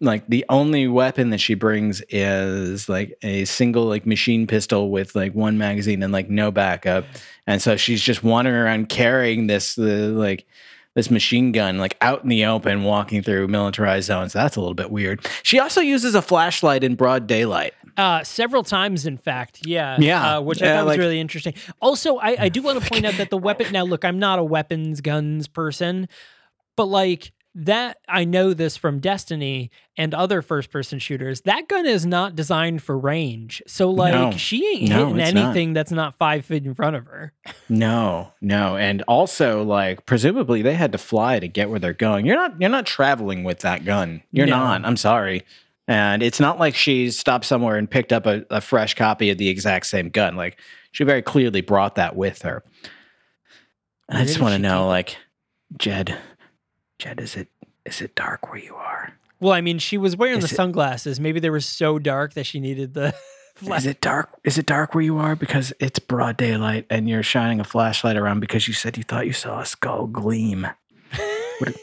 like 0.00 0.26
the 0.28 0.44
only 0.50 0.86
weapon 0.86 1.30
that 1.30 1.40
she 1.40 1.54
brings 1.54 2.02
is 2.10 2.90
like 2.90 3.16
a 3.22 3.46
single 3.46 3.86
like 3.86 4.04
machine 4.04 4.46
pistol 4.46 4.90
with 4.90 5.16
like 5.16 5.34
one 5.34 5.56
magazine 5.56 6.02
and 6.02 6.12
like 6.12 6.28
no 6.28 6.50
backup, 6.50 7.06
and 7.46 7.62
so 7.62 7.78
she's 7.78 8.02
just 8.02 8.22
wandering 8.22 8.54
around 8.54 8.90
carrying 8.90 9.46
this 9.46 9.76
the 9.76 10.08
like 10.08 10.46
this 10.94 11.10
machine 11.10 11.52
gun 11.52 11.78
like 11.78 11.96
out 12.00 12.22
in 12.22 12.28
the 12.28 12.44
open 12.44 12.84
walking 12.84 13.22
through 13.22 13.48
militarized 13.48 14.06
zones 14.06 14.32
that's 14.32 14.56
a 14.56 14.60
little 14.60 14.74
bit 14.74 14.90
weird 14.90 15.26
she 15.42 15.58
also 15.58 15.80
uses 15.80 16.14
a 16.14 16.22
flashlight 16.22 16.82
in 16.84 16.94
broad 16.94 17.26
daylight 17.26 17.74
Uh, 17.96 18.24
several 18.24 18.64
times, 18.64 19.06
in 19.06 19.16
fact. 19.16 19.60
Yeah. 19.64 19.96
Yeah. 20.00 20.38
Uh, 20.38 20.40
which 20.40 20.60
I 20.60 20.66
Yeah, 20.66 20.78
thought 20.78 20.86
was 20.86 20.98
really 20.98 21.20
interesting. 21.20 21.54
Also, 21.80 22.16
I, 22.18 22.36
I 22.40 22.48
do 22.48 22.60
want 22.60 22.82
to 22.82 22.90
point 22.92 23.06
out 23.06 23.14
that 23.18 23.30
the 23.30 23.38
weapon. 23.38 23.70
Now, 23.70 23.84
look, 23.84 24.04
I'm 24.04 24.18
not 24.18 24.40
a 24.40 24.42
weapons, 24.42 25.00
guns 25.00 25.46
person, 25.46 26.08
but 26.76 26.86
like 26.86 27.30
that, 27.56 27.98
I 28.08 28.24
know 28.24 28.52
this 28.52 28.76
from 28.76 28.98
Destiny 28.98 29.70
and 29.96 30.12
other 30.12 30.42
first 30.42 30.70
person 30.70 30.98
shooters. 30.98 31.42
That 31.42 31.68
gun 31.68 31.86
is 31.86 32.04
not 32.04 32.34
designed 32.34 32.82
for 32.82 32.98
range. 32.98 33.62
So, 33.66 33.90
like, 33.90 34.12
No. 34.14 34.30
she 34.32 34.66
ain't 34.76 34.90
No, 34.90 35.06
hitting 35.06 35.20
it's 35.20 35.32
not. 35.34 35.44
anything 35.46 35.72
that's 35.72 35.92
not 35.92 36.16
five 36.18 36.44
feet 36.44 36.64
in 36.66 36.74
front 36.74 36.96
of 36.96 37.06
her. 37.06 37.32
No, 37.68 38.32
no, 38.40 38.76
and 38.76 39.02
also 39.08 39.62
like 39.62 40.04
presumably 40.04 40.60
they 40.62 40.74
had 40.74 40.92
to 40.92 40.98
fly 40.98 41.38
to 41.40 41.48
get 41.48 41.70
where 41.70 41.78
they're 41.78 41.92
going. 41.94 42.26
You're 42.26 42.36
not 42.36 42.60
you're 42.60 42.68
not 42.70 42.84
traveling 42.86 43.42
with 43.42 43.60
that 43.60 43.84
gun. 43.86 44.22
You're 44.32 44.46
No. 44.46 44.58
not. 44.58 44.84
I'm 44.84 44.96
sorry. 44.98 45.44
And 45.88 46.22
it's 46.22 46.40
not 46.40 46.58
like 46.58 46.74
she 46.74 47.10
stopped 47.10 47.46
somewhere 47.46 47.76
and 47.76 47.90
picked 47.90 48.12
up 48.12 48.26
a, 48.26 48.44
a 48.50 48.60
fresh 48.60 48.94
copy 48.94 49.30
of 49.30 49.38
the 49.38 49.48
exact 49.48 49.86
same 49.86 50.08
gun. 50.10 50.36
Like 50.36 50.58
she 50.92 51.04
very 51.04 51.22
clearly 51.22 51.62
brought 51.62 51.94
that 51.94 52.16
with 52.16 52.42
her. 52.42 52.62
And 54.08 54.18
I 54.18 54.24
just 54.24 54.40
want 54.40 54.52
to 54.54 54.58
know, 54.58 54.86
like, 54.86 55.16
Jed, 55.78 56.16
Jed, 56.98 57.20
is 57.20 57.36
it 57.36 57.48
is 57.84 58.00
it 58.00 58.14
dark 58.14 58.48
where 58.48 58.58
you 58.60 58.74
are? 58.74 59.12
Well, 59.40 59.52
I 59.52 59.60
mean, 59.60 59.78
she 59.78 59.98
was 59.98 60.16
wearing 60.16 60.38
Is 60.38 60.44
the 60.48 60.54
it- 60.54 60.56
sunglasses. 60.56 61.20
Maybe 61.20 61.40
they 61.40 61.50
were 61.50 61.60
so 61.60 61.98
dark 61.98 62.34
that 62.34 62.44
she 62.46 62.60
needed 62.60 62.94
the 62.94 63.14
flash. 63.56 63.80
Is 63.80 63.86
it 63.86 64.00
dark? 64.00 64.30
Is 64.44 64.56
it 64.58 64.66
dark 64.66 64.94
where 64.94 65.04
you 65.04 65.18
are? 65.18 65.36
Because 65.36 65.72
it's 65.80 65.98
broad 65.98 66.36
daylight 66.36 66.86
and 66.88 67.08
you're 67.08 67.22
shining 67.22 67.60
a 67.60 67.64
flashlight 67.64 68.16
around 68.16 68.40
because 68.40 68.66
you 68.68 68.74
said 68.74 68.96
you 68.96 69.02
thought 69.02 69.26
you 69.26 69.32
saw 69.32 69.60
a 69.60 69.66
skull 69.66 70.06
gleam. 70.06 70.66
What- 71.58 71.76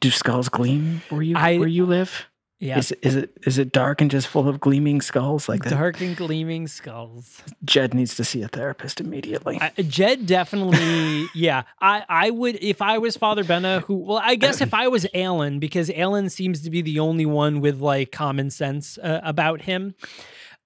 do 0.00 0.10
skulls 0.10 0.48
gleam 0.48 1.00
where 1.08 1.22
you 1.22 1.36
I- 1.36 1.58
where 1.58 1.68
you 1.68 1.86
live? 1.86 2.26
Yeah. 2.64 2.78
Is 2.78 2.92
it 2.92 2.98
is 3.02 3.14
it 3.14 3.36
is 3.42 3.58
it 3.58 3.72
dark 3.72 4.00
and 4.00 4.10
just 4.10 4.26
full 4.26 4.48
of 4.48 4.58
gleaming 4.58 5.02
skulls 5.02 5.50
like 5.50 5.64
that? 5.64 5.70
Dark 5.70 6.00
and 6.00 6.16
gleaming 6.16 6.66
skulls. 6.66 7.42
Jed 7.62 7.92
needs 7.92 8.14
to 8.14 8.24
see 8.24 8.40
a 8.40 8.48
therapist 8.48 9.02
immediately. 9.02 9.58
I, 9.60 9.82
Jed 9.82 10.24
definitely, 10.24 11.26
yeah. 11.34 11.64
I, 11.82 12.04
I 12.08 12.30
would 12.30 12.56
if 12.62 12.80
I 12.80 12.96
was 12.96 13.18
Father 13.18 13.44
Benna, 13.44 13.82
who 13.82 13.96
well, 13.96 14.16
I 14.16 14.36
guess 14.36 14.62
if 14.62 14.72
I 14.72 14.88
was 14.88 15.06
Alan, 15.12 15.58
because 15.58 15.90
Alan 15.90 16.30
seems 16.30 16.62
to 16.62 16.70
be 16.70 16.80
the 16.80 17.00
only 17.00 17.26
one 17.26 17.60
with 17.60 17.82
like 17.82 18.12
common 18.12 18.48
sense 18.48 18.96
uh, 18.96 19.20
about 19.22 19.60
him. 19.60 19.94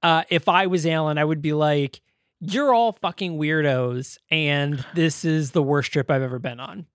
Uh, 0.00 0.22
if 0.30 0.48
I 0.48 0.68
was 0.68 0.86
Alan, 0.86 1.18
I 1.18 1.24
would 1.24 1.42
be 1.42 1.52
like, 1.52 2.00
"You're 2.38 2.72
all 2.72 2.92
fucking 2.92 3.38
weirdos, 3.38 4.18
and 4.30 4.84
this 4.94 5.24
is 5.24 5.50
the 5.50 5.64
worst 5.64 5.90
trip 5.90 6.12
I've 6.12 6.22
ever 6.22 6.38
been 6.38 6.60
on." 6.60 6.86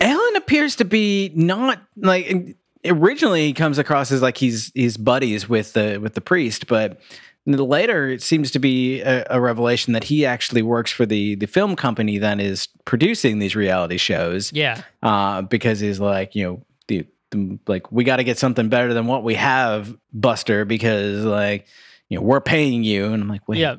Alan 0.00 0.36
appears 0.36 0.76
to 0.76 0.86
be 0.86 1.30
not 1.34 1.82
like 1.94 2.56
originally 2.88 3.46
he 3.46 3.52
comes 3.52 3.78
across 3.78 4.12
as 4.12 4.22
like 4.22 4.36
he's 4.36 4.72
he's 4.74 4.96
buddies 4.96 5.48
with 5.48 5.72
the 5.72 5.98
with 5.98 6.14
the 6.14 6.20
priest, 6.20 6.66
but 6.66 7.00
later 7.46 8.08
it 8.08 8.22
seems 8.22 8.50
to 8.50 8.58
be 8.58 9.00
a, 9.02 9.24
a 9.30 9.40
revelation 9.40 9.92
that 9.92 10.04
he 10.04 10.26
actually 10.26 10.62
works 10.62 10.90
for 10.90 11.06
the 11.06 11.36
the 11.36 11.46
film 11.46 11.76
company 11.76 12.18
that 12.18 12.40
is 12.40 12.68
producing 12.84 13.38
these 13.38 13.54
reality 13.54 13.96
shows. 13.96 14.52
yeah, 14.52 14.82
Uh, 15.02 15.42
because 15.42 15.80
he's 15.80 16.00
like, 16.00 16.34
you 16.34 16.44
know, 16.44 16.62
the, 16.88 17.06
the 17.30 17.58
like 17.66 17.90
we 17.92 18.04
got 18.04 18.16
to 18.16 18.24
get 18.24 18.38
something 18.38 18.68
better 18.68 18.92
than 18.92 19.06
what 19.06 19.22
we 19.22 19.34
have, 19.34 19.96
Buster, 20.12 20.64
because 20.64 21.24
like 21.24 21.66
you 22.08 22.18
know 22.18 22.22
we're 22.22 22.40
paying 22.40 22.82
you, 22.82 23.12
and 23.12 23.22
I'm 23.22 23.28
like, 23.28 23.46
wait, 23.48 23.58
yeah. 23.58 23.76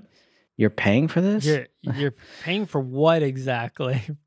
you're 0.56 0.70
paying 0.70 1.08
for 1.08 1.22
this? 1.22 1.46
You're 1.46 1.67
you're 1.82 2.15
paying 2.43 2.65
for 2.65 2.80
what 2.80 3.24
exactly? 3.24 4.02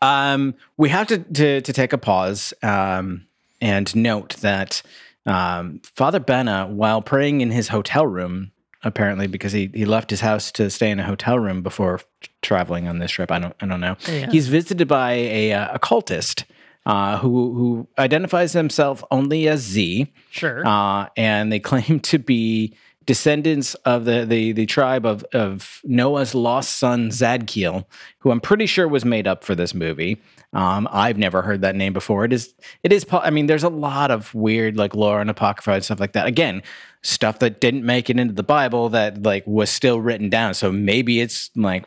Um, 0.00 0.54
we 0.76 0.90
have 0.90 1.08
to, 1.08 1.18
to 1.18 1.60
to 1.60 1.72
take 1.72 1.92
a 1.92 1.98
pause 1.98 2.54
um, 2.62 3.26
and 3.60 3.94
note 3.96 4.36
that 4.40 4.82
um, 5.26 5.80
Father 5.94 6.20
Benna, 6.20 6.68
while 6.68 7.02
praying 7.02 7.40
in 7.40 7.50
his 7.50 7.68
hotel 7.68 8.06
room, 8.06 8.52
apparently 8.82 9.26
because 9.26 9.52
he, 9.52 9.70
he 9.74 9.84
left 9.84 10.08
his 10.10 10.20
house 10.20 10.50
to 10.52 10.70
stay 10.70 10.90
in 10.90 11.00
a 11.00 11.04
hotel 11.04 11.38
room 11.38 11.62
before 11.62 12.00
traveling 12.42 12.86
on 12.88 12.98
this 12.98 13.10
trip. 13.10 13.30
I 13.30 13.38
don't 13.38 13.54
I 13.60 13.66
don't 13.66 13.80
know. 13.80 13.96
Yeah. 14.08 14.30
He's 14.30 14.48
visited 14.48 14.86
by 14.88 15.12
a 15.12 15.52
uh, 15.52 15.74
occultist 15.74 16.44
uh, 16.86 17.18
who 17.18 17.52
who 17.54 17.88
identifies 17.98 18.52
himself 18.52 19.02
only 19.10 19.48
as 19.48 19.60
Z, 19.60 20.12
Sure. 20.30 20.66
uh, 20.66 21.08
and 21.16 21.52
they 21.52 21.60
claim 21.70 22.00
to 22.00 22.18
be 22.18 22.74
descendants 23.08 23.74
of 23.86 24.04
the 24.04 24.26
the, 24.26 24.52
the 24.52 24.66
tribe 24.66 25.06
of, 25.06 25.24
of 25.32 25.80
Noah's 25.82 26.34
lost 26.34 26.76
son 26.78 27.08
Zadkiel, 27.08 27.86
who 28.18 28.30
I'm 28.30 28.40
pretty 28.40 28.66
sure 28.66 28.86
was 28.86 29.02
made 29.02 29.26
up 29.26 29.42
for 29.42 29.54
this 29.54 29.72
movie. 29.74 30.20
Um, 30.52 30.86
I've 30.92 31.16
never 31.16 31.40
heard 31.40 31.62
that 31.62 31.74
name 31.74 31.94
before. 31.94 32.26
It 32.26 32.34
is 32.34 32.52
it 32.82 32.92
is. 32.92 33.06
I 33.10 33.30
mean, 33.30 33.46
there's 33.46 33.64
a 33.64 33.70
lot 33.70 34.10
of 34.10 34.34
weird 34.34 34.76
like 34.76 34.94
lore 34.94 35.22
and 35.22 35.30
apocrypha 35.30 35.72
and 35.72 35.84
stuff 35.84 36.00
like 36.00 36.12
that. 36.12 36.26
Again, 36.26 36.62
stuff 37.00 37.38
that 37.38 37.62
didn't 37.62 37.84
make 37.84 38.10
it 38.10 38.20
into 38.20 38.34
the 38.34 38.42
Bible 38.42 38.90
that 38.90 39.22
like 39.22 39.46
was 39.46 39.70
still 39.70 40.02
written 40.02 40.28
down. 40.28 40.52
So 40.52 40.70
maybe 40.70 41.20
it's 41.20 41.50
like 41.56 41.86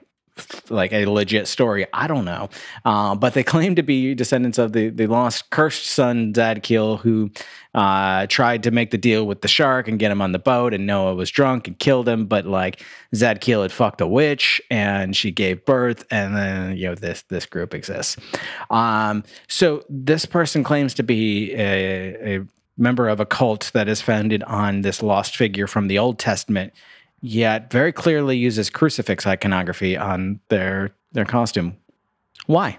like 0.69 0.93
a 0.93 1.05
legit 1.05 1.47
story. 1.47 1.85
I 1.93 2.07
don't 2.07 2.25
know. 2.25 2.49
Uh, 2.85 3.15
but 3.15 3.33
they 3.33 3.43
claim 3.51 3.75
to 3.75 3.83
be 3.83 4.15
descendants 4.15 4.57
of 4.57 4.73
the, 4.73 4.89
the 4.89 5.07
lost 5.07 5.49
cursed 5.49 5.87
son, 5.87 6.33
Zadkiel, 6.33 6.99
who 6.99 7.31
uh, 7.73 8.27
tried 8.27 8.63
to 8.63 8.71
make 8.71 8.91
the 8.91 8.97
deal 8.97 9.25
with 9.25 9.41
the 9.41 9.47
shark 9.47 9.87
and 9.87 9.99
get 9.99 10.11
him 10.11 10.21
on 10.21 10.31
the 10.31 10.39
boat. 10.39 10.73
And 10.73 10.85
Noah 10.85 11.15
was 11.15 11.29
drunk 11.29 11.67
and 11.67 11.77
killed 11.77 12.07
him. 12.07 12.25
But 12.25 12.45
like 12.45 12.83
Zadkiel 13.13 13.61
had 13.61 13.71
fucked 13.71 14.01
a 14.01 14.07
witch 14.07 14.61
and 14.69 15.15
she 15.15 15.31
gave 15.31 15.65
birth. 15.65 16.05
And 16.11 16.35
then, 16.35 16.77
you 16.77 16.87
know, 16.87 16.95
this, 16.95 17.23
this 17.23 17.45
group 17.45 17.73
exists. 17.73 18.17
Um, 18.69 19.23
so 19.47 19.83
this 19.89 20.25
person 20.25 20.63
claims 20.63 20.93
to 20.95 21.03
be 21.03 21.53
a, 21.53 22.37
a 22.37 22.45
member 22.77 23.07
of 23.07 23.19
a 23.19 23.25
cult 23.25 23.71
that 23.73 23.87
is 23.87 24.01
founded 24.01 24.43
on 24.43 24.81
this 24.81 25.03
lost 25.03 25.37
figure 25.37 25.67
from 25.67 25.87
the 25.87 25.99
Old 25.99 26.17
Testament 26.17 26.73
yet 27.21 27.71
very 27.71 27.91
clearly 27.91 28.37
uses 28.37 28.69
crucifix 28.69 29.25
iconography 29.27 29.95
on 29.97 30.39
their 30.49 30.91
their 31.11 31.25
costume. 31.25 31.77
Why? 32.47 32.77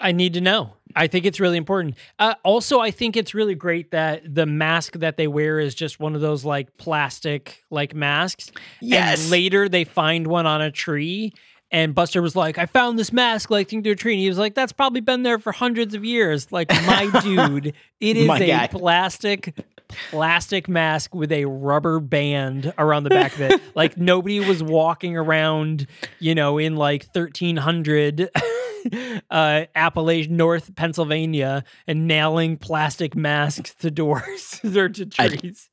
I 0.00 0.12
need 0.12 0.34
to 0.34 0.40
know. 0.40 0.74
I 0.94 1.06
think 1.06 1.26
it's 1.26 1.40
really 1.40 1.56
important. 1.56 1.96
Uh, 2.18 2.34
also, 2.44 2.78
I 2.80 2.90
think 2.90 3.16
it's 3.16 3.34
really 3.34 3.54
great 3.54 3.90
that 3.90 4.22
the 4.32 4.46
mask 4.46 4.94
that 4.94 5.16
they 5.16 5.26
wear 5.26 5.58
is 5.58 5.74
just 5.74 5.98
one 6.00 6.14
of 6.14 6.20
those 6.20 6.44
like 6.44 6.76
plastic 6.76 7.62
like 7.70 7.94
masks. 7.94 8.50
Yes. 8.80 9.22
And 9.22 9.30
later 9.30 9.68
they 9.68 9.84
find 9.84 10.26
one 10.26 10.46
on 10.46 10.62
a 10.62 10.70
tree. 10.70 11.32
And 11.70 11.94
Buster 11.94 12.22
was 12.22 12.34
like, 12.34 12.56
I 12.58 12.64
found 12.66 12.98
this 12.98 13.12
mask 13.12 13.50
like 13.50 13.68
through 13.68 13.82
a 13.84 13.94
tree. 13.94 14.14
And 14.14 14.20
he 14.20 14.28
was 14.28 14.38
like, 14.38 14.54
that's 14.54 14.72
probably 14.72 15.00
been 15.02 15.22
there 15.24 15.38
for 15.38 15.52
hundreds 15.52 15.94
of 15.94 16.04
years. 16.04 16.50
Like, 16.50 16.70
my 16.70 17.10
dude, 17.22 17.74
it 18.00 18.16
is 18.16 18.26
My 18.26 18.38
a 18.38 18.46
guy. 18.46 18.66
plastic 18.68 19.54
plastic 19.88 20.68
mask 20.68 21.14
with 21.14 21.32
a 21.32 21.44
rubber 21.46 22.00
band 22.00 22.72
around 22.78 23.04
the 23.04 23.10
back 23.10 23.34
of 23.34 23.40
it. 23.42 23.60
like 23.74 23.96
nobody 23.96 24.40
was 24.40 24.62
walking 24.62 25.16
around, 25.16 25.86
you 26.18 26.34
know, 26.34 26.58
in 26.58 26.76
like 26.76 27.06
1300 27.12 28.30
uh 29.30 29.64
Appalachian 29.74 30.36
North 30.36 30.74
Pennsylvania 30.76 31.64
and 31.86 32.06
nailing 32.06 32.56
plastic 32.56 33.16
masks 33.16 33.74
to 33.76 33.90
doors 33.90 34.60
or 34.76 34.88
to 34.88 35.08
I- 35.18 35.28
trees. 35.28 35.68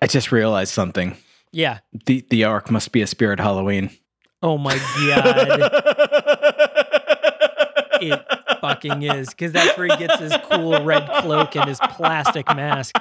I 0.00 0.06
just 0.06 0.30
realized 0.32 0.72
something. 0.72 1.16
yeah. 1.52 1.78
The 2.06 2.24
the 2.30 2.44
ark 2.44 2.70
must 2.70 2.92
be 2.92 3.02
a 3.02 3.06
spirit 3.06 3.40
Halloween. 3.40 3.90
Oh 4.42 4.56
my 4.58 4.76
god. 4.76 5.70
it 8.00 8.24
fucking 8.60 9.02
is 9.02 9.30
because 9.30 9.52
that's 9.52 9.76
where 9.76 9.88
he 9.88 9.96
gets 9.96 10.20
his 10.20 10.32
cool 10.50 10.82
red 10.84 11.08
cloak 11.20 11.56
and 11.56 11.64
his 11.68 11.80
plastic 11.90 12.46
mask. 12.54 12.94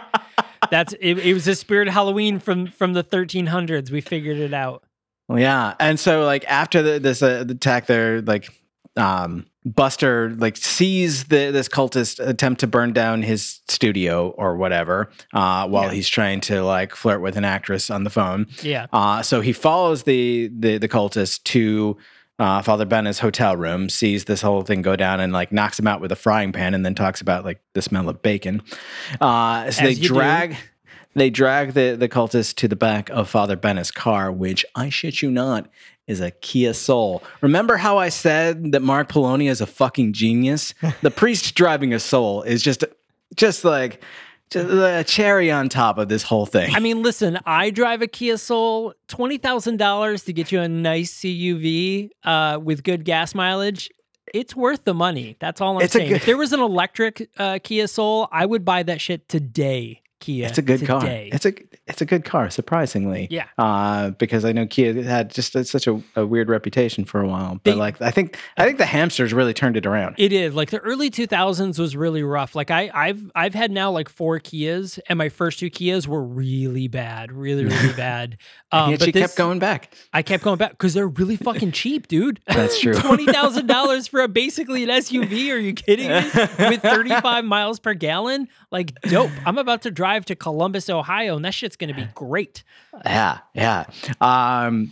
That's 0.72 0.94
it, 1.00 1.20
it 1.20 1.34
was 1.34 1.48
a 1.48 1.56
spirit 1.56 1.90
Halloween 1.90 2.40
from 2.40 2.68
from 2.68 2.94
the 2.94 3.04
1300s. 3.04 3.92
We 3.92 4.02
figured 4.02 4.38
it 4.38 4.54
out. 4.54 4.84
Well, 5.28 5.40
yeah, 5.40 5.76
and 5.80 6.00
so 6.00 6.24
like 6.26 6.46
after 6.46 6.82
the, 6.82 7.00
this 7.00 7.22
uh, 7.22 7.44
the 7.44 7.54
attack, 7.54 7.88
there 7.88 8.22
like 8.22 8.50
um, 8.96 9.46
Buster 9.66 10.30
like 10.38 10.56
sees 10.58 11.26
the 11.26 11.52
this 11.52 11.68
cultist 11.68 12.26
attempt 12.26 12.62
to 12.62 12.68
burn 12.68 12.94
down 12.94 13.22
his 13.24 13.60
studio 13.68 14.30
or 14.30 14.56
whatever 14.56 15.10
uh, 15.34 15.68
while 15.68 15.86
Yeah. 15.86 15.92
he's 15.94 16.08
trying 16.10 16.40
to 16.42 16.64
like 16.64 16.96
flirt 16.96 17.22
with 17.22 17.36
an 17.36 17.44
actress 17.46 17.90
on 17.90 18.06
the 18.06 18.10
phone. 18.10 18.48
Yeah. 18.64 18.88
Uh, 18.94 19.22
so 19.22 19.42
he 19.42 19.52
follows 19.54 20.04
the 20.04 20.50
the, 20.58 20.78
the 20.78 20.88
cultist 20.88 21.44
to 21.46 21.98
uh, 22.40 22.62
Father 22.62 22.86
Benna's 22.86 23.20
hotel 23.20 23.56
room, 23.58 23.90
sees 23.90 24.26
this 24.26 24.42
whole 24.42 24.62
thing 24.62 24.82
go 24.82 24.96
down, 24.96 25.20
and 25.20 25.34
like 25.34 25.52
knocks 25.52 25.80
him 25.80 25.88
out 25.88 26.02
with 26.02 26.12
a 26.12 26.16
frying 26.16 26.52
pan, 26.52 26.74
and 26.74 26.86
then 26.86 26.96
talks 26.96 27.22
about 27.22 27.44
like 27.44 27.62
the 27.74 27.82
smell 27.82 28.10
of 28.10 28.22
bacon. 28.22 28.62
Uh, 29.20 29.64
so 29.64 29.68
As 29.68 29.78
they 29.78 29.92
you 29.92 30.10
do. 30.10 30.14
drag. 30.14 30.56
They 31.16 31.32
drag 31.32 31.74
the, 31.74 31.96
the 31.98 32.08
cultist 32.08 32.58
to 32.58 32.68
the 32.68 32.76
back 32.76 33.10
of 33.10 33.28
Father 33.28 33.56
Benna's 33.56 33.90
car, 33.90 34.32
which 34.32 34.64
I 34.76 34.90
shit 34.90 35.24
you 35.24 35.32
not 35.32 35.68
is 36.06 36.22
a 36.22 36.30
Kia 36.30 36.76
Soul. 36.76 37.24
Remember 37.42 37.78
how 37.78 37.98
I 37.98 38.10
said 38.10 38.72
that 38.72 38.84
Mark 38.84 39.10
Polonia 39.10 39.50
is 39.50 39.60
a 39.60 39.66
fucking 39.66 40.14
genius? 40.14 40.76
the 41.02 41.10
priest 41.10 41.56
driving 41.56 41.92
a 41.92 42.00
Soul 42.00 42.44
is 42.44 42.62
just, 42.62 42.84
just 43.36 43.66
like, 43.66 44.04
just 44.50 44.70
a 44.70 45.04
cherry 45.06 45.52
on 45.52 45.70
top 45.70 45.98
of 45.98 46.08
this 46.10 46.24
whole 46.24 46.46
thing. 46.46 46.74
I 46.76 46.80
mean, 46.80 47.04
listen, 47.04 47.38
I 47.46 47.70
drive 47.70 48.02
a 48.02 48.08
Kia 48.08 48.38
Soul, 48.38 48.94
twenty 49.08 49.38
thousand 49.38 49.78
dollars 49.78 50.24
to 50.24 50.34
get 50.34 50.52
you 50.52 50.60
a 50.62 50.68
nice 50.70 51.14
CUV 51.20 52.10
uh, 52.24 52.60
with 52.64 52.84
good 52.84 53.06
gas 53.06 53.36
mileage. 53.36 53.90
It's 54.34 54.56
worth 54.56 54.84
the 54.84 54.94
money. 54.94 55.38
That's 55.40 55.62
all 55.62 55.78
I'm 55.78 55.84
It's 55.84 55.94
saying. 55.94 56.10
good- 56.10 56.16
if 56.18 56.26
there 56.26 56.38
was 56.38 56.52
an 56.54 56.60
electric 56.60 57.30
uh, 57.38 57.60
Kia 57.64 57.88
Soul, 57.88 58.28
I 58.32 58.46
would 58.46 58.66
buy 58.66 58.84
that 58.84 59.00
shit 59.02 59.30
today. 59.30 60.02
Kia, 60.20 60.48
It's 60.48 60.58
a 60.58 60.62
good 60.64 60.86
car. 60.86 61.04
It's 61.06 61.46
a 61.46 61.54
it's 61.86 62.02
a 62.02 62.06
good 62.06 62.26
car, 62.26 62.50
surprisingly. 62.50 63.28
Yeah. 63.30 63.46
Uh, 63.58 64.10
because 64.12 64.44
I 64.44 64.52
know 64.52 64.66
Kia 64.66 65.02
had 65.04 65.30
just 65.32 65.56
a, 65.56 65.64
such 65.64 65.88
a, 65.88 66.02
a 66.16 66.26
weird 66.26 66.50
reputation 66.50 67.06
for 67.06 67.22
a 67.22 67.28
while, 67.28 67.54
but 67.64 67.72
They- 67.72 67.74
like 67.76 68.02
I 68.02 68.10
think 68.12 68.36
I 68.58 68.66
think 68.66 68.78
the 68.80 68.86
hamsters 68.88 69.32
really 69.32 69.54
turned 69.54 69.78
it 69.78 69.86
around. 69.86 70.16
It 70.18 70.34
is 70.34 70.56
like 70.56 70.72
the 70.72 70.80
early 70.80 71.10
2000s 71.12 71.78
was 71.80 71.96
really 71.96 72.24
rough. 72.24 72.56
Like 72.56 72.72
I, 72.72 72.90
I've 72.94 73.32
I've 73.36 73.54
had 73.54 73.70
now 73.72 73.92
like 73.92 74.10
four 74.10 74.40
Kias, 74.40 75.00
and 75.08 75.18
my 75.18 75.30
first 75.30 75.60
two 75.60 75.70
Kias 75.70 76.08
were 76.08 76.24
really 76.24 76.88
bad, 76.88 77.32
really 77.32 77.66
really 77.66 77.94
bad. 77.98 78.38
Um, 78.72 78.92
but 78.92 79.04
she 79.04 79.12
this- 79.12 79.22
kept 79.22 79.38
going 79.38 79.60
back. 79.60 79.94
I 80.14 80.24
kept 80.24 80.44
going 80.44 80.58
back 80.58 80.72
because 80.72 80.94
they're 80.96 81.08
really 81.08 81.36
fucking 81.38 81.74
cheap, 81.74 82.08
dude. 82.08 82.40
That's 82.48 82.80
true. 82.80 82.94
Twenty 82.98 83.28
thousand 83.28 83.68
dollars 83.68 84.08
for 84.08 84.22
a 84.22 84.28
basically 84.28 84.84
an 84.84 84.90
SUV? 84.90 85.52
Are 85.54 85.58
you 85.60 85.74
kidding 85.74 86.08
me? 86.10 86.70
With 86.70 86.82
thirty 86.82 87.12
five 87.22 87.46
miles 87.46 87.80
per 87.80 87.94
gallon, 87.94 88.48
like 88.72 89.00
dope. 89.04 89.30
I'm 89.46 89.60
about 89.60 89.84
to 89.84 89.92
drive 89.92 90.07
to 90.26 90.36
Columbus, 90.36 90.90
Ohio, 90.90 91.36
and 91.36 91.46
that 91.46 91.54
shit's 91.54 91.76
gonna 91.76 91.94
be 91.94 92.08
great. 92.16 92.64
Yeah, 93.06 93.40
yeah. 93.54 93.86
Um, 94.22 94.92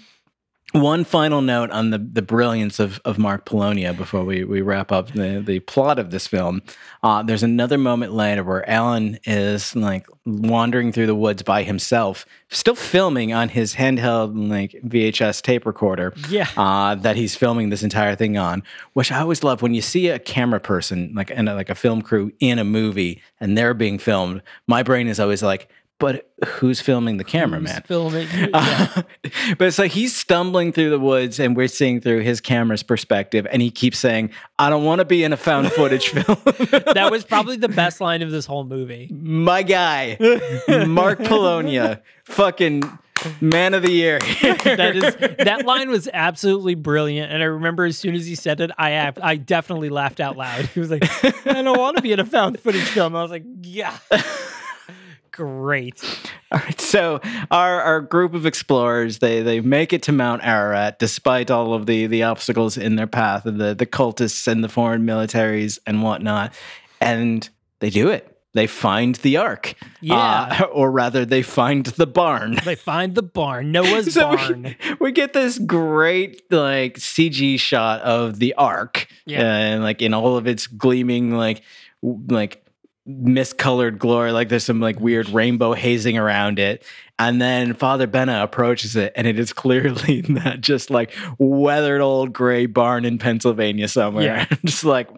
one 0.76 1.04
final 1.04 1.42
note 1.42 1.72
on 1.72 1.90
the 1.90 1.98
the 1.98 2.22
brilliance 2.22 2.80
of, 2.80 3.00
of 3.06 3.18
Mark 3.18 3.46
Polonia 3.46 3.94
before 3.94 4.24
we, 4.24 4.44
we 4.44 4.62
wrap 4.62 4.92
up 4.92 5.12
the, 5.14 5.42
the 5.46 5.60
plot 5.62 5.98
of 6.00 6.12
this 6.12 6.28
film. 6.28 6.62
Uh, 7.02 7.24
there's 7.24 7.44
another 7.44 7.78
moment 7.78 8.14
later 8.14 8.44
where 8.44 8.68
Alan 8.70 9.18
is 9.24 9.76
like 9.76 10.08
wandering 10.26 10.92
through 10.92 11.06
the 11.08 11.16
woods 11.16 11.44
by 11.44 11.64
himself, 11.64 12.26
still 12.50 12.76
filming 12.76 13.32
on 13.34 13.50
his 13.50 13.76
handheld 13.76 14.50
like 14.50 14.72
VHS 14.86 15.42
tape 15.42 15.66
recorder. 15.66 16.14
Yeah. 16.30 16.48
uh, 16.58 16.96
that 16.96 17.16
he's 17.16 17.36
filming 17.36 17.70
this 17.70 17.84
entire 17.84 18.16
thing 18.16 18.38
on. 18.38 18.64
Which 18.94 19.12
I 19.12 19.20
always 19.20 19.44
love 19.44 19.62
when 19.62 19.74
you 19.74 19.82
see 19.82 20.10
a 20.10 20.20
camera 20.20 20.60
person 20.60 21.14
like 21.16 21.32
and 21.32 21.48
like 21.48 21.70
a 21.70 21.76
film 21.76 22.02
crew 22.02 22.32
in 22.40 22.60
a 22.60 22.64
movie 22.64 23.22
and 23.40 23.58
they're 23.58 23.74
being 23.74 23.98
filmed. 23.98 24.42
My 24.68 24.84
brain 24.84 25.08
is 25.08 25.20
always 25.20 25.42
like. 25.42 25.70
But 25.98 26.30
who's 26.46 26.82
filming 26.82 27.18
the 27.18 27.24
cameraman? 27.24 27.82
Film 27.84 28.16
it. 28.16 28.28
Yeah. 28.34 29.02
but 29.58 29.68
it's 29.68 29.80
like 29.80 29.92
he's 29.92 30.16
stumbling 30.16 30.72
through 30.74 30.90
the 30.90 31.00
woods 31.00 31.40
and 31.40 31.56
we're 31.56 31.68
seeing 31.68 32.02
through 32.02 32.20
his 32.20 32.42
camera's 32.42 32.84
perspective 32.84 33.48
and 33.50 33.62
he 33.62 33.72
keeps 33.72 33.98
saying 33.98 34.30
i 34.60 34.70
don't 34.70 34.84
want 34.84 35.00
to 35.00 35.06
be 35.06 35.24
in 35.24 35.34
a 35.34 35.38
found 35.38 35.72
footage 35.72 36.10
film 36.10 36.38
that 36.94 37.08
was 37.12 37.24
probably 37.24 37.58
the 37.58 37.70
best 37.70 38.02
line 38.02 38.22
of 38.22 38.32
this 38.32 38.46
whole 38.46 38.64
movie. 38.64 39.10
my 39.12 39.64
guy 39.64 40.18
mark 40.88 41.20
polonia 41.24 42.02
fucking 42.26 42.84
man 43.42 43.74
of 43.74 43.82
the 43.82 43.92
year 43.92 44.20
that 44.64 44.94
is 44.96 45.16
that 45.46 45.66
line 45.66 45.90
was 45.90 46.08
absolutely 46.14 46.76
brilliant 46.76 47.32
and 47.32 47.42
i 47.42 47.46
remember 47.46 47.86
as 47.86 47.98
soon 47.98 48.16
as 48.16 48.26
he 48.26 48.36
said 48.36 48.60
it 48.62 48.72
i 48.78 49.12
i 49.22 49.36
definitely 49.36 49.90
laughed 49.90 50.20
out 50.20 50.38
loud 50.38 50.66
he 50.68 50.80
was 50.80 50.92
like 50.92 51.04
i 51.48 51.62
don't 51.62 51.80
want 51.80 51.96
to 51.98 52.04
be 52.04 52.12
in 52.12 52.20
a 52.20 52.26
found 52.26 52.60
footage 52.60 52.84
film 52.84 53.16
i 53.16 53.22
was 53.22 53.32
like 53.32 53.44
yeah 53.62 53.98
great 55.36 56.02
All 56.52 56.60
right, 56.60 56.80
so 56.80 57.20
our, 57.52 57.82
our 57.82 58.02
group 58.02 58.34
of 58.34 58.46
explorers 58.46 59.20
they 59.20 59.42
they 59.42 59.60
make 59.60 59.92
it 59.92 60.02
to 60.04 60.12
Mount 60.14 60.44
Ararat 60.46 60.98
despite 60.98 61.52
all 61.52 61.74
of 61.74 61.86
the 61.88 62.08
the 62.08 62.24
obstacles 62.24 62.78
in 62.78 62.96
their 62.96 63.08
path 63.08 63.46
and 63.46 63.60
the 63.60 63.76
the 63.76 63.86
cultists 63.86 64.48
and 64.48 64.64
the 64.64 64.70
foreign 64.70 65.04
militaries 65.06 65.78
and 65.86 66.02
whatnot, 66.02 66.54
and 67.02 67.50
they 67.80 67.90
do 67.90 68.08
it. 68.10 68.32
They 68.54 68.68
find 68.68 69.16
the 69.16 69.36
ark, 69.36 69.74
Yeah. 70.00 70.16
Uh, 70.62 70.64
or 70.72 70.90
rather, 70.90 71.26
they 71.26 71.42
find 71.42 71.86
the 71.86 72.08
barn. 72.08 72.58
they 72.64 72.76
find 72.76 73.14
the 73.14 73.22
barn 73.22 73.74
noah's 73.74 74.14
So 74.14 74.38
barn 74.38 74.78
We, 75.02 75.12
get 75.12 75.34
this 75.34 75.60
great 75.60 76.50
like 76.50 76.94
CG 76.98 77.60
shot 77.60 78.00
of 78.04 78.40
the 78.40 78.54
ark, 78.54 79.08
Yeah. 79.26 79.44
and 79.44 79.84
like 79.84 80.02
in 80.02 80.14
all 80.14 80.38
of 80.38 80.48
its 80.48 80.68
gleaming 80.68 81.32
like 81.36 81.64
like 82.02 82.65
miscolored 83.06 84.00
glory, 84.00 84.32
like 84.32 84.50
there's 84.50 84.64
some 84.64 84.80
like 84.80 85.00
weird 85.00 85.30
rainbow 85.30 85.74
hazing 85.74 86.18
around 86.18 86.60
it. 86.60 86.84
And 87.18 87.42
then 87.42 87.74
Father 87.74 88.08
Benna 88.08 88.44
approaches 88.44 88.96
it, 88.96 89.14
and 89.16 89.26
it 89.26 89.40
is 89.40 89.54
clearly 89.54 90.22
that 90.30 90.62
just 90.62 90.90
like 90.90 91.14
weathered 91.38 92.02
old 92.02 92.34
gray 92.34 92.66
barn 92.66 93.06
in 93.06 93.18
Pennsylvania 93.18 93.88
somewhere. 93.88 94.24
Yeah. 94.26 94.46
just 94.66 94.84
like 94.84 95.10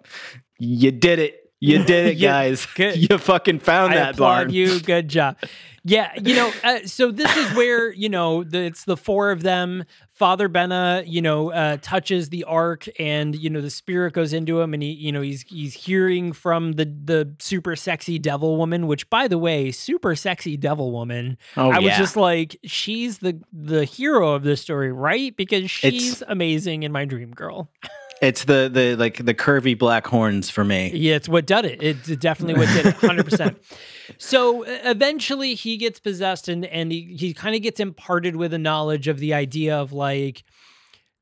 you 0.59 0.91
did 0.91 1.19
it. 1.19 1.46
You 1.59 1.83
did 1.83 2.07
it, 2.07 2.15
guys. 2.15 2.65
good. 2.75 2.97
You 2.97 3.17
fucking 3.17 3.59
found 3.59 3.93
I 3.93 3.97
that 3.97 4.13
applaud 4.15 4.35
barn. 4.35 4.53
you. 4.53 4.79
Good 4.87 5.07
job. 5.07 5.37
Yeah, 5.83 6.11
you 6.21 6.35
know, 6.35 6.51
uh, 6.65 6.79
so 6.85 7.11
this 7.11 7.33
is 7.37 7.55
where 7.55 7.93
you 7.93 8.09
know 8.09 8.43
the, 8.43 8.59
it's 8.59 8.83
the 8.83 8.97
four 8.97 9.31
of 9.31 9.41
them. 9.41 9.85
Father 10.11 10.49
Benna, 10.49 11.03
you 11.07 11.21
know, 11.21 11.51
uh, 11.53 11.77
touches 11.81 12.27
the 12.27 12.43
ark, 12.43 12.87
and 12.99 13.33
you 13.35 13.49
know 13.49 13.61
the 13.61 13.69
spirit 13.69 14.11
goes 14.13 14.33
into 14.33 14.59
him, 14.59 14.73
and 14.73 14.83
he, 14.83 14.91
you 14.91 15.13
know, 15.13 15.21
he's 15.21 15.43
he's 15.43 15.73
hearing 15.73 16.33
from 16.33 16.73
the 16.73 16.85
the 16.85 17.33
super 17.39 17.77
sexy 17.77 18.19
devil 18.19 18.57
woman. 18.57 18.85
Which, 18.87 19.09
by 19.09 19.29
the 19.29 19.37
way, 19.37 19.71
super 19.71 20.13
sexy 20.13 20.57
devil 20.57 20.91
woman. 20.91 21.37
Oh, 21.55 21.71
I 21.71 21.79
was 21.79 21.95
just 21.95 22.17
like, 22.17 22.59
she's 22.65 23.19
the 23.19 23.39
the 23.53 23.85
hero 23.85 24.33
of 24.33 24.43
this 24.43 24.61
story, 24.61 24.91
right? 24.91 25.37
Because 25.37 25.71
she's 25.71 26.21
amazing 26.27 26.83
in 26.83 26.91
my 26.91 27.05
dream 27.05 27.31
girl. 27.31 27.71
It's 28.21 28.45
the 28.45 28.69
the 28.71 28.95
like 28.95 29.23
the 29.23 29.33
curvy 29.33 29.77
black 29.77 30.07
horns 30.07 30.49
for 30.49 30.63
me. 30.63 30.91
Yeah, 30.93 31.15
it's 31.15 31.29
what 31.29 31.45
did 31.45 31.65
it. 31.65 31.83
It's 31.83 32.07
definitely 32.17 32.55
what 32.55 32.73
did 32.73 32.87
it, 32.87 32.95
hundred 32.95 33.25
percent. 33.25 33.61
So 34.17 34.63
eventually, 34.65 35.53
he 35.53 35.77
gets 35.77 35.99
possessed, 35.99 36.47
and 36.47 36.65
and 36.65 36.91
he, 36.91 37.15
he 37.19 37.33
kind 37.33 37.55
of 37.55 37.61
gets 37.61 37.79
imparted 37.79 38.35
with 38.35 38.53
a 38.53 38.57
knowledge 38.57 39.07
of 39.07 39.19
the 39.19 39.33
idea 39.33 39.77
of 39.77 39.93
like 39.93 40.43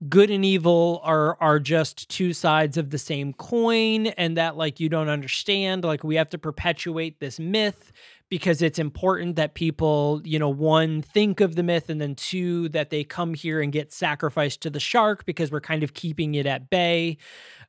good 0.07 0.29
and 0.29 0.45
evil 0.45 1.01
are 1.03 1.37
are 1.41 1.59
just 1.59 2.09
two 2.09 2.33
sides 2.33 2.77
of 2.77 2.89
the 2.91 2.97
same 2.97 3.33
coin, 3.33 4.07
and 4.07 4.37
that 4.37 4.55
like 4.55 4.79
you 4.79 4.87
don't 4.87 5.09
understand. 5.09 5.83
Like 5.83 6.03
we 6.03 6.15
have 6.15 6.29
to 6.29 6.37
perpetuate 6.37 7.19
this 7.19 7.39
myth 7.39 7.91
because 8.29 8.61
it's 8.61 8.79
important 8.79 9.35
that 9.35 9.53
people, 9.53 10.21
you 10.23 10.39
know, 10.39 10.49
one 10.49 11.01
think 11.01 11.41
of 11.41 11.55
the 11.55 11.63
myth, 11.63 11.89
and 11.89 12.01
then 12.01 12.15
two 12.15 12.69
that 12.69 12.89
they 12.89 13.03
come 13.03 13.33
here 13.33 13.61
and 13.61 13.71
get 13.71 13.93
sacrificed 13.93 14.61
to 14.61 14.69
the 14.69 14.79
shark 14.79 15.25
because 15.25 15.51
we're 15.51 15.61
kind 15.61 15.83
of 15.83 15.93
keeping 15.93 16.35
it 16.35 16.45
at 16.45 16.69
bay. 16.69 17.17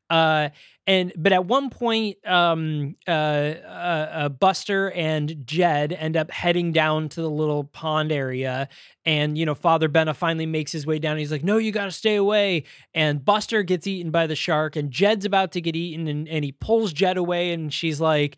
Uh, 0.08 0.50
and 0.86 1.12
but 1.16 1.32
at 1.32 1.46
one 1.46 1.68
point, 1.68 2.16
um, 2.26 2.94
uh, 3.08 3.10
uh, 3.10 4.08
uh, 4.12 4.28
Buster 4.28 4.92
and 4.92 5.44
Jed 5.44 5.92
end 5.92 6.16
up 6.16 6.30
heading 6.30 6.70
down 6.70 7.08
to 7.10 7.20
the 7.20 7.30
little 7.30 7.64
pond 7.64 8.12
area, 8.12 8.68
and 9.04 9.36
you 9.36 9.44
know 9.44 9.54
Father 9.54 9.88
Benna 9.88 10.14
finally 10.14 10.46
makes 10.46 10.70
his 10.70 10.86
way 10.86 11.00
down. 11.00 11.18
He's 11.18 11.32
like, 11.32 11.42
"No, 11.42 11.56
you 11.58 11.72
got 11.72 11.86
to 11.86 11.90
stay 11.90 12.14
away." 12.14 12.64
And 12.94 13.24
Buster 13.24 13.64
gets 13.64 13.88
eaten 13.88 14.12
by 14.12 14.28
the 14.28 14.36
shark, 14.36 14.76
and 14.76 14.92
Jed's 14.92 15.24
about 15.24 15.50
to 15.52 15.60
get 15.60 15.74
eaten, 15.74 16.06
and, 16.06 16.28
and 16.28 16.44
he 16.44 16.52
pulls 16.52 16.92
Jed 16.92 17.16
away, 17.16 17.52
and 17.52 17.72
she's 17.72 18.00
like. 18.00 18.36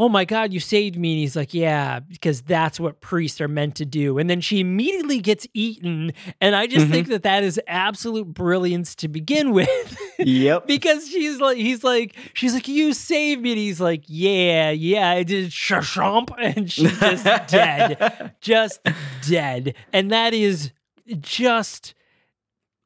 Oh 0.00 0.08
my 0.08 0.24
God, 0.24 0.50
you 0.50 0.60
saved 0.60 0.96
me. 0.96 1.12
And 1.12 1.20
he's 1.20 1.36
like, 1.36 1.52
Yeah, 1.52 2.00
because 2.00 2.40
that's 2.40 2.80
what 2.80 3.02
priests 3.02 3.38
are 3.38 3.48
meant 3.48 3.74
to 3.76 3.84
do. 3.84 4.16
And 4.16 4.30
then 4.30 4.40
she 4.40 4.58
immediately 4.58 5.20
gets 5.20 5.46
eaten. 5.52 6.12
And 6.40 6.56
I 6.56 6.66
just 6.66 6.86
think 6.86 7.04
mm-hmm. 7.04 7.12
that 7.12 7.22
that 7.24 7.44
is 7.44 7.60
absolute 7.66 8.32
brilliance 8.32 8.94
to 8.96 9.08
begin 9.08 9.50
with. 9.52 9.98
Yep. 10.18 10.66
because 10.66 11.08
she's 11.08 11.38
like 11.38 11.56
he's 11.56 11.84
like 11.84 12.16
she's 12.34 12.54
like 12.54 12.68
you 12.68 12.92
saved 12.92 13.42
me 13.42 13.52
and 13.52 13.58
he's 13.58 13.80
like 13.80 14.04
yeah 14.06 14.70
yeah 14.70 15.10
i 15.10 15.22
did 15.22 15.50
shashomp 15.50 16.30
and 16.38 16.70
she's 16.70 16.98
just 16.98 17.24
dead 17.48 18.34
just 18.40 18.80
dead 19.26 19.74
and 19.92 20.10
that 20.10 20.34
is 20.34 20.72
just 21.20 21.94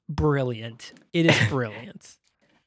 brilliant 0.09 0.93
it 1.13 1.27
is 1.27 1.49
brilliant 1.49 2.17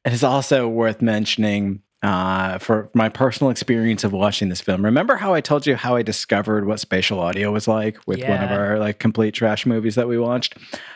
It 0.03 0.13
is 0.13 0.23
also 0.23 0.67
worth 0.67 1.01
mentioning 1.01 1.81
uh, 2.07 2.57
for 2.57 2.89
my 2.93 3.09
personal 3.09 3.51
experience 3.51 4.05
of 4.05 4.13
watching 4.13 4.47
this 4.47 4.61
film. 4.61 4.85
Remember 4.85 5.17
how 5.17 5.33
I 5.33 5.41
told 5.41 5.67
you 5.67 5.75
how 5.75 5.97
I 5.97 6.03
discovered 6.03 6.65
what 6.65 6.79
spatial 6.79 7.19
audio 7.19 7.51
was 7.51 7.67
like 7.67 7.97
with 8.07 8.21
one 8.21 8.41
of 8.41 8.49
our 8.49 8.79
like 8.79 8.97
complete 8.99 9.33
trash 9.33 9.65
movies 9.65 9.95
that 9.95 10.07
we 10.07 10.17
watched? 10.17 10.55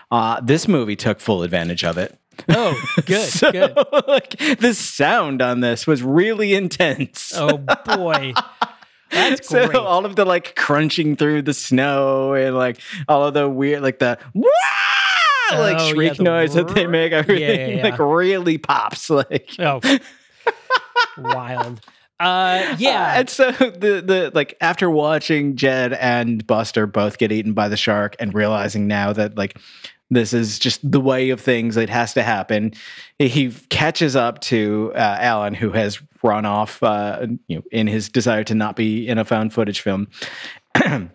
Uh, 0.10 0.40
this 0.40 0.70
movie 0.70 0.96
took 0.96 1.20
full 1.20 1.44
advantage 1.44 1.84
of 1.84 1.98
it. 1.98 2.18
oh 2.48 2.82
good 3.06 3.30
So, 3.30 3.52
good 3.52 3.76
like, 4.08 4.38
the 4.60 4.74
sound 4.74 5.42
on 5.42 5.60
this 5.60 5.86
was 5.86 6.02
really 6.02 6.54
intense. 6.54 7.34
oh 7.36 7.58
boy 7.58 8.34
that's 9.10 9.50
so 9.50 9.68
great 9.68 9.76
all 9.76 10.06
of 10.06 10.16
the 10.16 10.24
like 10.24 10.56
crunching 10.56 11.18
through 11.18 11.42
the 11.42 11.54
snow 11.54 12.34
and 12.34 12.56
like 12.56 12.80
all 13.10 13.26
of 13.26 13.34
the 13.34 13.50
weird 13.50 13.82
like 13.82 14.00
the 14.00 14.18
"Wah!" 14.34 14.48
like 15.52 15.78
Oh, 15.78 15.88
yeah, 15.88 15.90
shriek 15.90 16.16
the 16.16 16.24
noise 16.24 16.54
that 16.54 16.70
they 16.70 16.88
make 16.88 17.12
yeah, 17.12 17.18
everything 17.18 17.78
yeah, 17.80 17.84
like 17.84 18.00
really 18.00 18.58
pops 18.58 19.10
like 19.10 19.50
oh 19.60 19.82
wild 21.18 21.82
Uh, 22.20 22.76
yeah. 22.78 23.14
Uh, 23.14 23.20
and 23.20 23.30
so 23.32 23.52
the 23.52 24.04
the 24.06 24.32
like 24.36 24.56
after 24.62 24.92
watching 24.92 25.56
Jed 25.56 25.94
and 25.94 26.46
Buster 26.46 26.86
both 26.86 27.18
get 27.18 27.32
eaten 27.32 27.54
by 27.54 27.68
the 27.68 27.78
shark 27.78 28.16
and 28.20 28.32
realizing 28.32 28.86
now 28.86 29.12
that 29.12 29.36
like 29.36 29.58
this 30.12 30.34
is 30.34 30.60
just 30.60 30.80
the 30.90 31.02
way 31.02 31.30
of 31.30 31.42
things 31.42 31.78
it 31.78 31.90
has 31.90 32.14
to 32.14 32.22
happen 32.22 32.74
he, 33.18 33.28
he 33.28 33.52
catches 33.70 34.16
up 34.16 34.40
to 34.42 34.92
uh, 34.94 35.18
alan 35.20 35.54
who 35.54 35.72
has 35.72 36.00
run 36.22 36.46
off 36.46 36.84
uh, 36.84 37.26
you 37.48 37.56
know 37.56 37.64
in 37.72 37.88
his 37.88 38.10
desire 38.10 38.44
to 38.44 38.54
not 38.54 38.76
be 38.76 39.08
in 39.08 39.18
a 39.18 39.26
found 39.26 39.54
footage 39.54 39.82
film 39.82 40.08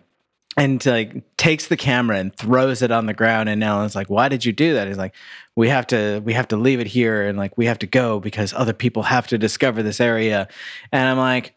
and 0.57 0.83
like 0.85 1.37
takes 1.37 1.67
the 1.67 1.77
camera 1.77 2.17
and 2.17 2.35
throws 2.35 2.81
it 2.81 2.91
on 2.91 3.05
the 3.05 3.13
ground 3.13 3.47
and 3.47 3.63
alan's 3.63 3.95
like 3.95 4.09
why 4.09 4.27
did 4.27 4.43
you 4.43 4.51
do 4.51 4.73
that 4.73 4.87
he's 4.87 4.97
like 4.97 5.13
we 5.55 5.69
have 5.69 5.85
to 5.87 6.19
we 6.25 6.33
have 6.33 6.47
to 6.47 6.57
leave 6.57 6.79
it 6.79 6.87
here 6.87 7.25
and 7.27 7.37
like 7.37 7.57
we 7.57 7.65
have 7.67 7.77
to 7.79 7.87
go 7.87 8.19
because 8.19 8.53
other 8.53 8.73
people 8.73 9.03
have 9.03 9.27
to 9.27 9.37
discover 9.37 9.83
this 9.83 10.01
area 10.01 10.47
and 10.91 11.07
i'm 11.07 11.17
like 11.17 11.53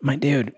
my 0.00 0.16
dude 0.16 0.54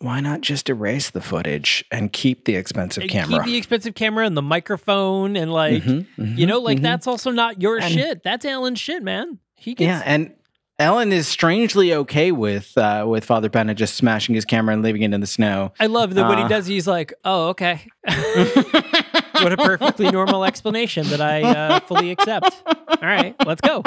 why 0.00 0.20
not 0.20 0.42
just 0.42 0.68
erase 0.70 1.10
the 1.10 1.20
footage 1.20 1.84
and 1.90 2.12
keep 2.12 2.44
the 2.44 2.54
expensive 2.54 3.02
And 3.02 3.10
camera? 3.10 3.38
Keep 3.38 3.46
the 3.46 3.56
expensive 3.56 3.94
camera 3.96 4.24
and 4.26 4.36
the 4.36 4.42
microphone 4.42 5.34
and 5.34 5.52
like 5.52 5.82
Mhm, 5.82 6.06
you 6.16 6.24
mhm, 6.24 6.46
know, 6.46 6.60
like 6.60 6.78
mhm. 6.78 6.82
that's 6.82 7.08
also 7.08 7.32
not 7.32 7.60
your 7.60 7.80
And- 7.80 7.92
shit. 7.92 8.22
That's 8.22 8.44
Alan's 8.44 8.78
shit, 8.78 9.02
man. 9.02 9.38
He 9.56 9.74
gets 9.74 9.88
yeah, 9.88 10.02
and 10.06 10.34
Ellen 10.80 11.12
is 11.12 11.26
strangely 11.26 11.92
okay 11.92 12.30
with 12.30 12.78
uh, 12.78 13.04
with 13.08 13.24
Father 13.24 13.48
Bennett 13.50 13.76
just 13.76 13.94
smashing 13.96 14.36
his 14.36 14.44
camera 14.44 14.72
and 14.74 14.82
leaving 14.82 15.02
it 15.02 15.12
in 15.12 15.20
the 15.20 15.26
snow. 15.26 15.72
I 15.80 15.86
love 15.86 16.14
that 16.14 16.28
when 16.28 16.38
he 16.38 16.44
Uh. 16.44 16.48
does, 16.48 16.66
he's 16.66 16.86
like, 16.86 17.12
"Oh, 17.24 17.48
okay." 17.48 17.80
what 18.04 19.52
a 19.52 19.56
perfectly 19.56 20.08
normal 20.10 20.44
explanation 20.44 21.08
that 21.08 21.20
I 21.20 21.42
uh, 21.42 21.80
fully 21.80 22.12
accept. 22.12 22.62
All 22.66 22.96
right, 23.02 23.34
let's 23.44 23.60
go. 23.60 23.82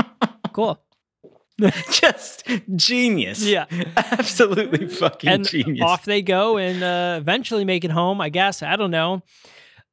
Cool. 0.52 0.82
just 1.92 2.44
genius. 2.76 3.44
Yeah. 3.46 3.66
absolutely 3.96 4.88
fucking 4.88 5.30
and 5.30 5.48
genius. 5.48 5.84
off 5.88 6.04
they 6.06 6.22
go 6.22 6.58
and 6.58 6.82
uh, 6.84 7.16
eventually 7.22 7.64
make 7.66 7.84
it 7.86 7.92
home 7.92 8.20
i 8.20 8.30
guess 8.30 8.64
i 8.64 8.76
don't 8.76 8.90
know 8.90 9.22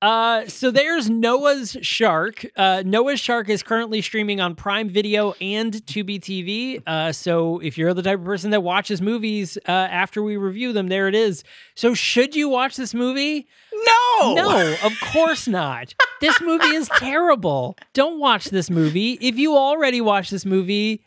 uh, 0.01 0.47
so 0.47 0.71
there's 0.71 1.11
Noah's 1.11 1.77
Shark. 1.83 2.47
Uh, 2.57 2.83
Noah's 2.87 3.19
Shark 3.19 3.49
is 3.49 3.63
currently 3.65 4.01
streaming 4.01 4.41
on 4.41 4.55
Prime 4.55 4.89
Video 4.89 5.33
and 5.41 5.73
Tubi 5.73 6.21
TV. 6.21 6.81
Uh, 6.87 7.11
so 7.13 7.59
if 7.59 7.77
you're 7.77 7.93
the 7.95 8.03
type 8.03 8.21
of 8.21 8.25
person 8.25 8.51
that 8.51 8.63
watches 8.63 9.03
movies 9.03 9.59
uh, 9.67 9.73
after 9.73 10.23
we 10.23 10.37
review 10.37 10.73
them, 10.73 10.87
there 10.87 11.09
it 11.09 11.17
is. 11.17 11.43
So 11.75 11.95
should 11.95 12.37
you 12.37 12.49
watch 12.49 12.77
this 12.77 12.95
movie? 12.95 13.49
no, 13.73 14.35
No, 14.35 14.77
of 14.85 14.93
course 15.01 15.49
not. 15.49 15.95
This 16.21 16.41
movie 16.41 16.75
is 16.75 16.89
terrible. 16.99 17.77
Don't 17.93 18.21
watch 18.21 18.47
this 18.47 18.71
movie. 18.71 19.19
If 19.21 19.37
you 19.37 19.57
already 19.57 20.01
watched 20.01 20.31
this 20.31 20.45
movie, 20.47 21.03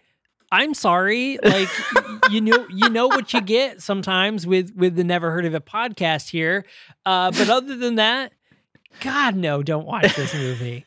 I'm 0.52 0.74
sorry. 0.74 1.38
Like 1.42 1.70
you 2.30 2.42
know 2.42 2.68
you 2.70 2.90
know 2.90 3.08
what 3.08 3.34
you 3.34 3.40
get 3.40 3.82
sometimes 3.82 4.46
with 4.46 4.76
with 4.76 4.96
the 4.96 5.04
Never 5.06 5.32
Heard 5.32 5.46
of 5.46 5.56
It 5.56 5.66
podcast 5.66 6.30
here. 6.30 6.66
Uh, 7.06 7.32
but 7.32 7.50
other 7.50 7.78
than 7.78 7.96
that, 7.96 8.34
God 9.00 9.36
no, 9.36 9.64
don't 9.64 9.86
watch 9.88 10.16
this 10.16 10.34
movie. 10.34 10.86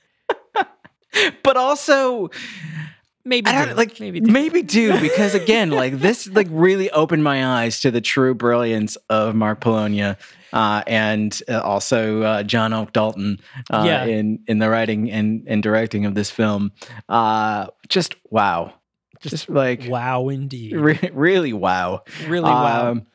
but 1.42 1.56
also 1.56 2.30
Maybe 3.26 3.50
do. 3.50 3.74
like 3.74 3.98
maybe 4.00 4.20
maybe 4.20 4.60
do. 4.62 4.92
do 4.92 5.00
because 5.08 5.34
again, 5.34 5.70
like 5.70 5.98
this, 5.98 6.26
like 6.28 6.46
really 6.50 6.90
opened 6.90 7.24
my 7.24 7.62
eyes 7.62 7.80
to 7.80 7.90
the 7.90 8.02
true 8.02 8.34
brilliance 8.34 8.96
of 9.08 9.34
Mark 9.34 9.60
Polonia, 9.62 10.18
uh, 10.52 10.82
and 10.86 11.40
uh, 11.48 11.58
also 11.62 12.20
uh, 12.22 12.42
John 12.42 12.74
Oak 12.74 12.92
Dalton 12.92 13.40
uh, 13.72 13.82
Yeah. 13.86 14.04
in 14.04 14.40
in 14.46 14.58
the 14.58 14.68
writing 14.68 15.10
and 15.10 15.42
and 15.46 15.62
directing 15.62 16.04
of 16.04 16.14
this 16.14 16.30
film. 16.30 16.72
Uh, 17.08 17.68
just 17.88 18.14
wow, 18.28 18.74
just, 19.22 19.48
like 19.48 19.84
wow 19.88 20.28
indeed. 20.28 20.74
re- 20.76 21.10
really 21.14 21.54
wow, 21.54 22.02
really 22.26 22.42
wow. 22.50 22.90
Um, 22.90 23.06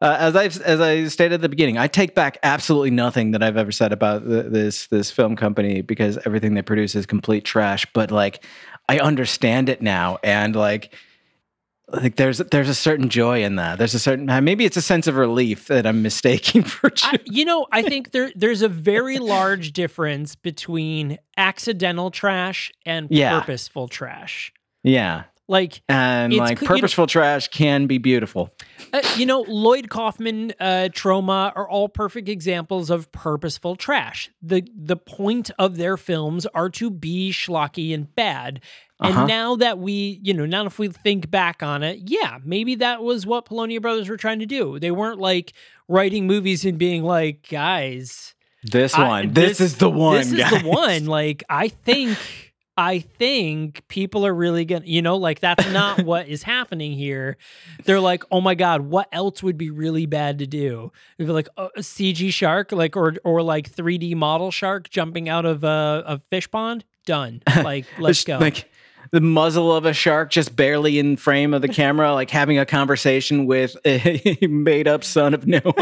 uh, 0.00 0.16
as 0.18 0.34
I 0.36 0.44
as 0.44 0.80
I 0.80 1.04
stated 1.08 1.34
at 1.34 1.40
the 1.42 1.48
beginning, 1.48 1.76
I 1.78 1.86
take 1.86 2.14
back 2.14 2.38
absolutely 2.42 2.90
nothing 2.90 3.32
that 3.32 3.42
I've 3.42 3.56
ever 3.56 3.72
said 3.72 3.92
about 3.92 4.26
th- 4.26 4.46
this 4.46 4.86
this 4.86 5.10
film 5.10 5.36
company 5.36 5.82
because 5.82 6.18
everything 6.24 6.54
they 6.54 6.62
produce 6.62 6.94
is 6.94 7.06
complete 7.06 7.44
trash. 7.44 7.86
But 7.92 8.10
like, 8.10 8.44
I 8.88 8.98
understand 8.98 9.68
it 9.68 9.82
now, 9.82 10.18
and 10.22 10.56
like, 10.56 10.94
like 11.88 12.16
there's 12.16 12.38
there's 12.38 12.68
a 12.68 12.74
certain 12.74 13.08
joy 13.08 13.42
in 13.44 13.56
that. 13.56 13.76
There's 13.78 13.94
a 13.94 13.98
certain 13.98 14.30
uh, 14.30 14.40
maybe 14.40 14.64
it's 14.64 14.76
a 14.76 14.82
sense 14.82 15.06
of 15.06 15.16
relief 15.16 15.66
that 15.66 15.86
I'm 15.86 16.02
mistaking 16.02 16.62
for. 16.64 16.90
I, 17.02 17.18
you 17.26 17.44
know, 17.44 17.66
I 17.72 17.82
think 17.82 18.12
there 18.12 18.30
there's 18.34 18.62
a 18.62 18.68
very 18.68 19.18
large 19.18 19.72
difference 19.72 20.34
between 20.34 21.18
accidental 21.36 22.10
trash 22.10 22.72
and 22.86 23.08
Yeah. 23.10 23.40
purposeful 23.40 23.88
trash. 23.88 24.52
yeah, 24.82 25.24
Like 25.50 25.82
and 25.88 26.32
like 26.32 26.58
co- 26.58 26.62
you 26.64 26.68
know- 26.68 26.74
purposeful 26.76 27.06
trash 27.08 27.48
can 27.48 27.86
be 27.86 27.98
beautiful. 27.98 28.50
Uh, 28.92 29.02
you 29.16 29.26
know, 29.26 29.44
Lloyd 29.48 29.90
Kaufman, 29.90 30.52
uh, 30.60 30.88
Troma 30.92 31.52
are 31.56 31.68
all 31.68 31.88
perfect 31.88 32.28
examples 32.28 32.88
of 32.88 33.10
purposeful 33.10 33.74
trash. 33.76 34.30
the 34.40 34.62
The 34.74 34.96
point 34.96 35.50
of 35.58 35.76
their 35.76 35.96
films 35.96 36.46
are 36.54 36.70
to 36.70 36.88
be 36.90 37.32
schlocky 37.32 37.92
and 37.92 38.14
bad. 38.14 38.60
And 39.02 39.14
Uh-huh. 39.16 39.26
now 39.26 39.56
that 39.56 39.78
we, 39.78 40.20
you 40.22 40.34
know, 40.34 40.44
now 40.46 40.66
if 40.66 40.78
we 40.78 40.88
think 40.88 41.30
back 41.30 41.62
on 41.62 41.82
it, 41.82 42.00
yeah, 42.06 42.38
maybe 42.44 42.74
that 42.76 43.02
was 43.02 43.26
what 43.26 43.44
Polonia 43.46 43.80
Brothers 43.80 44.08
were 44.08 44.16
trying 44.18 44.38
to 44.40 44.46
do. 44.46 44.78
They 44.78 44.90
weren't 44.90 45.18
like 45.20 45.52
writing 45.88 46.26
movies 46.26 46.64
and 46.64 46.78
being 46.78 47.02
like, 47.02 47.48
guys, 47.50 48.34
This 48.62 48.94
I- 48.94 49.08
one, 49.08 49.32
this, 49.32 49.58
is 49.60 49.76
the 49.76 49.88
one. 49.90 50.16
This 50.18 50.32
is 50.32 50.50
the 50.50 50.60
one. 50.68 51.06
Like, 51.06 51.42
I 51.48 51.68
think, 51.68 52.18
I 52.76 53.00
think 53.00 53.86
people 53.88 54.24
are 54.24 54.32
really 54.32 54.64
gonna, 54.64 54.86
you 54.86 55.02
know, 55.02 55.16
like 55.16 55.40
that's 55.40 55.70
not 55.70 56.02
what 56.04 56.28
is 56.28 56.42
happening 56.42 56.92
here. 56.92 57.36
They're 57.84 58.00
like, 58.00 58.24
oh 58.30 58.40
my 58.40 58.54
god, 58.54 58.82
what 58.82 59.08
else 59.12 59.42
would 59.42 59.58
be 59.58 59.70
really 59.70 60.06
bad 60.06 60.38
to 60.38 60.46
do? 60.46 60.90
They'd 61.18 61.26
be 61.26 61.32
like 61.32 61.48
oh, 61.56 61.70
a, 61.76 61.80
a 61.80 61.82
CG 61.82 62.32
shark, 62.32 62.72
like 62.72 62.96
or 62.96 63.14
or 63.24 63.42
like 63.42 63.70
3D 63.70 64.14
model 64.16 64.50
shark 64.50 64.88
jumping 64.88 65.28
out 65.28 65.44
of 65.44 65.64
a, 65.64 66.04
a 66.06 66.18
fish 66.18 66.50
pond. 66.50 66.84
Done. 67.06 67.42
Like, 67.62 67.86
let's 67.98 68.24
go. 68.24 68.38
Like 68.38 68.70
the 69.10 69.20
muzzle 69.20 69.74
of 69.74 69.84
a 69.84 69.92
shark 69.92 70.30
just 70.30 70.54
barely 70.54 70.98
in 70.98 71.16
frame 71.16 71.52
of 71.52 71.62
the 71.62 71.68
camera, 71.68 72.14
like 72.14 72.30
having 72.30 72.58
a 72.58 72.64
conversation 72.66 73.46
with 73.46 73.76
a 73.84 74.38
made 74.48 74.86
up 74.86 75.02
son 75.04 75.34
of 75.34 75.46
Noah. 75.46 75.72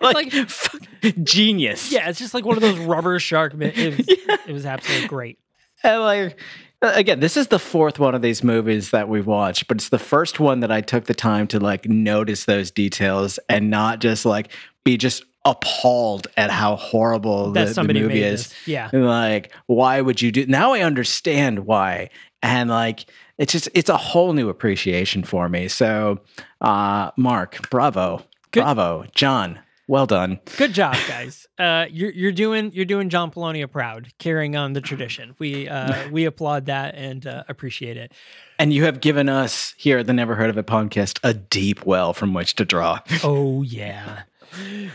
like, 0.00 0.32
like- 0.32 0.32
fuck, 0.48 0.80
genius. 1.22 1.90
yeah, 1.90 2.08
it's 2.08 2.18
just 2.18 2.34
like 2.34 2.44
one 2.44 2.56
of 2.56 2.62
those 2.62 2.78
rubber 2.78 3.18
shark. 3.18 3.54
It 3.58 3.98
was, 3.98 4.06
it 4.08 4.52
was 4.52 4.64
absolutely 4.66 5.08
great. 5.08 5.38
And 5.84 6.02
like 6.02 6.38
again, 6.82 7.20
this 7.20 7.36
is 7.36 7.48
the 7.48 7.58
fourth 7.58 7.98
one 7.98 8.14
of 8.14 8.22
these 8.22 8.42
movies 8.44 8.90
that 8.90 9.08
we've 9.08 9.26
watched, 9.26 9.68
but 9.68 9.76
it's 9.78 9.88
the 9.88 9.98
first 9.98 10.38
one 10.40 10.60
that 10.60 10.70
I 10.70 10.80
took 10.80 11.04
the 11.04 11.14
time 11.14 11.46
to 11.48 11.60
like 11.60 11.88
notice 11.88 12.44
those 12.44 12.70
details 12.70 13.38
and 13.48 13.70
not 13.70 14.00
just 14.00 14.24
like 14.24 14.50
be 14.84 14.96
just 14.96 15.24
appalled 15.44 16.26
at 16.36 16.50
how 16.50 16.76
horrible 16.76 17.52
the, 17.52 17.64
the 17.64 17.84
movie 17.84 18.22
is. 18.22 18.48
this. 18.48 18.68
Yeah. 18.68 18.90
Like, 18.92 19.52
why 19.66 20.00
would 20.00 20.20
you 20.20 20.30
do 20.32 20.46
now 20.46 20.72
I 20.74 20.80
understand 20.80 21.60
why. 21.60 22.10
And 22.42 22.68
like 22.70 23.06
it's 23.38 23.52
just 23.52 23.68
it's 23.74 23.88
a 23.88 23.96
whole 23.96 24.32
new 24.32 24.48
appreciation 24.48 25.22
for 25.24 25.48
me. 25.48 25.68
So 25.68 26.20
uh 26.60 27.10
Mark, 27.16 27.70
bravo. 27.70 28.24
Good- 28.50 28.60
Bravo. 28.62 29.04
John, 29.14 29.58
well 29.88 30.06
done. 30.06 30.38
Good 30.56 30.72
job, 30.74 30.94
guys. 31.08 31.46
Uh, 31.58 31.86
you're 31.90 32.12
you're 32.12 32.32
doing 32.32 32.70
you're 32.72 32.84
doing 32.84 33.08
John 33.08 33.30
Polonia 33.30 33.66
proud, 33.66 34.12
carrying 34.18 34.54
on 34.54 34.74
the 34.74 34.80
tradition. 34.80 35.34
We 35.40 35.68
uh, 35.68 36.08
we 36.12 36.26
applaud 36.26 36.66
that 36.66 36.94
and 36.94 37.26
uh, 37.26 37.42
appreciate 37.48 37.96
it. 37.96 38.12
And 38.60 38.72
you 38.72 38.84
have 38.84 39.00
given 39.00 39.28
us 39.28 39.74
here 39.76 39.98
at 39.98 40.06
the 40.06 40.12
Never 40.12 40.36
Heard 40.36 40.50
of 40.50 40.58
It 40.58 40.66
podcast 40.66 41.18
a 41.24 41.34
deep 41.34 41.84
well 41.86 42.12
from 42.12 42.34
which 42.34 42.54
to 42.56 42.64
draw. 42.64 43.00
Oh 43.24 43.62
yeah. 43.62 44.22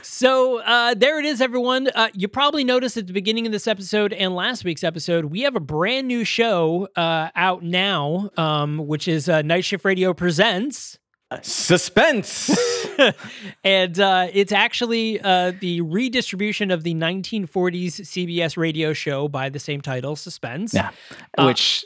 So 0.01 0.59
uh, 0.59 0.93
there 0.95 1.19
it 1.19 1.25
is, 1.25 1.41
everyone. 1.41 1.87
Uh, 1.93 2.09
you 2.13 2.27
probably 2.27 2.63
noticed 2.63 2.97
at 2.97 3.05
the 3.07 3.13
beginning 3.13 3.45
of 3.45 3.51
this 3.51 3.67
episode 3.67 4.11
and 4.13 4.35
last 4.35 4.63
week's 4.63 4.83
episode, 4.83 5.25
we 5.25 5.41
have 5.41 5.55
a 5.55 5.59
brand 5.59 6.07
new 6.07 6.23
show 6.23 6.87
uh, 6.95 7.29
out 7.35 7.63
now, 7.63 8.31
um, 8.37 8.87
which 8.87 9.07
is 9.07 9.29
uh, 9.29 9.41
Night 9.43 9.65
Shift 9.65 9.85
Radio 9.85 10.13
presents. 10.13 10.97
Suspense. 11.41 12.55
and 13.63 13.99
uh, 13.99 14.27
it's 14.33 14.51
actually 14.51 15.19
uh, 15.19 15.53
the 15.59 15.81
redistribution 15.81 16.71
of 16.71 16.83
the 16.83 16.93
1940s 16.93 18.01
CBS 18.01 18.57
radio 18.57 18.93
show 18.93 19.27
by 19.27 19.49
the 19.49 19.59
same 19.59 19.81
title, 19.81 20.15
Suspense. 20.15 20.73
yeah. 20.73 20.91
Which 21.39 21.85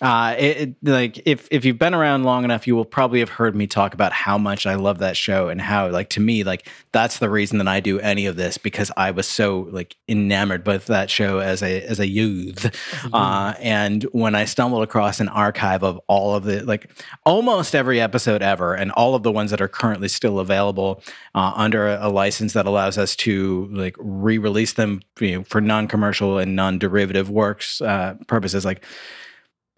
uh 0.00 0.34
it, 0.38 0.56
it- 0.56 0.74
like 0.82 1.20
if 1.26 1.48
if 1.50 1.64
you've 1.64 1.78
been 1.78 1.94
around 1.94 2.22
long 2.24 2.44
enough 2.44 2.66
you 2.66 2.76
will 2.76 2.84
probably 2.84 3.18
have 3.18 3.28
heard 3.28 3.56
me 3.56 3.66
talk 3.66 3.94
about 3.94 4.12
how 4.12 4.38
much 4.38 4.64
I 4.66 4.76
love 4.76 4.98
that 4.98 5.16
show 5.16 5.48
and 5.48 5.60
how 5.60 5.88
like 5.90 6.08
to 6.10 6.20
me 6.20 6.44
like 6.44 6.68
that's 6.92 7.18
the 7.18 7.28
reason 7.28 7.58
that 7.58 7.66
I 7.68 7.80
do 7.80 7.98
any 7.98 8.26
of 8.26 8.36
this 8.36 8.58
because 8.58 8.90
I 8.96 9.10
was 9.10 9.26
so 9.26 9.68
like 9.72 9.96
enamored 10.08 10.66
with 10.66 10.86
that 10.86 11.10
show 11.10 11.40
as 11.40 11.62
a 11.62 11.82
as 11.82 11.98
a 11.98 12.06
youth. 12.06 12.74
Uh 13.12 13.54
and 13.58 14.04
when 14.12 14.34
I 14.34 14.44
stumbled 14.44 14.82
across 14.84 15.18
an 15.20 15.28
archive 15.28 15.82
of 15.82 16.00
all 16.06 16.34
of 16.34 16.44
the 16.44 16.62
like 16.64 16.90
almost 17.26 17.74
every 17.74 18.00
episode 18.00 18.40
ever 18.42 18.74
and 18.74 18.92
all 18.92 19.14
of 19.16 19.22
the 19.24 19.32
ones 19.32 19.50
that 19.50 19.60
are 19.60 19.68
currently 19.68 20.08
still 20.08 20.38
available 20.38 21.02
uh, 21.34 21.52
under 21.56 21.88
a, 21.88 22.06
a 22.06 22.10
license 22.10 22.52
that 22.52 22.66
allows 22.66 22.98
us 22.98 23.16
to 23.16 23.68
like 23.72 23.96
re-release 23.98 24.74
them 24.74 25.00
you 25.20 25.38
know, 25.38 25.44
for 25.44 25.60
non-commercial 25.60 26.38
and 26.38 26.54
non-derivative 26.56 27.30
works 27.30 27.80
uh, 27.80 28.14
purposes 28.26 28.64
like 28.64 28.84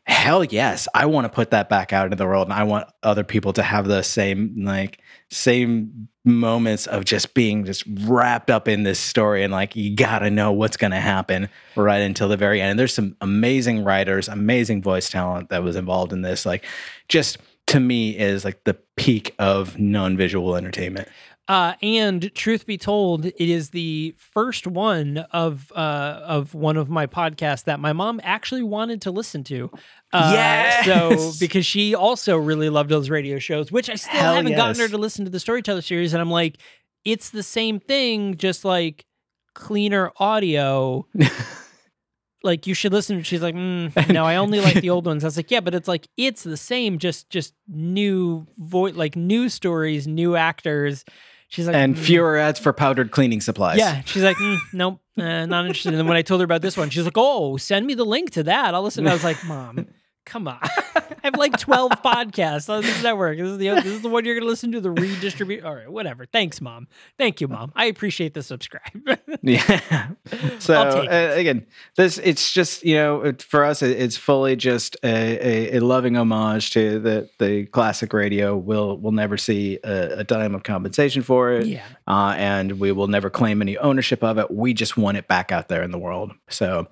hell 0.07 0.45
yes. 0.45 0.89
I 0.95 1.07
want 1.07 1.25
to 1.25 1.29
put 1.29 1.51
that 1.51 1.69
back 1.69 1.93
out 1.93 2.07
into 2.07 2.17
the 2.17 2.27
world 2.27 2.47
and 2.47 2.53
i 2.53 2.63
want 2.63 2.89
other 3.03 3.25
people 3.25 3.53
to 3.55 3.63
have 3.63 3.87
the 3.87 4.03
same 4.03 4.55
like 4.65 5.01
same 5.31 6.09
moments 6.25 6.87
of 6.87 7.05
just 7.05 7.33
being 7.35 7.65
just 7.65 7.85
wrapped 8.03 8.51
up 8.51 8.69
in 8.69 8.83
this 8.83 8.99
story 8.99 9.43
and 9.43 9.53
like 9.53 9.75
you 9.75 9.95
gotta 9.97 10.31
know 10.31 10.53
what's 10.53 10.77
gonna 10.77 11.01
happen 11.01 11.49
right 11.77 12.01
until 12.01 12.29
the 12.29 12.37
very 12.37 12.61
end. 12.61 12.73
And 12.73 12.79
there's 12.79 12.95
some 12.95 13.17
amazing 13.21 13.85
writers 13.85 14.29
amazing 14.29 14.83
voice 14.83 15.09
talent 15.09 15.49
that 15.51 15.63
was 15.63 15.77
involved 15.77 16.13
in 16.13 16.23
this. 16.23 16.45
Like 16.45 16.65
just 17.09 17.39
to 17.69 17.81
me 17.81 18.19
is 18.19 18.45
like 18.45 18.65
the 18.65 18.75
peak 18.97 19.35
of 19.39 19.79
non-visual 19.79 20.57
entertainment 20.57 21.09
Uh, 21.51 21.75
and 21.83 22.33
truth 22.33 22.65
be 22.65 22.79
told, 22.79 23.27
it 23.27 23.41
is 23.41 23.71
the 23.71 24.15
first 24.17 24.69
one 24.69 25.19
of 25.33 25.73
uh, 25.75 26.21
of 26.23 26.55
one 26.55 26.77
of 26.77 26.89
my 26.89 27.09
podcasts 27.09 27.65
that 27.65 27.81
my 27.81 27.93
mom 27.93 28.21
actually 28.23 28.63
wanted 28.63 29.03
to 29.03 29.11
listen 29.11 29.43
to. 29.43 29.69
Uh, 30.13 30.31
Yes! 30.33 30.87
So 30.87 31.33
because 31.45 31.67
she 31.67 31.93
also 31.93 32.37
really 32.37 32.69
loved 32.71 32.89
those 32.89 33.11
radio 33.11 33.41
shows, 33.41 33.73
which 33.73 33.91
I 33.91 33.97
still 33.97 34.13
Hell 34.13 34.35
haven't 34.37 34.55
gotten 34.55 34.81
her 34.81 34.87
to 34.87 34.97
listen 34.97 35.25
to 35.25 35.31
the 35.33 35.41
Storyteller 35.41 35.83
series, 35.83 36.15
and 36.15 36.21
I'm 36.21 36.31
like, 36.31 36.59
it's 37.05 37.31
the 37.31 37.43
same 37.43 37.81
thing, 37.81 38.37
just 38.37 38.65
like 38.65 39.05
cleaner 39.53 40.13
audio. 40.19 41.09
like 42.45 42.69
you 42.69 42.75
should 42.75 42.93
listen. 42.93 43.25
She's 43.25 43.43
like, 43.43 43.57
mm, 43.57 44.13
no, 44.13 44.25
I 44.25 44.37
only 44.37 44.61
like 44.61 44.81
the 44.81 44.91
old 44.91 45.05
ones. 45.05 45.25
I 45.25 45.27
was 45.27 45.37
like, 45.37 45.51
yeah, 45.51 45.59
but 45.59 45.75
it's 45.75 45.89
like 45.89 46.07
it's 46.17 46.45
the 46.45 46.57
same, 46.57 46.99
just 46.99 47.29
just 47.29 47.55
new 47.67 48.47
voice, 48.57 48.95
like 48.95 49.17
new 49.17 49.49
stories, 49.49 50.07
new 50.07 50.37
actors. 50.37 51.05
She's 51.51 51.67
like, 51.67 51.75
and 51.77 51.97
"Mm." 51.97 51.99
fewer 51.99 52.37
ads 52.39 52.59
for 52.61 52.73
powdered 52.73 53.11
cleaning 53.11 53.41
supplies 53.41 53.79
Yeah, 53.79 54.03
she's 54.07 54.23
like, 54.23 54.37
mm, 54.37 54.57
nope, 54.73 55.01
uh, 55.19 55.47
not 55.47 55.67
interested. 55.67 55.89
And 55.91 55.99
then 55.99 56.07
when 56.07 56.17
I 56.17 56.23
told 56.23 56.41
her 56.41 56.45
about 56.45 56.63
this 56.63 56.77
one, 56.77 56.91
she's 56.91 57.05
like, 57.05 57.17
oh, 57.17 57.57
send 57.57 57.87
me 57.87 57.95
the 57.95 58.05
link 58.05 58.31
to 58.33 58.45
that. 58.45 58.73
I'll 58.73 58.83
listen. 58.85 59.07
I 59.07 59.13
was 59.13 59.25
like, 59.25 59.43
mom, 59.45 59.89
come 60.25 60.49
on. 60.49 60.59
I 60.63 61.03
have 61.25 61.37
like 61.37 61.59
twelve 61.59 61.93
podcasts 62.05 62.69
on 62.73 62.83
this 62.83 63.03
network. 63.03 63.39
This 63.39 63.49
is 63.49 63.59
the 63.59 63.69
this 63.71 63.87
is 63.87 64.03
the 64.03 64.09
one 64.09 64.25
you're 64.25 64.35
gonna 64.35 64.47
listen 64.47 64.73
to. 64.73 64.81
The 64.81 64.91
redistribute. 64.91 65.65
All 65.65 65.75
right, 65.75 65.91
whatever. 65.91 66.27
Thanks, 66.27 66.61
mom. 66.61 66.89
Thank 67.19 67.41
you, 67.41 67.49
mom. 67.49 67.73
I 67.75 67.87
appreciate 67.87 68.35
the 68.35 68.43
subscribe. 68.43 68.83
Yeah. 69.43 70.11
So 70.59 70.75
uh, 70.75 71.33
again, 71.35 71.67
this 71.97 72.19
it's 72.19 72.53
just 72.53 72.85
you 72.85 72.95
know 72.95 73.23
it, 73.23 73.43
for 73.43 73.65
us 73.65 73.81
it, 73.81 73.99
it's 73.99 74.17
fully 74.17 74.55
just 74.55 74.97
a, 75.03 75.09
a, 75.09 75.77
a 75.77 75.81
loving 75.81 76.17
homage 76.17 76.71
to 76.73 76.99
the 76.99 77.31
the 77.39 77.65
classic 77.67 78.13
radio. 78.13 78.57
We'll 78.57 78.99
we'll 78.99 79.13
never 79.13 79.39
see 79.39 79.79
a, 79.83 80.19
a 80.19 80.25
dime 80.25 80.55
of 80.55 80.63
compensation 80.63 81.23
for 81.23 81.53
it, 81.53 81.67
yeah. 81.67 81.85
uh, 82.07 82.35
and 82.37 82.79
we 82.79 82.93
will 82.93 83.07
never 83.07 83.31
claim 83.31 83.63
any 83.63 83.79
ownership 83.79 84.23
of 84.23 84.37
it. 84.37 84.51
We 84.51 84.75
just 84.75 84.97
want 84.97 85.17
it 85.17 85.27
back 85.27 85.53
out 85.53 85.69
there 85.69 85.83
in 85.83 85.91
the 85.91 85.99
world. 85.99 86.33
So 86.49 86.87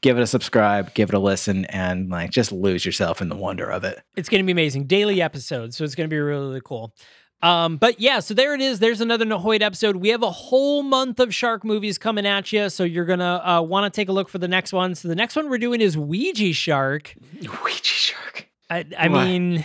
give 0.00 0.18
it 0.18 0.22
a 0.22 0.26
subscribe, 0.26 0.94
give 0.94 1.08
it 1.08 1.14
a 1.14 1.18
listen, 1.18 1.64
and 1.66 2.08
like 2.10 2.30
just 2.30 2.52
lose 2.52 2.84
yourself 2.84 3.20
in 3.20 3.28
the 3.28 3.36
wonder 3.36 3.68
of 3.68 3.84
it. 3.84 4.02
It's 4.16 4.28
going 4.28 4.42
to 4.42 4.46
be 4.46 4.52
amazing. 4.52 4.86
Daily 4.86 5.20
episodes. 5.22 5.76
So 5.76 5.84
it's 5.84 5.94
going 5.94 6.08
to 6.08 6.14
be 6.14 6.18
really, 6.18 6.46
really 6.46 6.60
cool. 6.64 6.94
Um, 7.40 7.76
but 7.76 8.00
yeah, 8.00 8.18
so 8.18 8.34
there 8.34 8.54
it 8.54 8.60
is. 8.60 8.80
There's 8.80 9.00
another 9.00 9.24
NHOIT 9.24 9.60
episode. 9.60 9.96
We 9.96 10.08
have 10.08 10.22
a 10.22 10.30
whole 10.30 10.82
month 10.82 11.20
of 11.20 11.32
shark 11.32 11.64
movies 11.64 11.96
coming 11.96 12.26
at 12.26 12.52
you. 12.52 12.68
So 12.68 12.82
you're 12.82 13.04
going 13.04 13.20
to 13.20 13.48
uh, 13.48 13.62
want 13.62 13.92
to 13.92 13.96
take 13.96 14.08
a 14.08 14.12
look 14.12 14.28
for 14.28 14.38
the 14.38 14.48
next 14.48 14.72
one. 14.72 14.94
So 14.94 15.06
the 15.06 15.14
next 15.14 15.36
one 15.36 15.48
we're 15.48 15.58
doing 15.58 15.80
is 15.80 15.96
Ouija 15.96 16.52
Shark. 16.52 17.14
Ouija 17.40 17.84
shark. 17.84 18.48
I, 18.70 18.84
I 18.98 19.08
mean, 19.08 19.64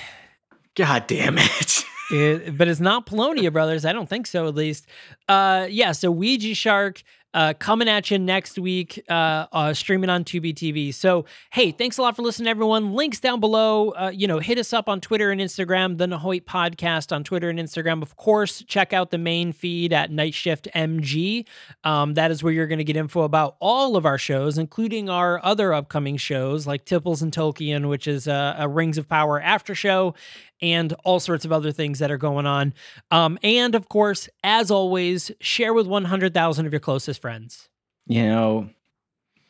God 0.75 1.07
damn 1.07 1.37
it. 1.37 1.83
it, 2.11 2.57
but 2.57 2.67
it's 2.67 2.79
not 2.79 3.05
Polonia 3.05 3.49
Brothers. 3.49 3.85
I 3.85 3.93
don't 3.93 4.07
think 4.07 4.27
so, 4.27 4.47
at 4.47 4.55
least. 4.55 4.87
Uh, 5.27 5.67
yeah, 5.69 5.91
so 5.93 6.11
Ouija 6.11 6.53
Shark 6.53 7.03
uh, 7.33 7.53
coming 7.57 7.89
at 7.89 8.11
you 8.11 8.19
next 8.19 8.59
week, 8.59 9.03
uh, 9.09 9.47
uh, 9.51 9.73
streaming 9.73 10.09
on 10.09 10.23
Tubi 10.23 10.53
TV. 10.53 10.93
So, 10.93 11.25
hey, 11.51 11.71
thanks 11.71 11.97
a 11.97 12.01
lot 12.01 12.15
for 12.15 12.21
listening, 12.21 12.47
everyone. 12.47 12.93
Links 12.93 13.19
down 13.19 13.39
below. 13.39 13.89
Uh, 13.91 14.11
you 14.13 14.27
know, 14.27 14.39
hit 14.39 14.57
us 14.57 14.73
up 14.73 14.87
on 14.87 15.01
Twitter 15.01 15.31
and 15.31 15.41
Instagram, 15.41 15.97
the 15.97 16.07
NHOIT 16.07 16.43
Podcast 16.43 17.11
on 17.11 17.23
Twitter 17.23 17.49
and 17.49 17.59
Instagram. 17.59 18.01
Of 18.01 18.15
course, 18.15 18.63
check 18.63 18.93
out 18.93 19.11
the 19.11 19.17
main 19.17 19.51
feed 19.51 19.93
at 19.93 20.11
Night 20.11 20.33
Shift 20.33 20.67
MG. 20.75 21.45
Um, 21.83 22.13
that 22.13 22.31
is 22.31 22.43
where 22.43 22.53
you're 22.53 22.67
going 22.67 22.77
to 22.77 22.83
get 22.83 22.95
info 22.95 23.21
about 23.21 23.55
all 23.59 23.95
of 23.95 24.05
our 24.05 24.17
shows, 24.17 24.57
including 24.57 25.09
our 25.09 25.43
other 25.43 25.73
upcoming 25.73 26.17
shows 26.17 26.67
like 26.67 26.85
Tipples 26.85 27.21
and 27.21 27.31
Tolkien, 27.31 27.89
which 27.89 28.07
is 28.07 28.27
a, 28.27 28.55
a 28.59 28.67
Rings 28.67 28.97
of 28.97 29.09
Power 29.09 29.41
after 29.41 29.73
show, 29.73 30.13
and 30.61 30.93
all 31.03 31.19
sorts 31.19 31.43
of 31.45 31.51
other 31.51 31.71
things 31.71 31.99
that 31.99 32.09
are 32.11 32.17
going 32.17 32.45
on. 32.45 32.73
Um, 33.11 33.37
and 33.43 33.75
of 33.75 33.89
course, 33.89 34.29
as 34.43 34.71
always, 34.71 35.31
share 35.39 35.73
with 35.73 35.87
100,000 35.87 36.65
of 36.65 36.71
your 36.73 36.79
closest 36.79 37.21
friends. 37.21 37.69
you 38.07 38.23
know, 38.25 38.69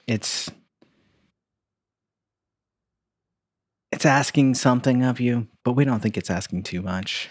it's 0.08 0.50
it's 3.92 4.06
asking 4.06 4.56
something 4.56 5.04
of 5.04 5.20
you, 5.20 5.48
but 5.64 5.74
we 5.74 5.86
don't 5.86 6.00
think 6.02 6.18
it's 6.18 6.30
asking 6.30 6.64
too 6.64 6.82
much. 6.82 7.30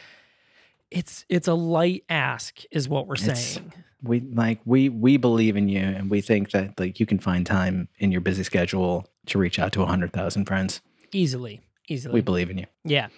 It's 0.91 1.25
it's 1.29 1.49
a 1.49 1.55
light 1.55 2.05
ask, 2.09 2.61
is 2.71 2.89
what 2.89 3.07
we're 3.07 3.15
It's- 3.15 3.55
saying. 3.55 3.73
We 4.05 4.19
like 4.21 4.61
we 4.65 4.89
we 4.89 5.17
believe 5.17 5.57
in 5.57 5.69
you, 5.69 5.81
and 5.81 6.11
we 6.11 6.21
think 6.21 6.51
that 6.51 6.79
like 6.79 6.99
you 6.99 7.07
can 7.07 7.21
find 7.21 7.47
time 7.47 7.89
in 7.99 8.11
your 8.11 8.21
busy 8.21 8.43
schedule 8.43 9.07
to 9.27 9.39
reach 9.39 9.61
out 9.61 9.73
to 9.75 9.87
hundred 9.87 10.13
thousand 10.13 10.47
friends. 10.47 10.81
Easily, 11.13 11.61
easily. 11.89 12.13
We 12.15 12.21
believe 12.21 12.51
in 12.51 12.59
you. 12.59 12.67
yeah. 12.85 13.09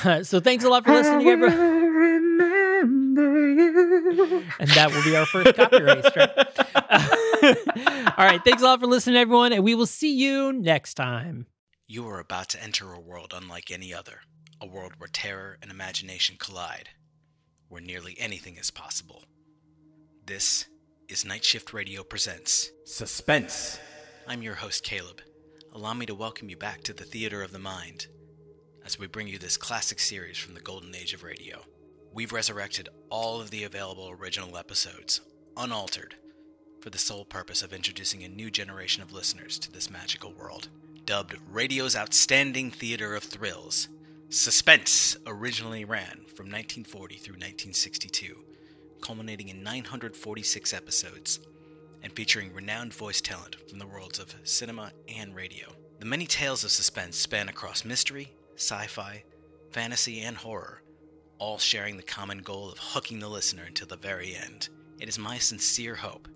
so 0.22 0.40
thanks 0.40 0.64
a 0.64 0.68
lot 0.68 0.84
for 0.84 0.92
listening, 0.92 1.28
everyone. 1.28 1.90
And 4.58 4.68
that 4.70 4.90
will 4.92 5.04
be 5.04 5.16
our 5.16 5.26
first 5.26 5.54
copyright 5.56 6.04
strike. 6.04 6.30
All 8.18 8.24
right. 8.24 8.40
Thanks 8.44 8.62
a 8.62 8.64
lot 8.64 8.80
for 8.80 8.86
listening, 8.86 9.16
everyone, 9.16 9.52
and 9.52 9.64
we 9.64 9.74
will 9.74 9.86
see 9.86 10.14
you 10.14 10.52
next 10.52 10.94
time. 10.94 11.46
You 11.86 12.06
are 12.08 12.20
about 12.20 12.48
to 12.50 12.62
enter 12.62 12.92
a 12.92 13.00
world 13.00 13.34
unlike 13.36 13.70
any 13.70 13.92
other, 13.92 14.20
a 14.60 14.66
world 14.66 14.92
where 14.98 15.08
terror 15.08 15.58
and 15.60 15.70
imagination 15.70 16.36
collide, 16.38 16.90
where 17.68 17.80
nearly 17.80 18.16
anything 18.18 18.56
is 18.56 18.70
possible. 18.70 19.24
This 20.24 20.66
is 21.08 21.24
Night 21.24 21.44
Shift 21.44 21.72
Radio 21.72 22.02
Presents. 22.04 22.70
Suspense. 22.84 23.78
I'm 24.28 24.42
your 24.42 24.54
host, 24.54 24.84
Caleb. 24.84 25.20
Allow 25.72 25.94
me 25.94 26.06
to 26.06 26.14
welcome 26.14 26.48
you 26.48 26.56
back 26.56 26.82
to 26.84 26.92
the 26.92 27.04
Theater 27.04 27.42
of 27.42 27.52
the 27.52 27.58
Mind 27.58 28.06
as 28.84 28.98
we 28.98 29.06
bring 29.06 29.28
you 29.28 29.38
this 29.38 29.56
classic 29.56 29.98
series 29.98 30.38
from 30.38 30.54
the 30.54 30.60
golden 30.60 30.94
age 30.94 31.14
of 31.14 31.22
radio. 31.22 31.60
We've 32.12 32.32
resurrected 32.32 32.88
all 33.08 33.40
of 33.40 33.50
the 33.50 33.64
available 33.64 34.10
original 34.10 34.56
episodes, 34.56 35.20
unaltered, 35.56 36.16
for 36.80 36.90
the 36.90 36.98
sole 36.98 37.24
purpose 37.24 37.62
of 37.62 37.72
introducing 37.72 38.22
a 38.22 38.28
new 38.28 38.50
generation 38.50 39.02
of 39.02 39.12
listeners 39.12 39.58
to 39.60 39.70
this 39.72 39.90
magical 39.90 40.32
world. 40.32 40.68
Dubbed 41.04 41.36
radio's 41.50 41.96
outstanding 41.96 42.70
theater 42.70 43.14
of 43.14 43.22
thrills, 43.22 43.88
Suspense 44.32 45.16
originally 45.26 45.84
ran 45.84 46.20
from 46.36 46.46
1940 46.46 47.16
through 47.16 47.32
1962, 47.32 48.36
culminating 49.00 49.48
in 49.48 49.64
946 49.64 50.72
episodes 50.72 51.40
and 52.00 52.12
featuring 52.12 52.54
renowned 52.54 52.94
voice 52.94 53.20
talent 53.20 53.56
from 53.68 53.80
the 53.80 53.88
worlds 53.88 54.20
of 54.20 54.36
cinema 54.44 54.92
and 55.08 55.34
radio. 55.34 55.66
The 55.98 56.06
many 56.06 56.26
tales 56.26 56.62
of 56.62 56.70
suspense 56.70 57.16
span 57.16 57.48
across 57.48 57.84
mystery, 57.84 58.30
sci 58.60 58.86
fi, 58.88 59.24
fantasy, 59.70 60.20
and 60.20 60.36
horror, 60.36 60.82
all 61.38 61.58
sharing 61.58 61.96
the 61.96 62.02
common 62.02 62.38
goal 62.38 62.70
of 62.70 62.78
hooking 62.78 63.18
the 63.18 63.28
listener 63.28 63.64
until 63.66 63.86
the 63.86 63.96
very 63.96 64.34
end. 64.34 64.68
It 65.00 65.08
is 65.08 65.18
my 65.18 65.38
sincere 65.38 65.94
hope 65.94 66.28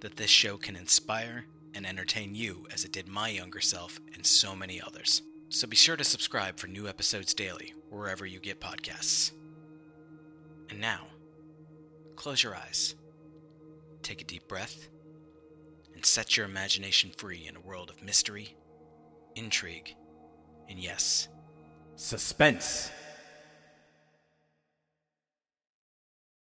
that 0.00 0.16
this 0.16 0.30
show 0.30 0.56
can 0.56 0.76
inspire 0.76 1.44
and 1.74 1.86
entertain 1.86 2.34
you 2.34 2.66
as 2.72 2.84
it 2.84 2.92
did 2.92 3.06
my 3.06 3.28
younger 3.28 3.60
self 3.60 4.00
and 4.14 4.24
so 4.24 4.56
many 4.56 4.80
others. 4.80 5.22
So 5.50 5.66
be 5.66 5.76
sure 5.76 5.96
to 5.96 6.04
subscribe 6.04 6.56
for 6.58 6.66
new 6.68 6.88
episodes 6.88 7.34
daily, 7.34 7.74
wherever 7.90 8.24
you 8.24 8.40
get 8.40 8.60
podcasts. 8.60 9.32
And 10.70 10.80
now, 10.80 11.06
close 12.16 12.42
your 12.42 12.56
eyes, 12.56 12.94
take 14.02 14.22
a 14.22 14.24
deep 14.24 14.48
breath, 14.48 14.88
and 15.94 16.04
set 16.04 16.36
your 16.36 16.46
imagination 16.46 17.10
free 17.16 17.46
in 17.46 17.56
a 17.56 17.60
world 17.60 17.90
of 17.90 18.02
mystery, 18.02 18.56
intrigue, 19.34 19.94
and 20.68 20.78
yes, 20.78 21.28
Suspense. 21.98 22.92